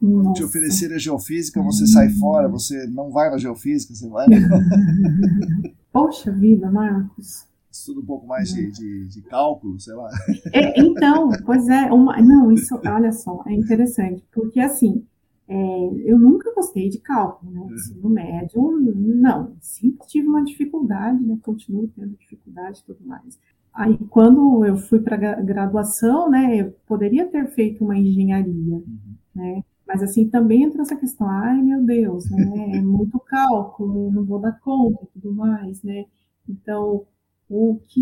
[0.01, 0.35] Nossa.
[0.35, 4.27] Te oferecer a geofísica, você sai fora, você não vai na geofísica, você vai.
[5.93, 7.47] Poxa vida, Marcos.
[7.71, 10.11] Estuda um pouco mais de, de, de, cálculo, sei lá.
[10.53, 15.05] É, então, pois é, uma, não, isso, olha só, é interessante, porque assim,
[15.47, 15.55] é,
[16.05, 17.69] eu nunca gostei de cálculo, né?
[17.73, 18.11] Ensino uhum.
[18.11, 21.39] médio, não, sempre tive uma dificuldade, né?
[21.43, 23.39] Continuo tendo dificuldade e tudo mais.
[23.75, 28.85] Aí, quando eu fui para graduação, né, eu poderia ter feito uma engenharia, uhum.
[29.35, 29.65] né?
[29.87, 32.77] Mas assim, também entra essa questão, ai meu Deus, né?
[32.77, 36.05] É muito cálculo, eu não vou dar conta e tudo mais, né?
[36.47, 37.07] Então,
[37.49, 38.01] o que,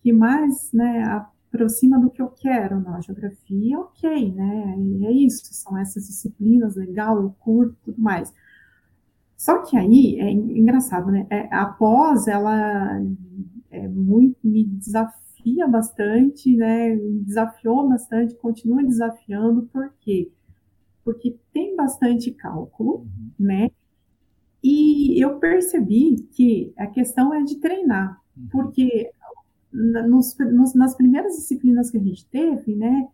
[0.00, 4.76] que mais né, aproxima do que eu quero na geografia, ok, né?
[4.78, 8.32] E é isso, são essas disciplinas, legal, eu curto tudo mais.
[9.36, 11.26] Só que aí é engraçado, né?
[11.30, 13.00] É, a pós, ela
[13.74, 16.96] é muito, me, desafia bastante, né?
[17.22, 20.30] Desafiou bastante, continua desafiando, por quê?
[21.04, 23.30] Porque tem bastante cálculo, uhum.
[23.38, 23.70] né?
[24.62, 28.48] E eu percebi que a questão é de treinar, uhum.
[28.50, 29.10] porque
[29.72, 33.08] nos, nos, nas primeiras disciplinas que a gente teve, né,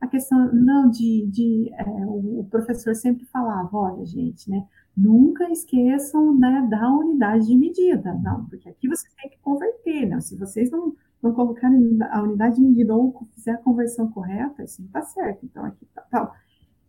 [0.00, 4.66] a questão não de, de é, o, o, professor sempre falava, olha gente, né,
[4.96, 10.20] nunca esqueçam né, da unidade de medida, não, porque aqui vocês têm que converter, né,
[10.20, 14.80] se vocês não, não colocarem a unidade de medida ou fizer a conversão correta, isso
[14.80, 16.32] não está certo, então aqui tá tal.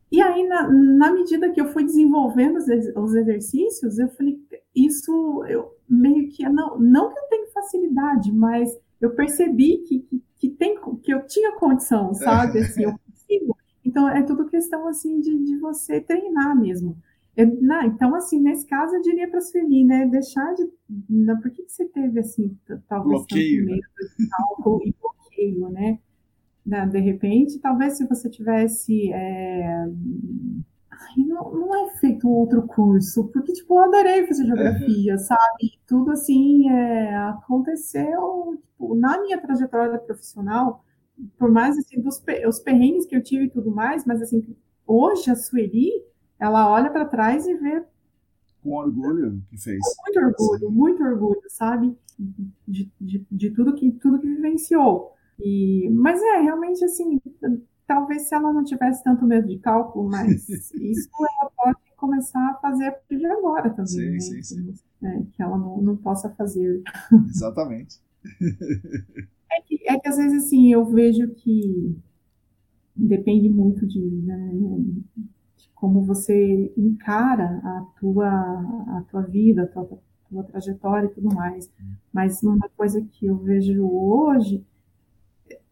[0.09, 2.65] E aí, na, na medida que eu fui desenvolvendo os,
[2.95, 4.39] os exercícios, eu falei,
[4.73, 10.23] isso eu meio que, não, não que eu tenho facilidade, mas eu percebi que, que,
[10.38, 12.59] que, tem, que eu tinha condição, sabe?
[12.59, 13.57] Assim, eu consigo.
[13.84, 16.97] Então, é tudo questão, assim, de, de você treinar mesmo.
[17.38, 20.68] Eu, não, então, assim, nesse caso, eu diria para a Sueli, né, deixar de...
[21.07, 22.57] Não, por que, que você teve, assim,
[22.89, 25.99] talvez bloqueio, tanto medo de cálculo e bloqueio, né?
[26.65, 29.14] De repente, talvez se você tivesse...
[29.14, 29.85] É,
[31.15, 35.80] não, não é feito outro curso, porque, tipo, eu adorei fazer geografia, sabe?
[35.85, 40.84] Tudo, assim, é, aconteceu, tipo, na minha trajetória profissional,
[41.38, 44.43] por mais, assim, dos, os perrengues que eu tive e tudo mais, mas, assim,
[44.88, 45.91] hoje a Sueli,
[46.39, 47.84] ela olha para trás e vê...
[48.64, 49.80] Com orgulho que fez.
[50.05, 51.97] Muito orgulho, muito orgulho, sabe?
[52.18, 55.14] De, de, de, tudo, que, tudo que vivenciou.
[55.39, 57.22] E, mas é, realmente, assim,
[57.85, 61.09] talvez se ela não tivesse tanto medo de cálculo, mas isso
[61.39, 63.88] ela pode começar a fazer a partir de agora também.
[63.88, 64.19] Sim, né?
[64.19, 64.73] sim, sim.
[65.03, 66.81] É, que ela não, não possa fazer.
[67.30, 67.99] Exatamente.
[69.51, 71.95] é, que, é que às vezes assim, eu vejo que
[72.95, 75.03] depende muito de, né, de
[75.79, 81.33] como você encara a tua, a tua vida, a tua, a tua trajetória e tudo
[81.33, 81.71] mais.
[82.11, 84.65] Mas uma coisa que eu vejo hoje,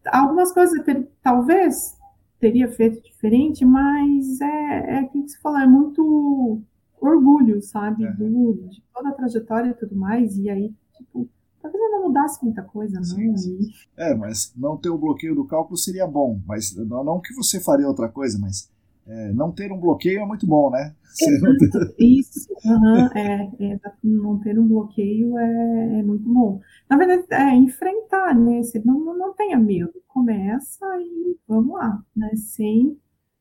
[0.06, 0.80] algumas coisas
[1.20, 1.96] talvez
[2.38, 6.62] teria feito diferente, mas é, é aquilo que você falou, é muito
[7.00, 8.12] orgulho, sabe, é.
[8.12, 11.28] do, de toda a trajetória e tudo mais, e aí, tipo,
[11.60, 13.36] talvez eu não mudasse muita coisa, sim, não.
[13.36, 13.58] Sim.
[13.96, 17.58] É, mas não ter o bloqueio do cálculo seria bom, mas não, não que você
[17.58, 18.70] faria outra coisa, mas
[19.06, 20.94] é, não ter um bloqueio é muito bom, né?
[21.98, 26.60] Isso, uhum, é, é, não ter um bloqueio é, é, muito bom.
[26.88, 28.62] Na verdade, é enfrentar, né?
[28.62, 32.30] Você não, não, não tenha medo, começa e vamos lá, né?
[32.36, 32.98] Sem,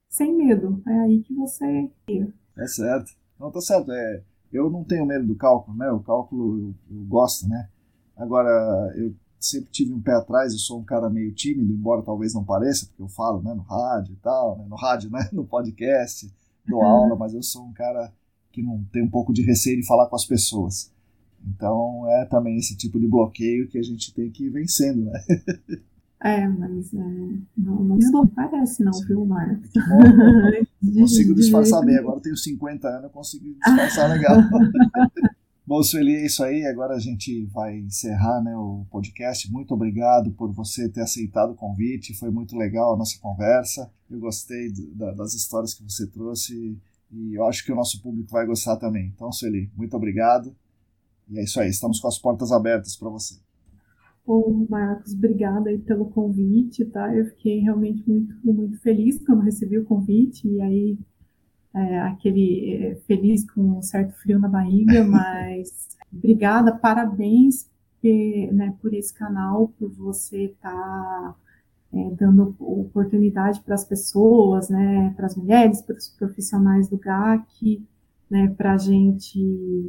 [0.07, 1.89] sem medo, é aí que você.
[2.57, 3.91] É certo, não tá certo.
[3.91, 4.21] É,
[4.53, 5.91] eu não tenho medo do cálculo, né?
[5.91, 7.67] O cálculo eu, eu gosto, né?
[8.15, 9.13] Agora, eu
[9.45, 12.85] sempre tive um pé atrás, eu sou um cara meio tímido, embora talvez não pareça,
[12.87, 16.31] porque eu falo né, no rádio e tal, né, no rádio, né, no podcast,
[16.67, 16.85] dou uhum.
[16.85, 18.11] aula, mas eu sou um cara
[18.51, 20.91] que não tem um pouco de receio de falar com as pessoas.
[21.47, 25.23] Então é também esse tipo de bloqueio que a gente tem que ir vencendo, né?
[26.23, 26.97] É, mas é,
[27.55, 29.05] não, não, não parece não, Sim.
[29.05, 29.69] viu, Marcos?
[30.97, 34.37] Consigo disfarçar bem, agora tenho 50 anos, eu consigo disfarçar legal.
[35.67, 36.63] Bom, Sueli, é isso aí.
[36.67, 39.51] Agora a gente vai encerrar né, o podcast.
[39.51, 42.13] Muito obrigado por você ter aceitado o convite.
[42.13, 43.91] Foi muito legal a nossa conversa.
[44.07, 46.77] Eu gostei da, das histórias que você trouxe
[47.11, 49.11] e eu acho que o nosso público vai gostar também.
[49.15, 50.55] Então, Sueli, muito obrigado.
[51.27, 51.69] E é isso aí.
[51.69, 53.35] Estamos com as portas abertas para você.
[54.23, 57.15] Bom, Marcos, obrigada aí pelo convite, tá?
[57.15, 60.97] Eu fiquei realmente muito, muito feliz quando recebi o convite e aí
[61.75, 67.69] é, aquele é, feliz com um certo frio na barriga, mas obrigada, parabéns
[68.51, 71.35] né, por esse canal, por você estar tá,
[71.93, 77.83] é, dando oportunidade para as pessoas, né, para as mulheres, para os profissionais do GAC,
[78.29, 79.39] né, para a gente,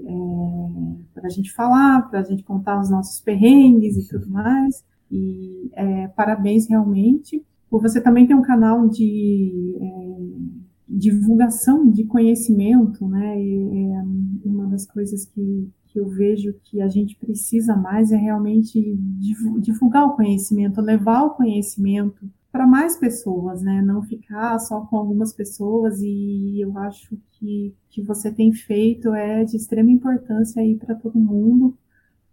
[0.07, 4.85] é, a gente falar, para a gente contar os nossos perrengues e tudo mais.
[5.11, 7.45] E é, parabéns realmente.
[7.69, 10.17] Por você também ter um canal de é,
[10.89, 13.41] divulgação de conhecimento, né?
[13.43, 13.93] E,
[14.45, 18.97] é uma das coisas que, que eu vejo que a gente precisa mais é realmente
[19.61, 23.83] divulgar o conhecimento, levar o conhecimento para mais pessoas, né?
[23.83, 29.43] Não ficar só com algumas pessoas e eu acho que que você tem feito é
[29.43, 31.77] de extrema importância aí para todo mundo.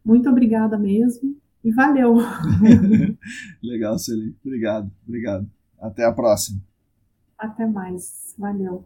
[0.04, 2.18] Muito obrigada mesmo e valeu.
[3.64, 4.36] Legal, Celi.
[4.44, 5.50] Obrigado, obrigado.
[5.80, 6.60] Até a próxima.
[7.38, 8.34] Até mais.
[8.38, 8.86] Valeu.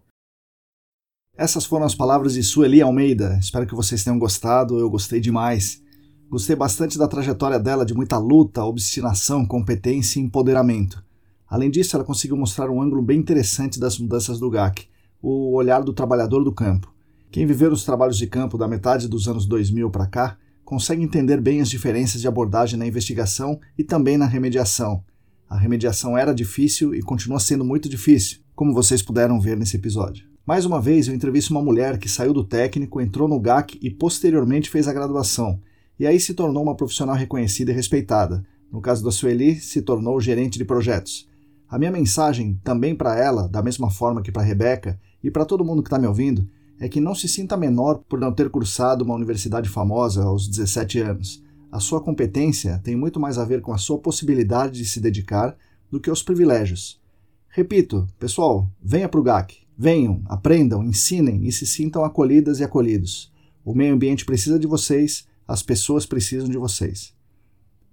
[1.38, 3.38] Essas foram as palavras de Sueli Almeida.
[3.40, 4.80] Espero que vocês tenham gostado.
[4.80, 5.84] Eu gostei demais.
[6.30, 11.06] Gostei bastante da trajetória dela de muita luta, obstinação, competência e empoderamento.
[11.48, 14.88] Além disso, ela conseguiu mostrar um ângulo bem interessante das mudanças do GAC,
[15.22, 16.94] o olhar do trabalhador do campo.
[17.32, 21.40] Quem viveu os trabalhos de campo da metade dos anos 2000 para cá consegue entender
[21.40, 25.04] bem as diferenças de abordagem na investigação e também na remediação.
[25.50, 30.26] A remediação era difícil e continua sendo muito difícil, como vocês puderam ver nesse episódio.
[30.46, 33.90] Mais uma vez, eu entrevisto uma mulher que saiu do técnico, entrou no GAC e
[33.90, 35.62] posteriormente fez a graduação,
[36.00, 38.46] e aí se tornou uma profissional reconhecida e respeitada.
[38.72, 41.30] No caso da Sueli, se tornou gerente de projetos.
[41.70, 45.64] A minha mensagem também para ela, da mesma forma que para Rebeca e para todo
[45.66, 46.48] mundo que está me ouvindo,
[46.80, 51.00] é que não se sinta menor por não ter cursado uma universidade famosa aos 17
[51.00, 51.44] anos.
[51.72, 55.56] A sua competência tem muito mais a ver com a sua possibilidade de se dedicar
[55.92, 57.02] do que os privilégios.
[57.50, 59.58] Repito, pessoal, venha para o GAC.
[59.78, 63.32] Venham, aprendam, ensinem e se sintam acolhidas e acolhidos.
[63.64, 67.14] O meio ambiente precisa de vocês, as pessoas precisam de vocês.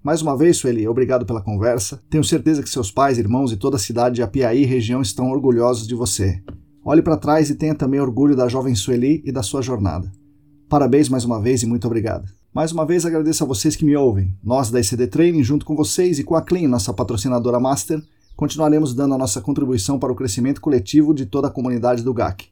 [0.02, 2.02] Mais uma vez, Sueli, obrigado pela conversa.
[2.08, 5.30] Tenho certeza que seus pais, irmãos e toda a cidade de Apiaí e região estão
[5.30, 6.42] orgulhosos de você.
[6.84, 10.12] Olhe para trás e tenha também orgulho da jovem Sueli e da sua jornada.
[10.68, 12.28] Parabéns mais uma vez e muito obrigado.
[12.52, 14.34] Mais uma vez agradeço a vocês que me ouvem.
[14.42, 18.02] Nós da ICD Training, junto com vocês e com a Clean, nossa patrocinadora master,
[18.36, 22.46] continuaremos dando a nossa contribuição para o crescimento coletivo de toda a comunidade do GAC.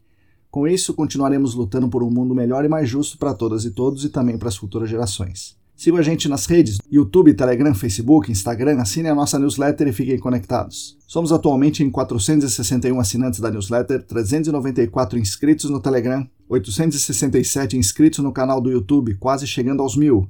[0.50, 4.04] Com isso, continuaremos lutando por um mundo melhor e mais justo para todas e todos
[4.04, 5.56] e também para as futuras gerações.
[5.74, 10.18] Siga a gente nas redes, YouTube, Telegram, Facebook, Instagram, assine a nossa newsletter e fiquem
[10.18, 10.96] conectados.
[11.08, 18.60] Somos atualmente em 461 assinantes da newsletter, 394 inscritos no Telegram 867 inscritos no canal
[18.60, 20.28] do YouTube, quase chegando aos mil.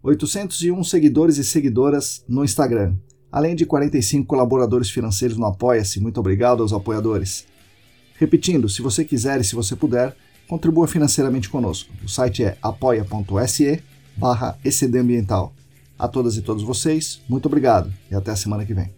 [0.00, 2.94] 801 seguidores e seguidoras no Instagram,
[3.32, 5.98] além de 45 colaboradores financeiros no Apoia-se.
[5.98, 7.44] Muito obrigado aos apoiadores.
[8.14, 10.16] Repetindo, se você quiser e se você puder,
[10.46, 11.92] contribua financeiramente conosco.
[12.04, 13.82] O site é apoia.se
[14.16, 14.56] barra
[15.98, 18.95] A todas e todos vocês, muito obrigado e até a semana que vem.